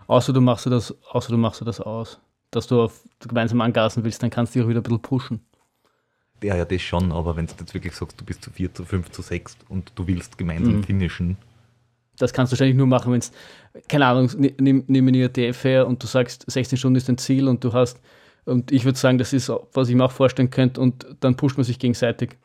Außer 0.08 0.34
du 0.34 0.42
machst 0.42 0.66
du 0.66 0.70
das, 0.70 0.94
außer 1.10 1.32
du 1.32 1.38
machst 1.38 1.62
du 1.62 1.66
das 1.66 1.80
aus, 1.80 2.20
dass 2.52 2.68
du 2.68 2.82
auf 2.82 3.02
gemeinsam 3.20 3.62
angasen 3.62 4.04
willst, 4.04 4.22
dann 4.22 4.30
kannst 4.30 4.54
du 4.54 4.60
dich 4.60 4.66
auch 4.66 4.70
wieder 4.70 4.82
ein 4.82 4.84
bisschen 4.84 5.02
pushen. 5.02 5.46
Ja, 6.42 6.56
ja, 6.58 6.66
das 6.66 6.82
schon, 6.82 7.12
aber 7.12 7.36
wenn 7.36 7.48
du 7.48 7.54
jetzt 7.60 7.74
wirklich 7.74 7.96
sagst, 7.96 8.20
du 8.20 8.26
bist 8.26 8.44
zu 8.44 8.52
vier, 8.52 8.74
zu 8.74 8.84
fünf, 8.86 9.10
zu 9.12 9.22
sechs 9.22 9.58
und 9.70 9.92
du 9.96 10.08
willst 10.08 10.38
gemeinsam 10.38 10.78
Mhm. 10.78 10.84
finishen, 10.84 11.38
Das 12.18 12.32
kannst 12.32 12.52
du 12.52 12.56
wahrscheinlich 12.56 12.78
nur 12.78 12.86
machen, 12.88 13.12
wenn 13.12 13.20
es, 13.20 13.32
keine 13.88 14.06
Ahnung, 14.06 14.30
ni- 14.38 14.54
nimm, 14.60 14.84
nimm 14.88 15.08
eine 15.08 15.18
IATF 15.18 15.64
her 15.64 15.88
und 15.88 16.02
du 16.04 16.08
sagst, 16.08 16.46
16 16.50 16.78
Stunden 16.78 16.96
ist 16.98 17.10
dein 17.10 17.18
Ziel 17.18 17.48
und 17.48 17.64
du 17.64 17.74
hast, 17.74 18.00
und 18.46 18.72
ich 18.72 18.86
würde 18.86 19.00
sagen, 19.00 19.18
das 19.18 19.34
ist, 19.34 19.50
was 19.74 19.90
ich 19.90 19.96
mir 19.96 20.06
auch 20.06 20.12
vorstellen 20.12 20.50
könnte, 20.52 20.80
und 20.82 21.08
dann 21.22 21.36
pusht 21.36 21.58
man 21.58 21.64
sich 21.64 21.80
gegenseitig. 21.80 22.38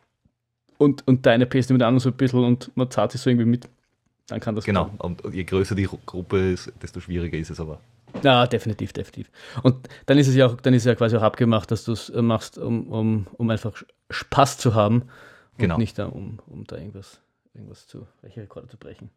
Und, 0.78 1.06
und 1.08 1.26
deine 1.26 1.46
mit 1.46 1.54
der 1.54 1.88
anderen 1.88 2.00
so 2.00 2.10
ein 2.10 2.16
bisschen 2.16 2.44
und 2.44 2.70
man 2.76 2.90
zahlt 2.90 3.12
sich 3.12 3.20
so 3.20 3.30
irgendwie 3.30 3.46
mit. 3.46 3.68
Dann 4.28 4.40
kann 4.40 4.54
das 4.54 4.64
genau. 4.64 4.86
klappen. 4.86 5.00
Und 5.22 5.34
je 5.34 5.44
größer 5.44 5.74
die 5.74 5.88
Ru- 5.88 5.98
Gruppe 6.06 6.52
ist, 6.52 6.72
desto 6.82 7.00
schwieriger 7.00 7.36
ist 7.38 7.50
es 7.50 7.60
aber. 7.60 7.80
Ja, 8.22 8.46
definitiv, 8.46 8.92
definitiv. 8.92 9.30
Und 9.62 9.88
dann 10.06 10.18
ist 10.18 10.28
es 10.28 10.34
ja 10.34 10.46
auch, 10.46 10.60
dann 10.60 10.74
ist 10.74 10.82
es 10.82 10.86
ja 10.86 10.94
quasi 10.94 11.16
auch 11.16 11.22
abgemacht, 11.22 11.70
dass 11.70 11.84
du 11.84 11.92
es 11.92 12.08
äh, 12.10 12.22
machst, 12.22 12.58
um, 12.58 12.88
um, 12.88 13.26
um 13.34 13.50
einfach 13.50 13.82
Spaß 14.10 14.58
zu 14.58 14.74
haben 14.74 15.02
und 15.02 15.10
Genau. 15.58 15.78
nicht 15.78 15.98
da, 15.98 16.06
um, 16.06 16.38
um 16.46 16.64
da 16.64 16.76
irgendwas, 16.76 17.20
irgendwas 17.54 17.86
zu, 17.86 18.06
welche 18.22 18.42
Rekorde 18.42 18.68
zu 18.68 18.76
brechen. 18.76 19.10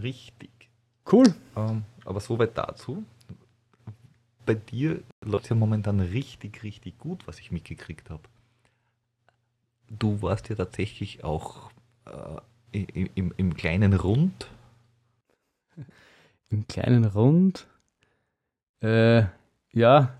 Richtig. 0.00 0.50
Cool. 1.10 1.34
Ähm, 1.56 1.84
aber 2.04 2.20
soweit 2.20 2.56
dazu. 2.56 3.04
Bei 4.46 4.54
dir 4.54 5.02
läuft 5.22 5.50
ja 5.50 5.56
momentan 5.56 6.00
richtig, 6.00 6.62
richtig 6.62 6.98
gut, 6.98 7.26
was 7.26 7.38
ich 7.38 7.50
mitgekriegt 7.50 8.08
habe. 8.10 8.22
Du 9.90 10.22
warst 10.22 10.48
ja 10.48 10.54
tatsächlich 10.56 11.24
auch 11.24 11.70
äh, 12.06 12.40
im, 12.72 13.10
im, 13.14 13.34
im 13.36 13.54
kleinen 13.54 13.94
Rund. 13.94 14.48
Im 16.50 16.66
kleinen 16.66 17.04
Rund. 17.04 17.66
Äh, 18.80 19.24
ja. 19.72 20.14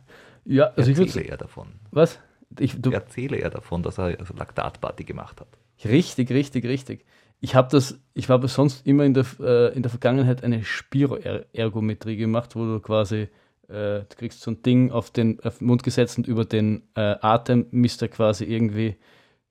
Ja, 0.45 0.65
also 0.77 0.91
ich 0.91 0.97
würde. 0.97 1.11
Erzähle 1.11 1.29
er 1.29 1.37
davon. 1.37 1.69
Was? 1.91 2.19
Ich, 2.59 2.81
du, 2.81 2.91
Erzähle 2.91 3.37
er 3.37 3.51
davon, 3.51 3.83
dass 3.83 3.99
er 3.99 4.19
also 4.19 4.35
Laktatparty 4.35 5.05
gemacht 5.05 5.41
hat. 5.41 5.49
Richtig, 5.85 6.31
richtig, 6.31 6.65
richtig. 6.65 7.05
Ich 7.41 7.55
habe 7.55 7.69
das, 7.71 8.01
ich 8.15 8.29
habe 8.29 8.49
sonst 8.49 8.87
immer 8.87 9.05
in 9.05 9.15
der, 9.15 9.27
äh, 9.41 9.75
in 9.75 9.83
der 9.83 9.91
Vergangenheit 9.91 10.43
eine 10.43 10.65
Spiroergometrie 10.65 12.17
gemacht, 12.17 12.57
wo 12.57 12.65
du 12.65 12.81
quasi, 12.81 13.29
äh, 13.69 14.01
du 14.01 14.17
kriegst 14.17 14.41
so 14.41 14.51
ein 14.51 14.63
Ding 14.63 14.91
auf 14.91 15.11
den, 15.11 15.39
auf 15.45 15.59
den 15.59 15.69
Mund 15.69 15.83
gesetzt 15.85 16.19
und 16.19 16.27
über 16.27 16.45
den 16.45 16.83
äh, 16.95 17.17
Atem 17.21 17.67
misst 17.71 18.03
er 18.03 18.09
quasi 18.09 18.45
irgendwie 18.45 18.97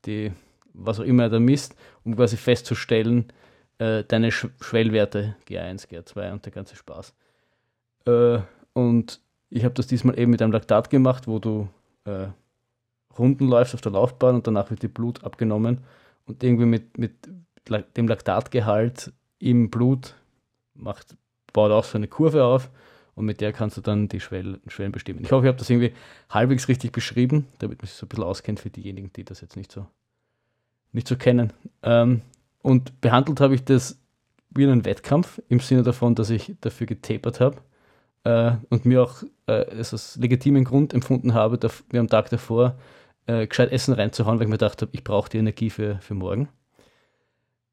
die, 0.06 0.32
was 0.74 1.00
auch 1.00 1.06
immer 1.06 1.24
er 1.24 1.30
da 1.30 1.40
misst, 1.40 1.76
um 2.04 2.16
quasi 2.16 2.36
festzustellen, 2.36 3.32
äh, 3.80 4.04
deine 4.04 4.32
Sch 4.32 4.48
Schwellwerte 4.62 5.36
G1, 5.48 5.88
G2 5.88 6.32
und 6.32 6.46
der 6.46 6.52
ganze 6.52 6.76
Spaß. 6.76 7.14
Äh, 8.06 8.40
und 8.74 9.22
ich 9.50 9.64
habe 9.64 9.74
das 9.74 9.88
diesmal 9.88 10.20
eben 10.20 10.32
mit 10.32 10.42
einem 10.42 10.52
Laktat 10.52 10.90
gemacht, 10.90 11.28
wo 11.28 11.40
du 11.40 11.70
äh, 12.06 12.28
Runden 13.18 13.48
läufst 13.48 13.74
auf 13.74 13.82
der 13.82 13.92
Laufbahn 13.92 14.36
und 14.36 14.48
danach 14.48 14.70
wird 14.70 14.84
die 14.84 14.88
Blut 14.88 15.24
abgenommen 15.24 15.80
und 16.26 16.44
irgendwie 16.44 16.66
mit, 16.66 16.98
mit 16.98 17.14
dem 17.70 18.08
Laktatgehalt 18.08 19.12
im 19.40 19.70
Blut 19.70 20.16
macht, 20.74 21.16
baut 21.54 21.72
auch 21.72 21.84
so 21.84 21.98
eine 21.98 22.08
Kurve 22.08 22.44
auf 22.44 22.70
und 23.16 23.26
mit 23.26 23.42
der 23.42 23.52
kannst 23.52 23.78
du 23.78 23.82
dann 23.82 24.08
die 24.08 24.20
Schwellen, 24.20 24.62
Schwellen 24.68 24.92
bestimmen. 24.92 25.24
Ich 25.24 25.32
hoffe, 25.32 25.46
ich 25.46 25.48
habe 25.48 25.58
das 25.58 25.70
irgendwie 25.70 25.94
halbwegs 26.30 26.68
richtig 26.68 26.92
beschrieben, 26.92 27.48
damit 27.60 27.80
man 27.80 27.88
sich 27.88 27.96
so 27.96 28.06
ein 28.06 28.10
bisschen 28.10 28.24
auskennt 28.24 28.60
für 28.60 28.70
diejenigen, 28.70 29.12
die 29.14 29.24
das 29.24 29.42
jetzt 29.42 29.56
nicht 29.56 29.72
so, 29.72 29.88
nicht 30.92 31.08
so 31.08 31.16
kennen. 31.16 31.52
Ähm, 31.82 32.22
und 32.68 33.00
behandelt 33.00 33.40
habe 33.40 33.56
ich 33.56 33.64
das 33.64 33.98
wie 34.50 34.66
einen 34.66 34.84
Wettkampf 34.84 35.42
im 35.48 35.62
Sinne 35.62 35.84
davon, 35.84 36.16
dass 36.16 36.30
ich 36.30 36.54
dafür 36.60 36.86
getapert 36.86 37.40
habe 37.40 37.62
äh, 38.26 38.58
und 38.70 38.84
mir 38.86 39.04
auch 39.04 39.24
äh, 39.48 39.66
es 39.72 39.94
als 39.94 40.18
legitimen 40.18 40.66
Grund 40.66 40.94
empfunden 40.94 41.34
habe, 41.34 41.58
da, 41.58 41.70
mir 41.94 42.02
am 42.02 42.10
Tag 42.10 42.30
davor 42.30 42.78
äh, 43.26 43.48
gescheit 43.48 43.72
Essen 43.72 43.94
reinzuhauen, 43.94 44.38
weil 44.38 44.48
ich 44.48 44.50
mir 44.50 44.58
gedacht 44.58 44.82
habe, 44.82 44.92
ich 44.94 45.06
brauche 45.06 45.30
die 45.30 45.38
Energie 45.38 45.70
für, 45.70 46.00
für 46.00 46.14
morgen. 46.14 46.50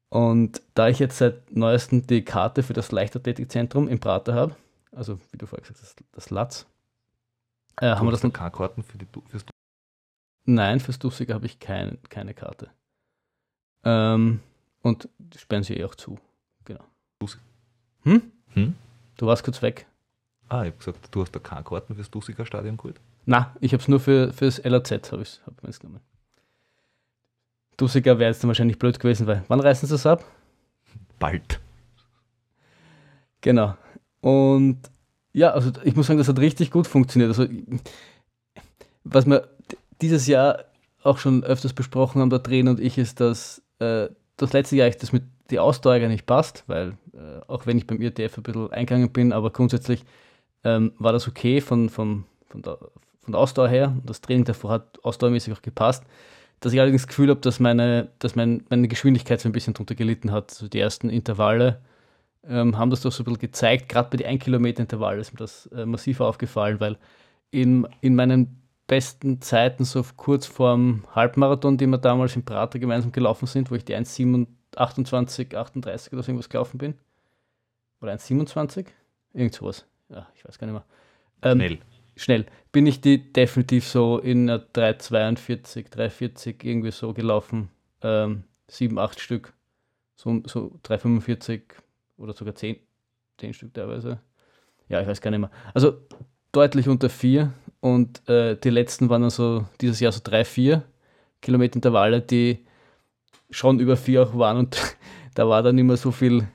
Und 0.07 0.61
da 0.75 0.87
ich 0.87 0.99
jetzt 0.99 1.17
seit 1.17 1.53
neuestem 1.53 2.07
die 2.07 2.23
Karte 2.23 2.63
für 2.63 2.71
das 2.71 2.93
Leichtathletikzentrum 2.93 3.89
im 3.89 3.99
Prater 3.99 4.33
habe, 4.33 4.55
also 4.93 5.19
wie 5.33 5.37
du 5.37 5.45
vorher 5.45 5.67
gesagt 5.67 5.81
hast, 5.81 6.01
das, 6.13 6.29
Latz, 6.29 6.65
äh, 7.81 7.87
haben 7.87 8.07
wir 8.07 8.11
das 8.11 8.23
noch. 8.23 8.31
K-Karten 8.31 8.81
für 8.81 8.97
die, 8.97 9.07
fürs 9.27 9.43
Nein, 10.45 10.79
fürs 10.79 10.99
Dussige 10.99 11.33
habe 11.33 11.47
ich 11.47 11.59
kein, 11.59 11.97
keine 12.07 12.33
Karte. 12.33 12.69
Ähm, 13.83 14.39
und 14.85 15.09
die 15.17 15.39
sperren 15.39 15.63
sie 15.63 15.73
eh 15.73 15.83
auch 15.83 15.95
zu. 15.95 16.19
Genau. 16.63 16.83
Dussig. 17.17 17.41
Hm? 18.03 18.21
Hm? 18.53 18.75
Du 19.17 19.25
warst 19.25 19.43
kurz 19.43 19.63
weg. 19.63 19.87
Ah, 20.47 20.61
ich 20.61 20.67
habe 20.67 20.77
gesagt, 20.77 21.07
du 21.09 21.21
hast 21.21 21.31
da 21.31 21.39
K-Karten 21.39 21.95
fürs 21.95 22.11
Dussiger 22.11 22.45
Stadion 22.45 22.77
geholt. 22.77 23.01
Na, 23.25 23.55
ich 23.61 23.73
habe 23.73 23.81
es 23.81 23.87
nur 23.87 23.99
für 23.99 24.31
fürs 24.31 24.63
LAZ 24.63 25.11
habe 25.11 25.23
ich 25.23 25.41
hab 25.43 25.63
mir's 25.63 25.79
genommen. 25.79 26.01
Dussiger 27.77 28.19
wäre 28.19 28.29
jetzt 28.29 28.43
dann 28.43 28.47
wahrscheinlich 28.47 28.77
blöd 28.77 28.99
gewesen, 28.99 29.25
weil 29.25 29.43
wann 29.47 29.59
reißen 29.59 29.89
sie 29.89 29.95
es 29.95 30.05
ab? 30.05 30.23
Bald. 31.17 31.59
Genau. 33.41 33.75
Und 34.21 34.77
ja, 35.33 35.49
also 35.49 35.71
ich 35.83 35.95
muss 35.95 36.05
sagen, 36.05 36.19
das 36.19 36.27
hat 36.27 36.37
richtig 36.37 36.69
gut 36.69 36.85
funktioniert. 36.85 37.29
Also 37.29 37.51
was 39.03 39.25
wir 39.25 39.49
dieses 39.99 40.27
Jahr 40.27 40.65
auch 41.01 41.17
schon 41.17 41.43
öfters 41.43 41.73
besprochen 41.73 42.21
haben, 42.21 42.29
der 42.29 42.43
Trainer 42.43 42.69
und 42.69 42.79
ich, 42.79 42.99
ist, 42.99 43.19
dass 43.19 43.63
äh, 43.79 44.09
das 44.37 44.53
letzte 44.53 44.75
Jahr 44.75 44.87
ich 44.87 44.97
das 44.97 45.11
mit 45.11 45.23
die 45.49 45.59
Ausdauer 45.59 45.99
gar 45.99 46.07
nicht 46.07 46.25
passt, 46.25 46.63
weil 46.67 46.97
äh, 47.13 47.41
auch 47.47 47.65
wenn 47.65 47.77
ich 47.77 47.85
beim 47.85 48.01
IRTF 48.01 48.37
ein 48.37 48.43
bisschen 48.43 48.71
eingegangen 48.71 49.11
bin, 49.11 49.31
aber 49.31 49.51
grundsätzlich 49.51 50.03
ähm, 50.63 50.93
war 50.97 51.13
das 51.13 51.27
okay 51.27 51.61
von, 51.61 51.89
von, 51.89 52.25
von, 52.47 52.61
der, 52.61 52.77
von 53.21 53.31
der 53.31 53.39
Ausdauer 53.39 53.69
her. 53.69 53.93
Und 53.95 54.09
das 54.09 54.21
Training 54.21 54.45
davor 54.45 54.71
hat 54.71 55.03
ausdauermäßig 55.03 55.53
auch 55.53 55.61
gepasst. 55.61 56.03
Dass 56.59 56.73
ich 56.73 56.79
allerdings 56.79 57.03
das 57.03 57.09
Gefühl 57.09 57.29
habe, 57.29 57.41
dass 57.41 57.59
meine, 57.59 58.09
dass 58.19 58.35
mein, 58.35 58.63
meine 58.69 58.87
Geschwindigkeit 58.87 59.39
so 59.39 59.47
ein 59.47 59.51
bisschen 59.51 59.73
drunter 59.73 59.93
gelitten 59.93 60.31
hat. 60.31 60.51
Also 60.51 60.67
die 60.67 60.79
ersten 60.79 61.09
Intervalle 61.09 61.81
ähm, 62.47 62.77
haben 62.77 62.89
das 62.89 63.01
doch 63.01 63.11
so 63.11 63.21
ein 63.21 63.25
bisschen 63.25 63.39
gezeigt. 63.39 63.89
Gerade 63.89 64.09
bei 64.09 64.17
den 64.17 64.27
1 64.27 64.43
Kilometer 64.43 64.81
Intervallen 64.81 65.19
ist 65.19 65.33
mir 65.33 65.39
das 65.39 65.67
äh, 65.67 65.85
massiv 65.85 66.21
aufgefallen, 66.21 66.79
weil 66.79 66.97
in, 67.51 67.87
in 68.01 68.15
meinen 68.15 68.61
besten 68.87 69.41
Zeiten, 69.41 69.83
so 69.83 70.03
kurz 70.15 70.45
vorm 70.45 71.03
Halbmarathon, 71.13 71.77
die 71.77 71.87
wir 71.87 71.97
damals 71.97 72.35
im 72.35 72.45
Prater 72.45 72.79
gemeinsam 72.79 73.11
gelaufen 73.11 73.47
sind, 73.47 73.71
wo 73.71 73.75
ich 73.75 73.85
die 73.85 73.95
1,28, 73.95 75.55
38 75.55 76.13
oder 76.13 76.23
so 76.23 76.31
irgendwas 76.31 76.49
gelaufen 76.49 76.77
bin. 76.77 76.95
Oder 78.01 78.13
1,27? 78.13 78.87
Irgend 79.33 79.55
sowas. 79.55 79.85
Ja, 80.09 80.27
ich 80.35 80.45
weiß 80.45 80.59
gar 80.59 80.67
nicht 80.67 80.75
mehr. 80.75 80.85
Ähm, 81.41 81.59
Schnell. 81.59 81.79
schnell. 82.15 82.45
Bin 82.71 82.85
ich 82.85 83.01
die 83.01 83.33
definitiv 83.33 83.87
so 83.87 84.19
in 84.19 84.49
einer 84.49 84.59
3,42, 84.59 85.91
3,40 85.91 86.63
irgendwie 86.63 86.91
so 86.91 87.13
gelaufen. 87.13 87.69
Ähm, 88.01 88.43
7, 88.67 88.97
8 88.99 89.19
Stück. 89.19 89.53
So, 90.15 90.41
so 90.45 90.79
3,45 90.83 91.61
oder 92.17 92.33
sogar 92.33 92.55
10, 92.55 92.77
10 93.37 93.53
Stück 93.53 93.73
teilweise. 93.73 94.19
Ja, 94.87 95.01
ich 95.01 95.07
weiß 95.07 95.21
gar 95.21 95.31
nicht 95.31 95.39
mehr. 95.39 95.51
Also 95.73 95.97
deutlich 96.51 96.87
unter 96.87 97.09
4 97.09 97.51
und 97.85 98.27
äh, 98.27 98.55
die 98.57 98.71
letzten 98.71 99.09
waren 99.09 99.21
dann 99.21 99.29
so 99.29 99.65
dieses 99.79 99.99
Jahr 99.99 100.11
so 100.11 100.19
3, 100.23 100.43
4 100.43 100.83
Kilometer 101.39 101.75
Intervalle, 101.75 102.19
die 102.19 102.65
schon 103.51 103.79
über 103.79 103.95
4 103.95 104.23
auch 104.23 104.35
waren 104.37 104.57
und 104.57 104.75
da 105.35 105.47
war 105.47 105.61
dann 105.61 105.77
immer 105.77 105.95
so 105.95 106.09
viel 106.11 106.47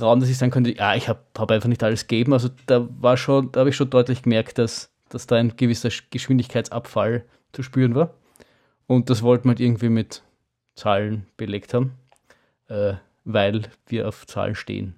Raum, 0.00 0.20
dass 0.20 0.30
ich 0.30 0.38
sagen 0.38 0.50
konnte, 0.50 0.74
ja, 0.74 0.94
ich 0.94 1.10
habe 1.10 1.20
hab 1.36 1.50
einfach 1.50 1.68
nicht 1.68 1.82
alles 1.82 2.06
gegeben. 2.06 2.32
Also 2.32 2.48
da 2.66 2.88
war 3.00 3.18
schon, 3.18 3.52
da 3.52 3.60
habe 3.60 3.70
ich 3.70 3.76
schon 3.76 3.90
deutlich 3.90 4.22
gemerkt, 4.22 4.56
dass, 4.56 4.90
dass 5.10 5.26
da 5.26 5.36
ein 5.36 5.56
gewisser 5.56 5.90
Sch- 5.90 6.04
Geschwindigkeitsabfall 6.10 7.24
zu 7.52 7.62
spüren 7.62 7.94
war. 7.94 8.14
Und 8.86 9.10
das 9.10 9.22
wollten 9.22 9.44
wir 9.44 9.50
halt 9.50 9.60
irgendwie 9.60 9.90
mit 9.90 10.22
Zahlen 10.74 11.26
belegt 11.36 11.74
haben, 11.74 11.92
äh, 12.68 12.94
weil 13.24 13.62
wir 13.88 14.08
auf 14.08 14.26
Zahlen 14.26 14.54
stehen. 14.54 14.94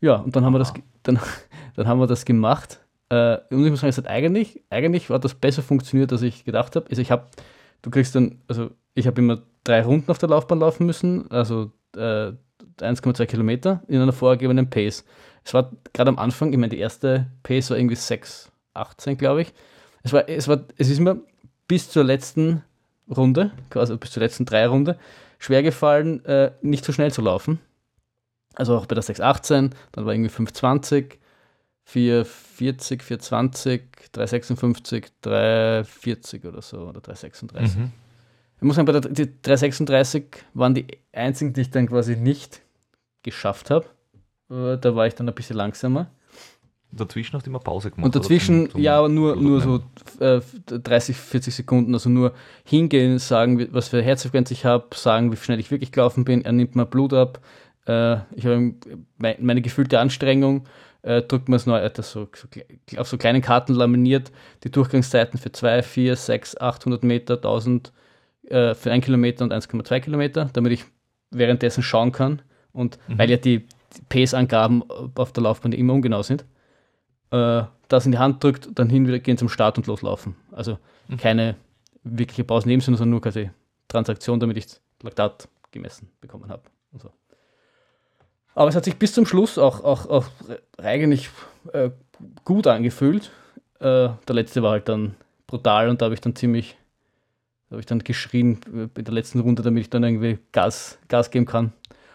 Ja, 0.00 0.16
und 0.16 0.36
dann 0.36 0.44
haben 0.44 0.52
wir 0.54 0.60
das, 0.60 0.72
dann, 1.02 1.18
dann 1.74 1.88
haben 1.88 1.98
wir 1.98 2.06
das 2.06 2.24
gemacht. 2.24 2.80
Äh, 3.08 3.38
und 3.50 3.64
ich 3.64 3.70
muss 3.70 3.80
sagen, 3.80 3.90
es 3.90 3.98
hat 3.98 4.08
eigentlich, 4.08 4.62
eigentlich 4.70 5.10
war 5.10 5.18
das 5.18 5.34
besser 5.34 5.62
funktioniert, 5.62 6.12
als 6.12 6.22
ich 6.22 6.44
gedacht 6.44 6.76
habe. 6.76 6.86
Also 6.90 7.02
ich 7.02 7.10
habe, 7.10 7.26
du 7.82 7.90
kriegst 7.90 8.14
dann, 8.14 8.40
also 8.48 8.70
ich 8.94 9.06
habe 9.06 9.20
immer 9.20 9.42
drei 9.64 9.82
Runden 9.82 10.10
auf 10.10 10.18
der 10.18 10.28
Laufbahn 10.28 10.60
laufen 10.60 10.86
müssen, 10.86 11.30
also 11.30 11.72
äh, 11.96 12.32
1,2 12.80 13.26
Kilometer 13.26 13.82
in 13.88 14.00
einer 14.00 14.12
vorgegebenen 14.12 14.68
Pace. 14.68 15.04
Es 15.44 15.54
war 15.54 15.70
gerade 15.92 16.08
am 16.08 16.18
Anfang, 16.18 16.52
ich 16.52 16.58
meine, 16.58 16.70
die 16.70 16.78
erste 16.78 17.28
Pace 17.42 17.70
war 17.70 17.78
irgendwie 17.78 17.94
6, 17.94 18.50
18, 18.74 19.16
glaube 19.16 19.42
ich. 19.42 19.52
Es 20.02 20.12
war, 20.12 20.28
es 20.28 20.48
war, 20.48 20.60
es 20.76 20.88
ist 20.88 21.00
mir 21.00 21.20
bis 21.68 21.90
zur 21.90 22.04
letzten 22.04 22.62
Runde, 23.14 23.52
quasi 23.70 23.96
bis 23.96 24.10
zur 24.10 24.22
letzten 24.22 24.44
drei 24.44 24.66
Runde, 24.66 24.98
schwer 25.38 25.62
gefallen, 25.62 26.24
äh, 26.24 26.52
nicht 26.62 26.84
so 26.84 26.92
schnell 26.92 27.12
zu 27.12 27.22
laufen. 27.22 27.60
Also 28.54 28.76
auch 28.76 28.86
bei 28.86 28.94
der 28.94 29.02
618, 29.02 29.70
dann 29.92 30.06
war 30.06 30.12
irgendwie 30.12 30.30
520, 30.30 31.18
440, 31.86 33.02
420, 33.02 33.82
356, 34.12 35.06
340 35.22 36.44
oder 36.44 36.60
so, 36.60 36.78
oder 36.88 37.00
336. 37.00 37.76
Mhm. 37.78 37.92
Ich 38.58 38.62
muss 38.62 38.76
sagen, 38.76 38.86
bei 38.86 38.92
der 38.92 39.02
die 39.02 39.26
336 39.42 40.24
waren 40.54 40.74
die 40.74 40.86
einzigen, 41.12 41.52
die 41.52 41.60
ich 41.62 41.70
dann 41.70 41.86
quasi 41.88 42.16
nicht 42.16 42.60
geschafft 43.22 43.70
habe. 43.70 43.86
Äh, 44.50 44.78
Da 44.78 44.94
war 44.96 45.06
ich 45.06 45.14
dann 45.14 45.28
ein 45.28 45.34
bisschen 45.34 45.56
langsamer. 45.56 46.10
dazwischen 46.90 47.34
hast 47.34 47.46
du 47.46 47.50
immer 47.50 47.58
Pause 47.60 47.90
gemacht. 47.90 48.06
Und 48.06 48.16
dazwischen, 48.16 48.62
zum- 48.64 48.70
zum 48.72 48.80
ja, 48.80 48.98
aber 48.98 49.08
nur, 49.08 49.36
nur 49.36 49.60
so 49.60 49.80
äh, 50.20 50.40
30, 50.66 51.16
40 51.16 51.54
Sekunden. 51.54 51.94
Also 51.94 52.08
nur 52.08 52.32
hingehen, 52.64 53.18
sagen, 53.18 53.68
was 53.72 53.88
für 53.88 54.02
Herzfrequenz 54.02 54.50
ich 54.50 54.64
habe, 54.64 54.86
sagen, 54.94 55.30
wie 55.30 55.36
schnell 55.36 55.60
ich 55.60 55.70
wirklich 55.70 55.92
gelaufen 55.92 56.24
bin. 56.24 56.44
Er 56.44 56.52
nimmt 56.52 56.74
mal 56.74 56.84
Blut 56.86 57.12
ab. 57.12 57.40
Äh, 57.86 58.16
ich 58.34 58.44
habe 58.46 58.74
mein, 59.18 59.36
meine 59.40 59.60
gefühlte 59.62 60.00
Anstrengung. 60.00 60.64
Äh, 61.06 61.22
drückt 61.22 61.48
man 61.48 61.56
es 61.56 61.66
neu, 61.66 61.88
das 61.88 62.10
so, 62.10 62.28
so, 62.34 62.48
auf 63.00 63.06
so 63.08 63.16
kleinen 63.16 63.40
Karten 63.40 63.74
laminiert. 63.74 64.32
Die 64.64 64.72
Durchgangszeiten 64.72 65.38
für 65.38 65.52
2, 65.52 65.82
4, 65.84 66.16
6, 66.16 66.56
800 66.60 67.04
Meter, 67.04 67.34
1000 67.36 67.92
äh, 68.48 68.74
für 68.74 68.90
1 68.90 69.04
Kilometer 69.04 69.44
und 69.44 69.52
1,2 69.52 70.00
Kilometer, 70.00 70.50
damit 70.52 70.72
ich 70.72 70.84
währenddessen 71.30 71.84
schauen 71.84 72.10
kann. 72.10 72.42
Und 72.72 72.98
Mhm. 73.06 73.18
weil 73.18 73.30
ja 73.30 73.36
die, 73.36 73.60
die 73.96 74.02
Pace-Angaben 74.08 74.82
auf 75.14 75.30
der 75.32 75.44
Laufbahn 75.44 75.70
immer 75.72 75.92
ungenau 75.92 76.22
sind, 76.22 76.44
äh, 77.30 77.62
das 77.88 78.04
in 78.04 78.10
die 78.10 78.18
Hand 78.18 78.42
drückt, 78.42 78.68
dann 78.74 78.90
hin 78.90 79.06
wieder 79.06 79.20
gehen 79.20 79.38
zum 79.38 79.48
Start 79.48 79.78
und 79.78 79.86
loslaufen. 79.86 80.34
Also 80.50 80.76
Mhm. 81.06 81.16
keine 81.18 81.54
wirkliche 82.02 82.42
Pause 82.42 82.66
neben, 82.68 82.80
sondern 82.80 83.10
nur 83.10 83.20
quasi 83.20 83.50
Transaktion, 83.86 84.40
damit 84.40 84.56
ich 84.56 84.66
das 84.66 84.80
Laktat 85.02 85.48
gemessen 85.70 86.08
bekommen 86.20 86.50
habe. 86.50 86.62
Aber 88.56 88.70
es 88.70 88.74
hat 88.74 88.86
sich 88.86 88.96
bis 88.96 89.12
zum 89.12 89.26
Schluss 89.26 89.58
auch, 89.58 89.84
auch, 89.84 90.08
auch 90.08 90.24
eigentlich 90.78 91.28
äh, 91.74 91.90
gut 92.42 92.66
angefühlt. 92.66 93.30
Äh, 93.80 94.08
der 94.26 94.34
letzte 94.34 94.62
war 94.62 94.70
halt 94.70 94.88
dann 94.88 95.14
brutal 95.46 95.90
und 95.90 96.00
da 96.00 96.06
habe 96.06 96.14
ich 96.14 96.22
dann 96.22 96.34
ziemlich, 96.34 96.74
da 97.68 97.74
habe 97.74 97.80
ich 97.80 97.86
dann 97.86 97.98
geschrien 97.98 98.58
äh, 98.74 98.88
in 98.98 99.04
der 99.04 99.12
letzten 99.12 99.40
Runde, 99.40 99.62
damit 99.62 99.82
ich 99.82 99.90
dann 99.90 100.02
irgendwie 100.04 100.38
Gas, 100.52 100.98
Gas 101.08 101.30
geben 101.30 101.44
kann. 101.44 101.74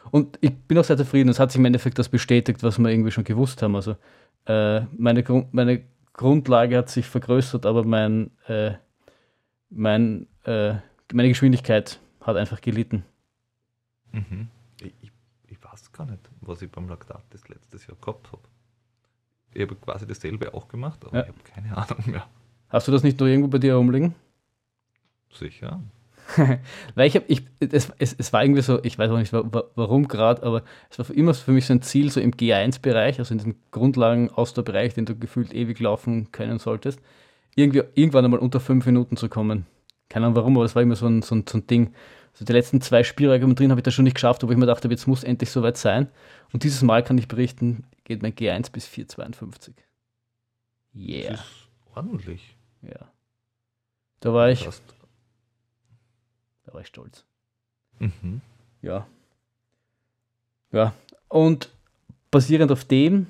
Und 0.09 0.39
ich 0.41 0.51
bin 0.51 0.79
auch 0.79 0.83
sehr 0.83 0.97
zufrieden. 0.97 1.29
Es 1.29 1.39
hat 1.39 1.51
sich 1.51 1.59
im 1.59 1.65
Endeffekt 1.65 1.99
das 1.99 2.09
bestätigt, 2.09 2.63
was 2.63 2.79
wir 2.79 2.89
irgendwie 2.89 3.11
schon 3.11 3.23
gewusst 3.23 3.61
haben. 3.61 3.75
Also 3.75 3.95
äh, 4.47 4.81
meine, 4.97 5.21
Grund, 5.21 5.53
meine 5.53 5.83
Grundlage 6.13 6.75
hat 6.75 6.89
sich 6.89 7.05
vergrößert, 7.05 7.67
aber 7.67 7.83
mein, 7.83 8.31
äh, 8.47 8.71
mein, 9.69 10.25
äh, 10.45 10.73
meine 11.13 11.29
Geschwindigkeit 11.29 11.99
hat 12.19 12.35
einfach 12.35 12.61
gelitten. 12.61 13.05
Mhm. 14.11 14.47
Ich, 14.81 15.11
ich 15.47 15.63
weiß 15.63 15.91
gar 15.91 16.07
nicht, 16.07 16.30
was 16.41 16.61
ich 16.61 16.71
beim 16.71 16.87
Laktat 16.89 17.23
das 17.31 17.47
letztes 17.49 17.87
Jahr 17.87 17.97
gehabt 17.99 18.31
habe. 18.31 18.41
Ich 19.53 19.61
habe 19.61 19.75
quasi 19.75 20.07
dasselbe 20.07 20.53
auch 20.53 20.67
gemacht, 20.67 21.03
aber 21.05 21.17
Ja. 21.17 21.23
ich 21.23 21.29
habe 21.29 21.39
keine 21.43 21.77
Ahnung 21.77 22.03
mehr. 22.11 22.25
Hast 22.69 22.87
du 22.87 22.91
das 22.91 23.03
nicht 23.03 23.19
nur 23.19 23.27
irgendwo 23.29 23.49
bei 23.49 23.57
dir 23.57 23.71
herumliegen? 23.71 24.15
Sicher. 25.31 25.81
Weil 26.95 27.07
ich 27.07 27.15
habe, 27.15 27.25
ich, 27.27 27.43
es, 27.59 27.91
es, 27.97 28.13
es 28.17 28.31
war 28.31 28.43
irgendwie 28.43 28.61
so, 28.61 28.81
ich 28.83 28.97
weiß 28.97 29.11
auch 29.11 29.17
nicht 29.17 29.33
wa- 29.33 29.43
wa- 29.51 29.65
warum 29.75 30.07
gerade, 30.07 30.43
aber 30.43 30.63
es 30.89 30.97
war 30.99 31.09
immer 31.15 31.33
für 31.33 31.51
mich 31.51 31.65
so 31.65 31.73
ein 31.73 31.81
Ziel, 31.81 32.09
so 32.09 32.21
im 32.21 32.31
G1-Bereich, 32.31 33.19
also 33.19 33.33
in 33.33 33.39
diesem 33.39 33.55
Grundlagen-Ausdauerbereich, 33.71 34.93
den 34.93 35.05
du 35.05 35.17
gefühlt 35.17 35.53
ewig 35.53 35.79
laufen 35.79 36.31
können 36.31 36.59
solltest, 36.59 37.01
irgendwie 37.55 37.83
irgendwann 37.95 38.23
einmal 38.23 38.39
unter 38.39 38.59
fünf 38.61 38.85
Minuten 38.85 39.17
zu 39.17 39.27
kommen. 39.27 39.65
Keine 40.07 40.27
Ahnung 40.27 40.35
warum, 40.37 40.55
aber 40.55 40.63
das 40.65 40.75
war 40.75 40.81
immer 40.81 40.95
so 40.95 41.07
ein, 41.07 41.21
so 41.21 41.35
ein, 41.35 41.45
so 41.47 41.57
ein 41.57 41.67
Ding. 41.67 41.93
Also 42.33 42.45
die 42.45 42.53
letzten 42.53 42.81
zwei 42.81 43.03
Spielräume 43.03 43.53
drin 43.55 43.71
habe 43.71 43.81
ich 43.81 43.83
das 43.83 43.93
schon 43.93 44.05
nicht 44.05 44.15
geschafft, 44.15 44.43
obwohl 44.43 44.55
ich 44.55 44.59
mir 44.59 44.65
dachte, 44.65 44.87
jetzt 44.87 45.07
muss 45.07 45.23
endlich 45.23 45.49
soweit 45.51 45.77
sein. 45.77 46.07
Und 46.53 46.63
dieses 46.63 46.81
Mal 46.81 47.03
kann 47.03 47.17
ich 47.17 47.27
berichten, 47.27 47.83
geht 48.03 48.21
mein 48.21 48.33
G1 48.33 48.71
bis 48.71 48.87
4,52. 48.87 49.73
Yeah. 50.95 51.31
Das 51.31 51.39
ist 51.41 51.67
ordentlich. 51.95 52.55
Ja. 52.81 53.11
Da 54.19 54.33
war 54.33 54.49
ich, 54.49 54.67
da 56.65 56.73
war 56.73 56.81
ich 56.81 56.87
stolz. 56.87 57.25
mhm. 57.99 58.41
Ja. 58.81 59.07
Ja. 60.71 60.93
Und 61.27 61.69
basierend 62.29 62.71
auf 62.71 62.85
dem 62.85 63.27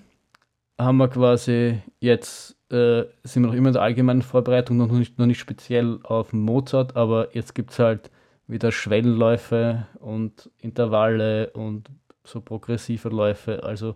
haben 0.78 0.98
wir 0.98 1.08
quasi 1.08 1.82
jetzt, 2.00 2.56
äh, 2.72 3.04
sind 3.24 3.44
wir 3.44 3.48
noch 3.48 3.54
immer 3.54 3.70
in 3.70 3.74
der 3.74 3.82
allgemeinen 3.82 4.22
Vorbereitung, 4.22 4.78
noch 4.78 4.92
nicht, 4.92 5.18
noch 5.20 5.26
nicht 5.26 5.40
speziell 5.40 6.00
auf 6.04 6.34
Mozart, 6.34 6.96
aber 6.96 7.36
jetzt 7.36 7.54
gibt 7.54 7.72
es 7.72 7.80
halt 7.80 8.10
wieder 8.52 8.72
Schwellenläufe 8.72 9.88
und 10.00 10.50
Intervalle 10.60 11.50
und 11.52 11.90
so 12.24 12.42
progressive 12.42 13.10
Läufe, 13.10 13.64
also 13.64 13.96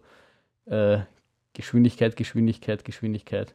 äh, 0.65 0.99
Geschwindigkeit, 1.53 2.15
Geschwindigkeit, 2.15 2.83
Geschwindigkeit. 2.83 3.53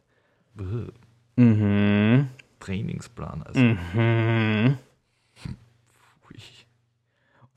Mhm. 1.35 2.29
Trainingsplan. 2.59 3.43
Also, 3.43 3.59
Mhm. 3.59 4.77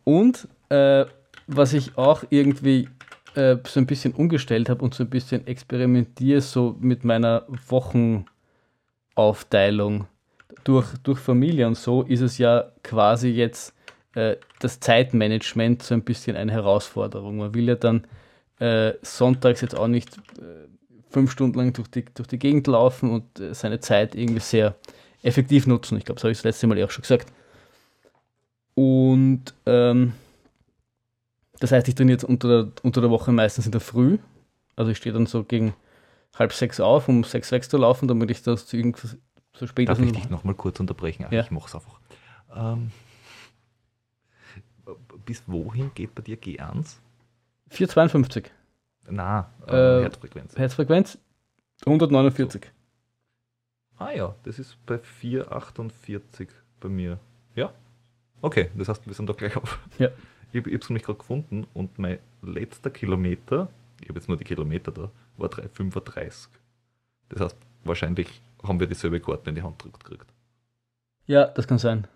Und 0.05 0.49
äh, 0.69 1.07
was 1.47 1.73
ich 1.73 1.97
auch 1.97 2.25
irgendwie 2.31 2.89
äh, 3.35 3.57
so 3.67 3.81
ein 3.81 3.87
bisschen 3.87 4.13
umgestellt 4.13 4.69
habe 4.69 4.85
und 4.85 4.95
so 4.95 5.05
ein 5.05 5.11
bisschen 5.11 5.47
experimentiere, 5.47 6.43
so 6.43 6.77
mit 6.79 7.05
meiner 7.05 7.47
Wochenaufteilung 7.69 10.07
durch, 10.63 10.87
durch 11.03 11.19
Familie 11.19 11.67
und 11.67 11.77
so, 11.77 12.03
ist 12.03 12.21
es 12.21 12.39
ja 12.39 12.71
quasi 12.83 13.29
jetzt 13.29 13.75
äh, 14.15 14.37
das 14.61 14.81
Zeitmanagement 14.81 15.83
so 15.83 15.95
ein 15.95 16.03
bisschen 16.03 16.37
eine 16.37 16.53
Herausforderung. 16.53 17.39
Man 17.39 17.55
will 17.55 17.69
ja 17.69 17.75
dann 17.75 18.07
äh, 18.61 18.93
sonntags 19.03 19.61
jetzt 19.61 19.77
auch 19.77 19.89
nicht 19.89 20.17
äh, 20.39 20.69
fünf 21.11 21.33
Stunden 21.33 21.59
lang 21.59 21.73
durch 21.73 21.89
die, 21.89 22.05
durch 22.05 22.29
die 22.29 22.39
Gegend 22.39 22.67
laufen 22.67 23.11
und 23.11 23.41
äh, 23.41 23.55
seine 23.55 23.81
Zeit 23.81 24.15
irgendwie 24.15 24.41
sehr 24.41 24.77
effektiv 25.23 25.67
nutzen. 25.67 25.99
Ich 25.99 26.05
glaube, 26.05 26.17
das 26.17 26.25
habe 26.25 26.33
ich 26.33 26.39
das 26.39 26.45
letzte 26.45 26.67
Mal 26.67 26.79
eh 26.79 26.85
auch 26.85 26.91
schon 26.91 27.03
gesagt. 27.03 27.33
Und 28.75 29.55
ähm, 29.67 30.13
das 31.61 31.73
heißt, 31.73 31.89
ich 31.89 31.95
trainiere 31.95 32.17
jetzt 32.17 32.25
unter 32.25 32.49
der, 32.49 32.73
unter 32.83 33.01
der 33.01 33.11
Woche 33.11 33.33
meistens 33.33 33.67
in 33.67 33.73
der 33.73 33.81
Früh. 33.81 34.19
Also 34.77 34.91
ich 34.91 34.99
stehe 34.99 35.13
dann 35.13 35.27
so 35.27 35.45
gegen 35.45 35.75
halb 36.37 36.53
sechs 36.53 36.81
auf, 36.81 37.09
um 37.09 37.25
sechs 37.25 37.53
wegzulaufen, 37.53 38.09
damit 38.09 38.31
ich 38.31 38.43
das 38.43 38.67
zu 38.67 38.77
irgendwas 38.77 39.17
so 39.55 39.67
spät 39.67 39.89
Darf 39.89 39.99
ich 40.01 40.13
dich 40.13 40.31
nochmal 40.31 40.55
kurz 40.55 40.81
unterbrechen? 40.81 41.25
Ach, 41.29 41.33
Ja. 41.33 41.43
Ich 41.43 41.51
mache 41.51 41.69
es 41.69 41.75
einfach. 41.75 42.01
Ähm, 42.55 42.91
bis 45.25 45.43
wohin 45.47 45.91
geht 45.95 46.15
bei 46.15 46.23
dir 46.23 46.37
G1? 46.37 46.97
4,52. 47.71 48.47
Na, 49.09 49.51
Äh, 49.67 50.01
äh, 50.01 50.03
Herzfrequenz. 50.03 50.57
Herzfrequenz 50.57 51.19
149. 51.87 52.71
Ah 53.99 54.11
ja, 54.13 54.35
das 54.45 54.59
ist 54.59 54.77
bei 54.87 54.97
4,48 54.97 56.49
bei 56.81 56.89
mir. 56.89 57.19
Ja. 57.55 57.73
Okay, 58.43 58.71
das 58.75 58.89
heißt, 58.89 59.07
wir 59.07 59.15
sind 59.15 59.29
da 59.29 59.33
gleich 59.33 59.57
auf. 59.57 59.79
Ja. 59.99 60.09
Ich, 60.53 60.61
ich 60.61 60.73
habe 60.73 60.77
es 60.77 60.89
nämlich 60.89 61.05
gerade 61.05 61.19
gefunden 61.19 61.67
und 61.75 61.99
mein 61.99 62.19
letzter 62.43 62.91
Kilometer, 62.91 63.69
ich 64.01 64.09
habe 64.09 64.19
jetzt 64.19 64.29
nur 64.29 64.37
die 64.37 64.45
Kilometer 64.45 64.93
da, 64.93 65.11
war 65.37 65.49
3,35. 65.49 66.49
Das 67.31 67.41
heißt, 67.41 67.57
wahrscheinlich 67.85 68.41
haben 68.67 68.81
wir 68.81 68.87
dieselbe 68.87 69.21
Karten 69.21 69.51
in 69.51 69.55
die 69.55 69.63
Hand 69.63 69.79
gedrückt 69.79 70.05
gekriegt. 70.05 70.33
Ja, 71.27 71.47
das 71.47 71.67
kann 71.67 71.79
sein. 71.79 72.07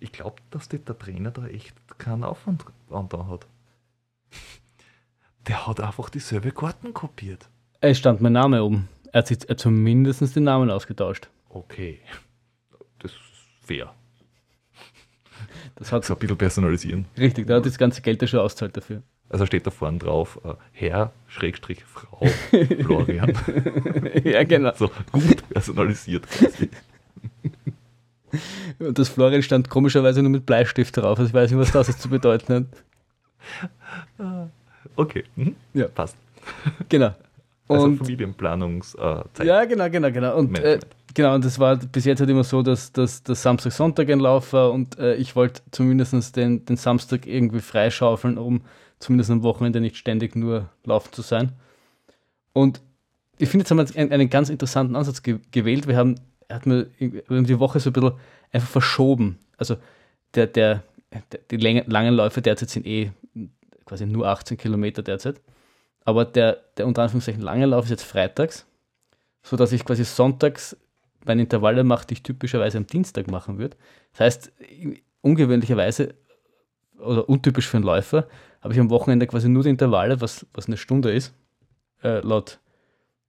Ich 0.00 0.12
glaube, 0.12 0.36
dass 0.50 0.68
der 0.68 0.84
Trainer 0.84 1.30
da 1.30 1.46
echt 1.46 1.74
keinen 1.98 2.24
Aufwand 2.24 2.64
angetan 2.90 3.28
hat. 3.28 3.46
Der 5.46 5.66
hat 5.66 5.80
einfach 5.80 6.10
dieselbe 6.10 6.50
Karten 6.52 6.94
kopiert. 6.94 7.48
Es 7.80 7.98
stand 7.98 8.20
mein 8.20 8.32
Name 8.32 8.62
oben. 8.62 8.88
Er 9.12 9.18
hat 9.18 9.28
sich 9.28 9.38
zumindest 9.56 10.34
den 10.34 10.44
Namen 10.44 10.70
ausgetauscht. 10.70 11.28
Okay. 11.48 12.00
Das 12.98 13.12
ist 13.12 13.20
fair. 13.60 13.94
Das 15.76 15.92
hat 15.92 16.04
So 16.04 16.14
ein 16.14 16.18
bisschen 16.18 16.38
personalisieren. 16.38 17.06
richtig, 17.16 17.46
da 17.46 17.56
hat 17.56 17.66
das 17.66 17.78
ganze 17.78 18.00
Geld 18.00 18.22
ja 18.22 18.28
schon 18.28 18.40
auszahlt 18.40 18.76
dafür. 18.76 19.02
Also 19.34 19.46
steht 19.46 19.66
da 19.66 19.72
vorne 19.72 19.98
drauf, 19.98 20.38
äh, 20.44 20.54
Herr, 20.70 21.10
Schrägstrich, 21.26 21.82
Frau, 21.84 22.24
Florian. 22.84 23.32
ja, 24.22 24.44
genau. 24.44 24.70
So 24.76 24.88
gut 25.10 25.48
personalisiert 25.48 26.24
quasi. 26.30 26.70
Und 28.78 28.96
das 28.96 29.08
Florian 29.08 29.42
stand 29.42 29.68
komischerweise 29.70 30.22
nur 30.22 30.30
mit 30.30 30.46
Bleistift 30.46 30.96
drauf. 30.96 31.18
Also 31.18 31.30
ich 31.30 31.34
weiß 31.34 31.50
nicht, 31.50 31.58
was 31.58 31.72
das 31.72 31.88
jetzt 31.88 32.00
zu 32.00 32.08
bedeuten 32.08 32.68
hat. 34.18 34.46
Okay, 34.94 35.24
mhm. 35.34 35.56
Ja. 35.72 35.88
passt. 35.88 36.16
Genau. 36.88 37.12
Also 37.66 37.86
Und 37.86 37.98
Familienplanungszeit. 37.98 39.26
Ja, 39.42 39.64
genau, 39.64 39.90
genau, 39.90 40.12
genau. 40.12 40.36
Und 40.36 40.56
äh, 40.60 40.78
genau, 41.12 41.34
und 41.34 41.44
das 41.44 41.58
war 41.58 41.74
bis 41.74 42.04
jetzt 42.04 42.20
halt 42.20 42.30
immer 42.30 42.44
so, 42.44 42.62
dass, 42.62 42.92
dass, 42.92 43.24
dass 43.24 43.42
Samstag, 43.42 43.72
Sonntag 43.72 44.08
ein 44.10 44.20
Lauf 44.20 44.52
war 44.52 44.70
und 44.70 44.96
äh, 45.00 45.16
ich 45.16 45.34
wollte 45.34 45.60
zumindest 45.72 46.36
den, 46.36 46.64
den 46.66 46.76
Samstag 46.76 47.26
irgendwie 47.26 47.58
freischaufeln, 47.60 48.38
um 48.38 48.60
zumindest 48.98 49.30
am 49.30 49.42
Wochenende 49.42 49.80
nicht 49.80 49.96
ständig 49.96 50.36
nur 50.36 50.70
laufen 50.84 51.12
zu 51.12 51.22
sein. 51.22 51.52
Und 52.52 52.80
ich 53.38 53.48
finde, 53.48 53.64
jetzt 53.64 53.70
haben 53.70 53.78
wir 53.78 54.12
einen, 54.12 54.30
ganz 54.30 54.48
interessanten 54.48 54.96
Ansatz 54.96 55.22
ge 55.22 55.40
gewählt. 55.50 55.86
Wir 55.88 55.96
haben, 55.96 56.16
hat 56.50 56.66
mir, 56.66 56.86
die 56.98 57.58
Woche 57.58 57.80
so 57.80 57.90
ein 57.90 57.92
bisschen 57.92 58.12
einfach 58.52 58.68
verschoben. 58.68 59.38
Also 59.56 59.76
der, 60.34 60.46
der, 60.46 60.82
der, 61.32 61.40
die 61.50 61.56
Länge, 61.56 61.84
langen 61.86 62.14
Läufe 62.14 62.42
derzeit 62.42 62.70
sind 62.70 62.86
eh 62.86 63.10
quasi 63.84 64.06
nur 64.06 64.26
18 64.28 64.56
Kilometer 64.56 65.02
derzeit. 65.02 65.40
Aber 66.04 66.24
der, 66.24 66.58
der 66.76 66.86
unter 66.86 67.02
Anführungszeichen 67.02 67.42
lange 67.42 67.66
Lauf 67.66 67.84
ist 67.84 67.90
jetzt 67.90 68.04
freitags, 68.04 68.66
sodass 69.42 69.72
ich 69.72 69.84
quasi 69.84 70.04
sonntags 70.04 70.76
meine 71.24 71.42
Intervalle 71.42 71.84
mache, 71.84 72.06
die 72.06 72.14
ich 72.14 72.22
typischerweise 72.22 72.78
am 72.78 72.86
Dienstag 72.86 73.30
machen 73.30 73.58
würde. 73.58 73.76
Das 74.12 74.20
heißt, 74.20 74.52
ungewöhnlicherweise 75.22 76.14
oder 76.98 77.28
untypisch 77.28 77.66
für 77.66 77.78
einen 77.78 77.86
Läufer, 77.86 78.28
habe 78.64 78.72
ich 78.72 78.80
am 78.80 78.88
Wochenende 78.88 79.26
quasi 79.26 79.48
nur 79.48 79.62
die 79.62 79.68
Intervalle, 79.68 80.22
was, 80.22 80.46
was 80.54 80.66
eine 80.66 80.78
Stunde 80.78 81.12
ist, 81.12 81.34
äh, 82.02 82.20
laut 82.20 82.58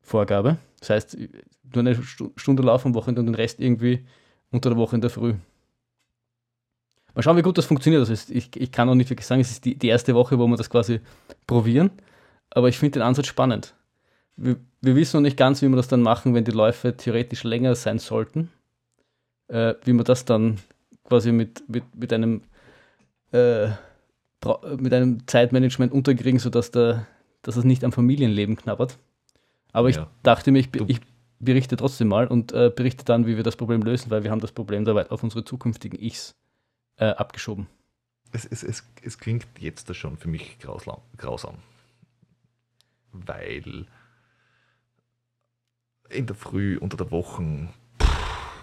Vorgabe. 0.01 0.57
Das 0.79 0.89
heißt, 0.89 1.17
nur 1.17 1.79
eine 1.79 2.01
Stunde 2.37 2.63
laufen 2.63 2.89
am 2.89 2.93
Wochenende 2.95 3.19
und 3.19 3.27
den 3.27 3.35
Rest 3.35 3.59
irgendwie 3.59 4.05
unter 4.49 4.69
der 4.69 4.77
Woche 4.77 4.95
in 4.95 5.01
der 5.01 5.09
Früh. 5.09 5.33
Mal 7.13 7.21
schauen, 7.21 7.35
wie 7.35 7.41
gut 7.41 7.57
das 7.57 7.65
funktioniert. 7.65 8.07
Also 8.07 8.31
ich, 8.31 8.55
ich 8.55 8.71
kann 8.71 8.87
auch 8.87 8.95
nicht 8.95 9.09
wirklich 9.09 9.27
sagen, 9.27 9.41
es 9.41 9.51
ist 9.51 9.65
die, 9.65 9.75
die 9.75 9.89
erste 9.89 10.15
Woche, 10.15 10.39
wo 10.39 10.47
wir 10.47 10.55
das 10.55 10.69
quasi 10.69 11.01
probieren. 11.47 11.91
Aber 12.51 12.69
ich 12.69 12.77
finde 12.77 12.99
den 12.99 13.01
Ansatz 13.01 13.27
spannend. 13.27 13.75
Wir, 14.37 14.55
wir, 14.81 14.95
wissen 14.95 15.17
noch 15.17 15.21
nicht 15.21 15.37
ganz, 15.37 15.61
wie 15.61 15.67
wir 15.67 15.75
das 15.75 15.89
dann 15.89 16.01
machen, 16.01 16.33
wenn 16.33 16.45
die 16.45 16.51
Läufe 16.51 16.95
theoretisch 16.95 17.43
länger 17.43 17.75
sein 17.75 17.99
sollten. 17.99 18.51
Äh, 19.49 19.75
wie 19.83 19.93
wir 19.93 20.03
das 20.05 20.23
dann 20.23 20.59
quasi 21.03 21.33
mit, 21.33 21.67
mit, 21.67 21.83
mit 21.93 22.13
einem 22.13 22.41
äh, 23.31 23.69
mit 24.77 24.93
einem 24.93 25.27
Zeitmanagement 25.27 25.91
unterkriegen, 25.91 26.39
sodass 26.39 26.71
der, 26.71 27.07
dass 27.41 27.55
es 27.55 27.63
nicht 27.63 27.83
am 27.83 27.91
Familienleben 27.91 28.55
knabbert. 28.55 28.97
Aber 29.71 29.89
ich 29.89 29.97
ja. 29.97 30.09
dachte 30.23 30.51
mir, 30.51 30.59
ich, 30.59 30.69
ich, 30.87 31.01
berichte 31.39 31.75
trotzdem 31.75 32.07
mal 32.07 32.27
und 32.27 32.53
äh, 32.53 32.71
berichte 32.73 33.03
dann, 33.03 33.27
wie 33.27 33.35
wir 33.35 33.43
das 33.43 33.57
Problem 33.57 33.81
lösen, 33.81 34.09
weil 34.09 34.23
wir 34.23 34.31
haben 34.31 34.39
das 34.39 34.53
Problem 34.53 34.85
dabei 34.85 35.11
auf 35.11 35.21
unsere 35.21 35.43
zukünftigen 35.43 35.99
Ichs 35.99 36.33
äh, 36.95 37.07
abgeschoben. 37.07 37.67
Es, 38.31 38.45
es, 38.45 38.63
es, 38.63 38.83
es 39.01 39.17
klingt 39.17 39.45
jetzt 39.59 39.93
schon 39.95 40.17
für 40.17 40.29
mich 40.29 40.59
grausam, 40.59 40.99
grausam. 41.17 41.57
Weil 43.11 43.85
in 46.09 46.25
der 46.25 46.35
Früh, 46.35 46.77
unter 46.77 46.97
der 46.97 47.11
Woche, 47.11 47.67
pff, 48.01 48.61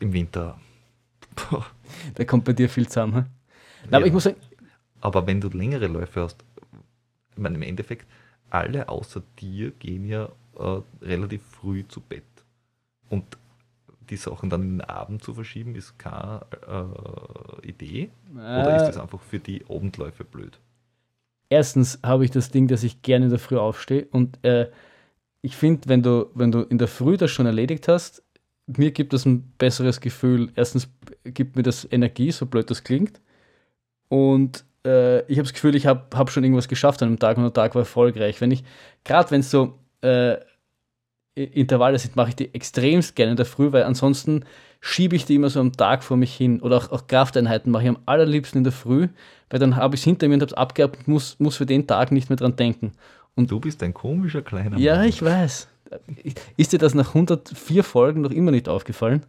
im 0.00 0.12
Winter. 0.12 0.60
Pff. 1.36 1.72
Da 2.14 2.24
kommt 2.24 2.44
bei 2.44 2.52
dir 2.52 2.68
viel 2.68 2.88
zusammen. 2.88 3.26
Ja. 3.90 3.98
Aber 3.98 4.06
ich 4.06 4.12
muss 4.12 4.24
sagen. 4.24 4.36
Aber 5.02 5.26
wenn 5.26 5.40
du 5.40 5.48
längere 5.48 5.88
Läufe 5.88 6.22
hast, 6.22 6.44
ich 7.32 7.38
meine, 7.38 7.56
im 7.56 7.62
Endeffekt, 7.62 8.06
alle 8.48 8.88
außer 8.88 9.22
dir 9.38 9.72
gehen 9.72 10.06
ja 10.06 10.30
äh, 10.58 10.80
relativ 11.02 11.42
früh 11.42 11.86
zu 11.86 12.00
Bett. 12.00 12.24
Und 13.08 13.36
die 14.08 14.16
Sachen 14.16 14.48
dann 14.48 14.62
in 14.62 14.78
den 14.78 14.80
Abend 14.82 15.22
zu 15.22 15.34
verschieben, 15.34 15.74
ist 15.74 15.98
keine 15.98 16.46
äh, 16.66 17.66
Idee? 17.66 18.10
Äh, 18.34 18.38
Oder 18.38 18.76
ist 18.76 18.86
das 18.86 18.98
einfach 18.98 19.20
für 19.20 19.38
die 19.38 19.64
Abendläufe 19.68 20.24
blöd? 20.24 20.58
Erstens 21.48 21.98
habe 22.02 22.24
ich 22.24 22.30
das 22.30 22.50
Ding, 22.50 22.68
dass 22.68 22.82
ich 22.82 23.02
gerne 23.02 23.26
in 23.26 23.30
der 23.30 23.38
Früh 23.38 23.58
aufstehe 23.58 24.06
und 24.10 24.42
äh, 24.44 24.70
ich 25.42 25.56
finde, 25.56 25.88
wenn 25.88 26.02
du, 26.02 26.30
wenn 26.34 26.52
du 26.52 26.60
in 26.60 26.78
der 26.78 26.88
Früh 26.88 27.16
das 27.16 27.30
schon 27.32 27.46
erledigt 27.46 27.88
hast, 27.88 28.22
mir 28.66 28.92
gibt 28.92 29.12
das 29.12 29.26
ein 29.26 29.52
besseres 29.58 30.00
Gefühl. 30.00 30.52
Erstens 30.54 30.88
gibt 31.24 31.56
mir 31.56 31.64
das 31.64 31.86
Energie, 31.90 32.30
so 32.30 32.46
blöd 32.46 32.70
das 32.70 32.84
klingt. 32.84 33.20
Und 34.08 34.64
äh, 34.84 35.20
ich 35.30 35.38
habe 35.38 35.44
das 35.44 35.52
Gefühl, 35.52 35.74
ich 35.74 35.86
habe 35.86 36.04
hab 36.16 36.30
schon 36.30 36.44
irgendwas 36.44 36.68
geschafft 36.68 37.02
an 37.02 37.08
einem 37.08 37.18
Tag 37.18 37.36
und 37.36 37.44
der 37.44 37.52
Tag 37.52 37.74
war 37.74 37.82
erfolgreich. 37.82 38.40
Wenn 38.40 38.50
ich, 38.50 38.64
gerade 39.04 39.30
wenn 39.30 39.40
es 39.40 39.50
so 39.50 39.78
äh, 40.02 40.36
Intervalle 41.34 41.98
sind, 41.98 42.16
mache 42.16 42.30
ich 42.30 42.36
die 42.36 42.54
extremst 42.54 43.16
gerne 43.16 43.30
in 43.32 43.36
der 43.36 43.46
Früh, 43.46 43.72
weil 43.72 43.84
ansonsten 43.84 44.44
schiebe 44.80 45.16
ich 45.16 45.24
die 45.24 45.36
immer 45.36 45.48
so 45.48 45.60
am 45.60 45.72
Tag 45.72 46.02
vor 46.02 46.16
mich 46.16 46.34
hin. 46.34 46.60
Oder 46.60 46.76
auch, 46.76 46.92
auch 46.92 47.06
Krafteinheiten 47.06 47.72
mache 47.72 47.84
ich 47.84 47.88
am 47.88 47.98
allerliebsten 48.04 48.58
in 48.58 48.64
der 48.64 48.72
Früh, 48.72 49.08
weil 49.48 49.60
dann 49.60 49.76
habe 49.76 49.94
ich 49.94 50.02
es 50.02 50.04
hinter 50.04 50.28
mir 50.28 50.34
und 50.34 50.42
habe 50.42 50.50
es 50.50 50.56
abgehabt 50.56 50.98
und 50.98 51.08
muss, 51.08 51.38
muss 51.38 51.56
für 51.56 51.66
den 51.66 51.86
Tag 51.86 52.12
nicht 52.12 52.28
mehr 52.28 52.36
dran 52.36 52.56
denken. 52.56 52.92
Und 53.34 53.50
du 53.50 53.60
bist 53.60 53.82
ein 53.82 53.94
komischer 53.94 54.42
kleiner 54.42 54.70
Mann. 54.70 54.80
Ja, 54.80 55.04
ich 55.04 55.22
weiß. 55.22 55.68
Ist 56.56 56.72
dir 56.72 56.78
das 56.78 56.94
nach 56.94 57.08
104 57.08 57.84
Folgen 57.84 58.22
noch 58.22 58.30
immer 58.30 58.50
nicht 58.50 58.68
aufgefallen? 58.68 59.24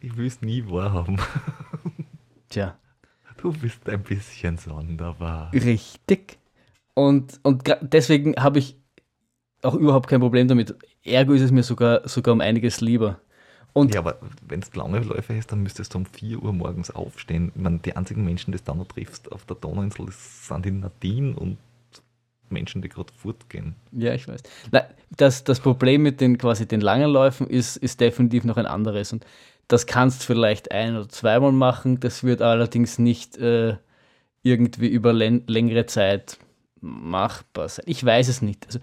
Ich 0.00 0.16
will 0.16 0.26
es 0.26 0.40
nie 0.40 0.64
wahrhaben. 0.68 1.18
Tja. 2.48 2.76
Du 3.44 3.52
bist 3.52 3.86
ein 3.90 4.02
bisschen 4.02 4.56
sonderbar. 4.56 5.52
Richtig. 5.52 6.38
Und, 6.94 7.40
und 7.42 7.64
deswegen 7.82 8.36
habe 8.36 8.58
ich 8.58 8.74
auch 9.60 9.74
überhaupt 9.74 10.08
kein 10.08 10.20
Problem 10.20 10.48
damit. 10.48 10.74
Ergo 11.02 11.34
ist 11.34 11.42
es 11.42 11.50
mir 11.50 11.62
sogar, 11.62 12.08
sogar 12.08 12.32
um 12.32 12.40
einiges 12.40 12.80
lieber. 12.80 13.20
Und 13.74 13.92
ja, 13.92 14.00
aber 14.00 14.18
wenn 14.48 14.60
es 14.60 14.74
lange 14.74 15.00
Läufe 15.00 15.34
ist, 15.34 15.52
dann 15.52 15.62
müsstest 15.62 15.92
du 15.92 15.98
um 15.98 16.06
4 16.06 16.42
Uhr 16.42 16.54
morgens 16.54 16.90
aufstehen. 16.90 17.52
Ich 17.54 17.60
meine, 17.60 17.80
die 17.80 17.94
einzigen 17.94 18.24
Menschen, 18.24 18.52
die 18.52 18.56
du 18.56 18.64
dann 18.64 18.78
noch 18.78 18.86
triffst 18.86 19.30
auf 19.30 19.44
der 19.44 19.56
Donauinsel, 19.56 20.06
sind 20.10 20.64
die 20.64 20.70
Nadine 20.70 21.36
und 21.36 21.58
Menschen, 22.48 22.80
die 22.80 22.88
gerade 22.88 23.12
fortgehen. 23.12 23.74
Ja, 23.92 24.14
ich 24.14 24.26
weiß. 24.26 24.42
Na, 24.70 24.84
das, 25.18 25.44
das 25.44 25.60
Problem 25.60 26.02
mit 26.02 26.22
den 26.22 26.38
quasi 26.38 26.66
den 26.66 26.80
langen 26.80 27.10
Läufen 27.10 27.46
ist, 27.46 27.76
ist 27.76 28.00
definitiv 28.00 28.44
noch 28.44 28.56
ein 28.56 28.66
anderes. 28.66 29.12
Und 29.12 29.26
das 29.68 29.86
kannst 29.86 30.22
du 30.22 30.26
vielleicht 30.26 30.72
ein- 30.72 30.96
oder 30.96 31.08
zweimal 31.08 31.52
machen. 31.52 32.00
Das 32.00 32.24
wird 32.24 32.42
allerdings 32.42 32.98
nicht 32.98 33.36
äh, 33.38 33.76
irgendwie 34.42 34.88
über 34.88 35.12
längere 35.12 35.86
Zeit 35.86 36.38
machbar 36.80 37.68
sein. 37.68 37.84
Ich 37.88 38.04
weiß 38.04 38.28
es 38.28 38.42
nicht. 38.42 38.66
Also, 38.66 38.80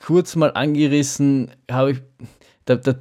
kurz 0.00 0.34
mal 0.36 0.52
angerissen 0.52 1.52
habe 1.70 1.92
ich, 1.92 2.02
da, 2.64 2.76
da 2.76 2.94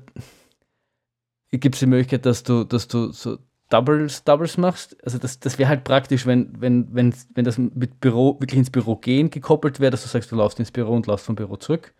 gibt 1.51 1.76
es 1.76 1.80
die 1.80 1.88
Möglichkeit, 1.88 2.26
dass 2.26 2.43
du, 2.43 2.63
dass 2.63 2.88
du 2.88 3.11
so 3.11 3.39
Doubles, 3.70 4.24
Doubles 4.24 4.57
machst. 4.57 4.97
Also 5.03 5.17
das, 5.17 5.39
das 5.39 5.59
wäre 5.59 5.70
halt 5.70 5.84
praktisch, 5.84 6.26
wenn, 6.26 6.59
wenn, 6.59 6.93
wenn, 6.93 7.13
wenn 7.36 7.45
das 7.45 7.57
mit 7.57 7.99
Büro, 7.99 8.39
wirklich 8.39 8.57
ins 8.57 8.72
Büro 8.72 8.95
gehen 8.95 9.30
gekoppelt 9.30 9.80
wäre, 9.80 9.91
dass 9.91 10.03
du 10.03 10.09
sagst, 10.09 10.32
du 10.32 10.36
laufst 10.36 10.59
ins 10.59 10.72
Büro 10.72 10.93
und 10.95 11.07
laufst 11.07 11.26
vom 11.26 11.36
Büro 11.36 11.55
zurück. 11.55 11.93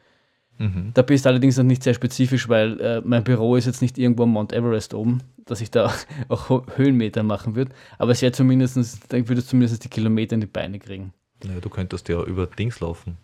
Mhm. 0.60 0.92
Da 0.94 1.02
bist 1.02 1.26
du 1.26 1.30
allerdings 1.30 1.58
noch 1.58 1.64
nicht 1.64 1.84
sehr 1.84 1.94
spezifisch, 1.94 2.50
weil 2.50 2.80
äh, 2.82 3.02
mein 3.04 3.24
Büro 3.24 3.56
ist 3.56 3.66
jetzt 3.66 3.82
nicht 3.82 3.98
irgendwo 3.98 4.24
am 4.24 4.32
Mount 4.32 4.54
Everest 4.54 4.94
oben, 4.94 5.24
dass 5.46 5.62
ich 5.62 5.72
da 5.72 5.92
auch 6.28 6.64
Höhenmeter 6.76 7.24
machen 7.24 7.56
würde. 7.56 7.72
Aber 7.98 8.12
es 8.12 8.22
wäre 8.22 8.34
zumindest, 8.34 8.78
dann 9.12 9.28
würdest 9.28 9.48
du 9.48 9.52
zumindest 9.52 9.84
die 9.84 9.90
Kilometer 9.90 10.36
in 10.36 10.42
die 10.42 10.48
Beine 10.48 10.78
kriegen. 10.78 11.14
Naja, 11.44 11.62
du 11.62 11.70
könntest 11.70 12.10
ja 12.10 12.22
über 12.24 12.46
Dings 12.46 12.82
laufen. 12.82 13.18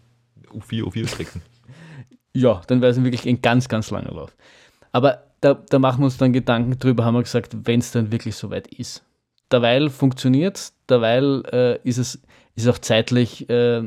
U4, 0.49 0.83
U4 0.83 1.07
strecken. 1.07 1.41
ja, 2.33 2.61
dann 2.67 2.81
wäre 2.81 2.91
es 2.91 3.03
wirklich 3.03 3.27
ein 3.27 3.41
ganz, 3.41 3.67
ganz 3.67 3.91
langer 3.91 4.13
Lauf. 4.13 4.35
Aber 4.93 5.23
da, 5.41 5.53
da 5.53 5.77
machen 5.77 5.99
wir 5.99 6.05
uns 6.05 6.17
dann 6.17 6.31
Gedanken 6.31 6.79
drüber, 6.79 7.03
haben 7.03 7.15
wir 7.15 7.23
gesagt, 7.23 7.55
wenn 7.65 7.81
es 7.81 7.91
dann 7.91 8.13
wirklich 8.13 8.37
soweit 8.37 8.67
ist. 8.67 9.03
Derweil 9.51 9.89
funktioniert 9.89 10.55
es, 10.57 10.73
derweil 10.87 11.43
äh, 11.51 11.79
ist 11.87 11.97
es 11.97 12.21
ist 12.55 12.67
auch 12.69 12.77
zeitlich 12.77 13.49
äh, 13.49 13.83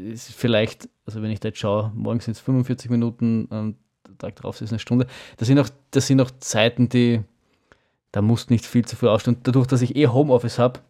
ist 0.00 0.32
vielleicht, 0.32 0.88
also 1.06 1.22
wenn 1.22 1.30
ich 1.30 1.40
da 1.40 1.48
jetzt 1.48 1.58
schaue, 1.58 1.92
morgens 1.94 2.24
sind 2.24 2.32
es 2.32 2.40
45 2.40 2.90
Minuten, 2.90 3.46
und 3.46 3.76
der 4.08 4.18
Tag 4.18 4.36
drauf 4.36 4.56
ist 4.56 4.66
es 4.66 4.72
eine 4.72 4.78
Stunde. 4.78 5.06
Das 5.36 5.48
sind 5.48 5.58
auch, 5.58 5.68
das 5.90 6.06
sind 6.06 6.20
auch 6.20 6.30
Zeiten, 6.40 6.88
die, 6.88 7.22
da 8.12 8.22
musst 8.22 8.50
nicht 8.50 8.66
viel 8.66 8.84
zu 8.84 8.96
früh 8.96 9.08
aufstehen. 9.08 9.36
Dadurch, 9.42 9.66
dass 9.66 9.82
ich 9.82 9.96
eh 9.96 10.08
Homeoffice 10.08 10.58
habe, 10.58 10.80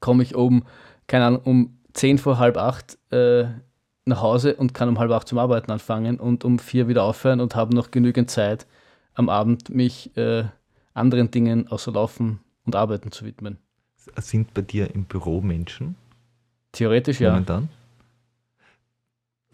komme 0.00 0.22
ich 0.22 0.34
um, 0.34 0.64
keine 1.06 1.26
Ahnung, 1.26 1.42
um 1.44 1.78
10 1.94 2.18
vor 2.18 2.38
halb 2.38 2.56
acht 2.56 2.98
äh, 3.10 3.44
nach 4.04 4.20
Hause 4.20 4.56
und 4.56 4.74
kann 4.74 4.88
um 4.88 4.98
halb 4.98 5.10
acht 5.12 5.28
zum 5.28 5.38
Arbeiten 5.38 5.70
anfangen 5.70 6.18
und 6.18 6.44
um 6.44 6.58
vier 6.58 6.88
wieder 6.88 7.04
aufhören 7.04 7.40
und 7.40 7.54
habe 7.54 7.74
noch 7.74 7.90
genügend 7.90 8.30
Zeit, 8.30 8.66
am 9.14 9.28
Abend 9.28 9.68
mich 9.68 10.16
äh, 10.16 10.44
anderen 10.94 11.30
Dingen 11.30 11.68
außer 11.68 11.92
Laufen 11.92 12.40
und 12.64 12.74
Arbeiten 12.74 13.12
zu 13.12 13.24
widmen. 13.24 13.58
Sind 14.16 14.52
bei 14.54 14.62
dir 14.62 14.92
im 14.94 15.04
Büro 15.04 15.40
Menschen? 15.40 15.94
Theoretisch 16.72 17.20
ja. 17.20 17.30
Momentan? 17.30 17.68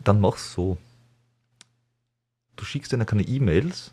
Dann 0.05 0.21
mach's 0.21 0.53
so. 0.53 0.79
Du 2.57 2.65
schickst 2.65 2.93
ihnen 2.93 3.07
keine 3.07 3.23
E-Mails, 3.23 3.93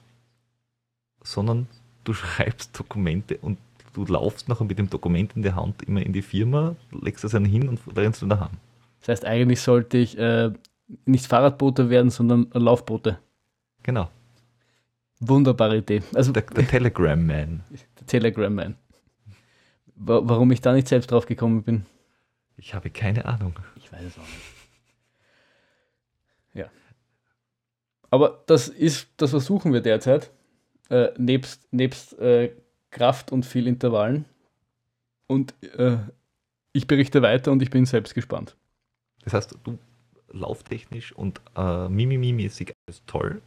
sondern 1.23 1.67
du 2.03 2.13
schreibst 2.15 2.77
Dokumente 2.79 3.37
und 3.37 3.57
du 3.93 4.05
laufst 4.05 4.49
nachher 4.49 4.65
mit 4.65 4.77
dem 4.77 4.89
Dokument 4.89 5.35
in 5.35 5.41
der 5.41 5.55
Hand 5.55 5.83
immer 5.83 6.01
in 6.01 6.13
die 6.13 6.21
Firma, 6.21 6.75
legst 6.91 7.23
es 7.23 7.31
dann 7.31 7.45
hin 7.45 7.69
und 7.69 7.79
rennst 7.95 8.21
du 8.21 8.27
daheim. 8.27 8.57
Das 8.99 9.09
heißt, 9.09 9.25
eigentlich 9.25 9.61
sollte 9.61 9.97
ich 9.97 10.17
äh, 10.17 10.51
nicht 11.05 11.27
Fahrradboote 11.27 11.89
werden, 11.89 12.09
sondern 12.09 12.49
Laufboote. 12.53 13.19
Genau. 13.83 14.09
Wunderbare 15.19 15.77
Idee. 15.77 16.01
Also, 16.13 16.31
der, 16.31 16.43
der 16.43 16.67
Telegram 16.67 17.25
Man. 17.25 17.63
Der 17.99 18.07
Telegram 18.07 18.53
Man. 18.53 18.75
Warum 19.95 20.51
ich 20.51 20.59
da 20.61 20.73
nicht 20.73 20.87
selbst 20.87 21.09
drauf 21.11 21.25
gekommen 21.25 21.63
bin? 21.63 21.85
Ich 22.57 22.73
habe 22.73 22.89
keine 22.89 23.25
Ahnung. 23.25 23.53
Ich 23.77 23.91
weiß 23.91 24.03
es 24.03 24.17
auch 24.17 24.21
nicht. 24.21 24.41
Ja. 26.53 26.65
Aber 28.15 28.43
das 28.45 28.69
ist, 28.69 29.09
das 29.17 29.31
versuchen 29.31 29.73
wir 29.73 29.81
derzeit. 29.81 30.31
Äh, 30.89 31.09
nebst 31.17 31.67
nebst 31.73 32.17
äh, 32.17 32.55
Kraft 32.89 33.33
und 33.33 33.45
viel 33.45 33.67
Intervallen. 33.67 34.23
Und 35.27 35.53
äh, 35.77 35.97
ich 36.71 36.87
berichte 36.87 37.21
weiter 37.21 37.51
und 37.51 37.61
ich 37.61 37.69
bin 37.69 37.85
selbst 37.85 38.15
gespannt. 38.15 38.55
Das 39.25 39.33
heißt, 39.33 39.57
du 39.65 39.77
lauftechnisch 40.29 41.11
und 41.11 41.41
äh, 41.57 41.89
Mimimi-mäßig 41.89 42.71
alles 42.87 43.01
toll 43.05 43.41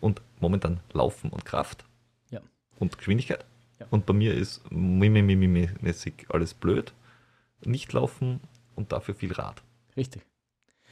und 0.00 0.22
momentan 0.40 0.80
Laufen 0.94 1.28
und 1.28 1.44
Kraft 1.44 1.84
ja. 2.30 2.40
und 2.78 2.96
Geschwindigkeit. 2.96 3.44
Ja. 3.80 3.86
Und 3.90 4.06
bei 4.06 4.14
mir 4.14 4.32
ist 4.32 4.62
Mimimi-mäßig 4.70 6.30
alles 6.30 6.54
blöd, 6.54 6.94
nicht 7.62 7.92
laufen 7.92 8.40
und 8.76 8.92
dafür 8.92 9.14
viel 9.14 9.32
Rad. 9.32 9.62
Richtig. 9.94 10.22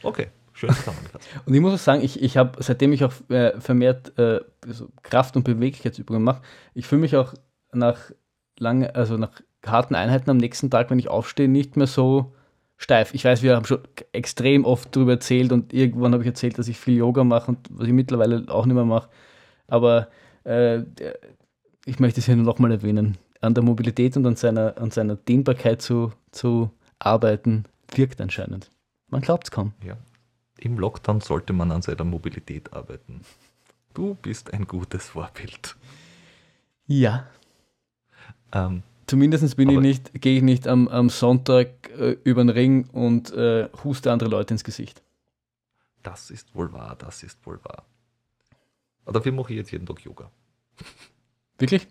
Okay, 0.03 0.28
schön 0.53 0.70
zusammengefasst. 0.70 1.28
und 1.46 1.55
ich 1.55 1.61
muss 1.61 1.74
auch 1.74 1.78
sagen, 1.78 2.03
ich, 2.03 2.22
ich 2.22 2.36
habe, 2.36 2.62
seitdem 2.62 2.92
ich 2.92 3.05
auch 3.05 3.12
äh, 3.28 3.61
vermehrt 3.61 4.16
äh, 4.18 4.40
so 4.66 4.88
Kraft- 5.03 5.36
und 5.36 5.44
Beweglichkeitsübungen 5.44 6.22
mache, 6.22 6.42
ich 6.74 6.86
fühle 6.86 7.00
mich 7.00 7.16
auch 7.16 7.34
nach 7.72 8.11
lange, 8.59 8.94
also 8.94 9.16
nach 9.16 9.32
harten 9.66 9.94
Einheiten 9.94 10.30
am 10.30 10.36
nächsten 10.36 10.70
Tag, 10.70 10.90
wenn 10.90 10.98
ich 10.98 11.09
aufstehe, 11.09 11.48
nicht 11.48 11.76
mehr 11.76 11.86
so 11.86 12.34
steif. 12.76 13.14
Ich 13.14 13.24
weiß, 13.24 13.42
wir 13.42 13.57
haben 13.57 13.64
schon 13.64 13.80
extrem 14.12 14.64
oft 14.64 14.94
darüber 14.94 15.12
erzählt 15.12 15.53
und 15.53 15.72
irgendwann 15.72 16.12
habe 16.12 16.22
ich 16.22 16.28
erzählt, 16.28 16.59
dass 16.59 16.68
ich 16.68 16.78
viel 16.78 16.96
Yoga 16.96 17.24
mache 17.24 17.53
und 17.53 17.59
was 17.70 17.86
ich 17.86 17.92
mittlerweile 17.92 18.44
auch 18.48 18.66
nicht 18.66 18.74
mehr 18.74 18.84
mache. 18.84 19.09
Aber 19.68 20.09
äh, 20.44 20.82
ich 21.86 22.00
möchte 22.00 22.20
es 22.20 22.26
hier 22.26 22.36
nur 22.36 22.44
nochmal 22.44 22.72
erwähnen. 22.72 23.18
An 23.40 23.55
der 23.55 23.64
Mobilität 23.64 24.16
und 24.16 24.26
an 24.26 24.36
seiner, 24.36 24.76
an 24.78 24.90
seiner 24.90 25.16
Dehnbarkeit 25.16 25.82
zu, 25.82 26.12
zu 26.30 26.70
arbeiten, 26.98 27.64
wirkt 27.94 28.20
anscheinend. 28.20 28.70
Man 29.09 29.20
glaubt 29.20 29.44
es 29.44 29.50
kaum. 29.50 29.72
Ja. 29.84 29.96
Im 30.64 30.78
Lockdown 30.78 31.20
sollte 31.20 31.52
man 31.52 31.72
an 31.72 31.82
seiner 31.82 32.04
Mobilität 32.04 32.72
arbeiten. 32.72 33.22
Du 33.94 34.14
bist 34.14 34.54
ein 34.54 34.68
gutes 34.68 35.08
Vorbild. 35.08 35.76
Ja. 36.86 37.26
Ähm, 38.52 38.84
Zumindest 39.06 39.56
bin 39.56 39.68
ich 39.70 39.80
nicht, 39.80 40.20
gehe 40.20 40.36
ich 40.36 40.42
nicht 40.42 40.68
am, 40.68 40.86
am 40.86 41.10
Sonntag 41.10 41.90
äh, 41.98 42.16
über 42.22 42.44
den 42.44 42.48
Ring 42.48 42.88
und 42.92 43.32
äh, 43.32 43.68
huste 43.82 44.12
andere 44.12 44.30
Leute 44.30 44.54
ins 44.54 44.62
Gesicht. 44.62 45.02
das 46.04 46.30
ist 46.30 46.54
wohl 46.54 46.72
wahr, 46.72 46.94
das 46.96 47.24
ist 47.24 47.44
wohl 47.44 47.58
wahr. 47.64 47.84
Aber 49.04 49.14
dafür 49.18 49.32
mache 49.32 49.52
ich 49.52 49.58
jetzt 49.58 49.72
jeden 49.72 49.84
Tag 49.84 50.00
Yoga. 50.04 50.30
Wirklich? 51.58 51.88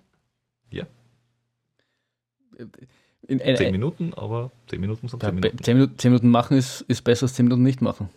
Ja. 0.70 0.86
In, 3.28 3.40
in, 3.40 3.58
Zehn 3.58 3.72
Minuten, 3.74 4.14
aber 4.14 4.52
zehn 4.68 4.80
Minuten 4.80 5.10
sind 5.10 5.22
Minuten. 5.22 5.62
zehn, 5.62 5.76
Minuten, 5.76 5.98
zehn 5.98 6.12
Minuten 6.12 6.30
machen 6.30 6.58
ist, 6.58 6.82
ist 6.88 7.04
besser 7.04 7.26
als 7.26 7.34
zehn 7.34 7.46
Minuten 7.46 7.64
nicht 7.64 7.82
machen. 7.82 8.10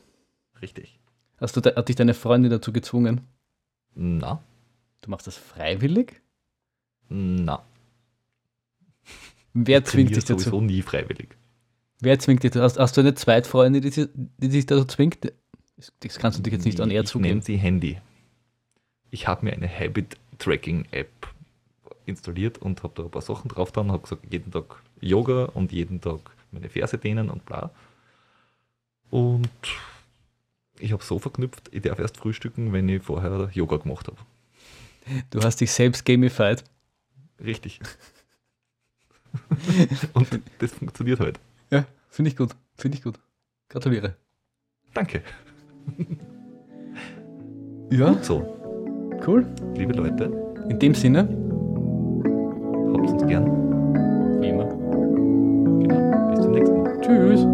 Richtig. 0.65 0.99
Hast 1.39 1.55
du, 1.57 1.61
de- 1.61 1.77
hat 1.77 1.89
dich 1.91 1.97
deine 1.97 2.15
Freundin 2.15 2.51
dazu 2.51 2.73
gezwungen? 2.73 3.21
Na, 3.95 4.43
Du 5.03 5.11
machst 5.11 5.27
das 5.27 5.37
freiwillig? 5.37 6.23
na. 7.11 7.63
Wer 9.53 9.81
Ich 9.81 9.85
zwingt 9.85 10.17
dich 10.17 10.25
dazu? 10.25 10.39
sowieso 10.43 10.61
nie 10.63 10.81
freiwillig. 10.81 11.37
Wer 12.01 12.19
zwingt 12.19 12.43
dich 12.43 12.53
dazu? 12.53 12.63
Hast, 12.65 12.79
hast 12.79 12.97
du 12.97 13.03
eine 13.03 13.15
Zweitfreundin, 13.15 13.83
die, 13.83 13.91
sie- 13.91 14.09
die 14.15 14.49
dich 14.49 14.65
dazu 14.65 14.87
zwingt? 14.87 15.31
Das- 16.01 16.19
kannst 16.19 16.39
du 16.39 16.43
dich 16.43 16.55
jetzt 16.55 16.65
nicht 16.65 16.81
an 16.81 16.91
er 16.91 17.03
ich 17.03 17.09
zugeben. 17.09 17.29
nenne 17.29 17.43
sie 17.43 17.57
Handy. 17.59 17.99
Ich 19.11 19.29
habe 19.29 19.45
mir 19.45 19.53
eine 19.53 19.69
Habit-Tracking-App 19.69 21.11
installiert 22.07 22.57
und 22.59 22.83
habe 22.83 22.95
da 22.97 23.03
ein 23.05 23.11
paar 23.11 23.21
Sachen 23.23 23.49
drauf 23.49 23.77
und 23.77 23.93
habe 23.93 24.03
gesagt, 24.03 24.25
jeden 24.33 24.51
Tag 24.51 24.83
Yoga 25.01 25.45
und 25.53 25.73
jeden 25.73 26.01
Tag 26.01 26.21
meine 26.53 26.71
Ferse 26.71 26.97
dehnen 26.97 27.29
und 27.29 27.45
bla. 27.45 27.71
Und 29.11 29.49
ich 30.79 30.93
habe 30.93 31.03
so 31.03 31.19
verknüpft, 31.19 31.69
ich 31.73 31.83
darf 31.83 31.99
erst 31.99 32.17
frühstücken, 32.17 32.73
wenn 32.73 32.89
ich 32.89 33.03
vorher 33.03 33.51
Yoga 33.53 33.77
gemacht 33.77 34.09
habe. 34.09 34.19
Du 35.31 35.41
hast 35.43 35.61
dich 35.61 35.71
selbst 35.71 36.05
gamified. 36.05 36.65
Richtig. 37.43 37.81
Und 40.15 40.29
das 40.59 40.73
funktioniert 40.73 41.21
halt. 41.21 41.39
Ja, 41.71 41.85
finde 42.09 42.31
ich 42.31 42.37
gut. 42.37 42.55
Finde 42.77 42.97
ich 42.97 43.05
gut. 43.05 43.19
Gratuliere. 43.69 44.17
Danke. 44.95 45.23
ja. 47.91 48.13
Gut 48.13 48.25
so. 48.25 49.21
Cool. 49.27 49.47
Liebe 49.75 49.93
Leute. 49.93 50.25
In 50.69 50.79
dem 50.79 50.95
Sinne. 50.95 51.21
Habt 52.93 53.11
uns 53.11 53.27
gern. 53.27 54.41
Wie 54.41 54.49
immer. 54.49 54.67
Genau. 54.67 56.31
Bis 56.31 56.41
zum 56.41 56.53
nächsten 56.53 56.83
Mal. 56.83 57.01
Tschüss. 57.01 57.54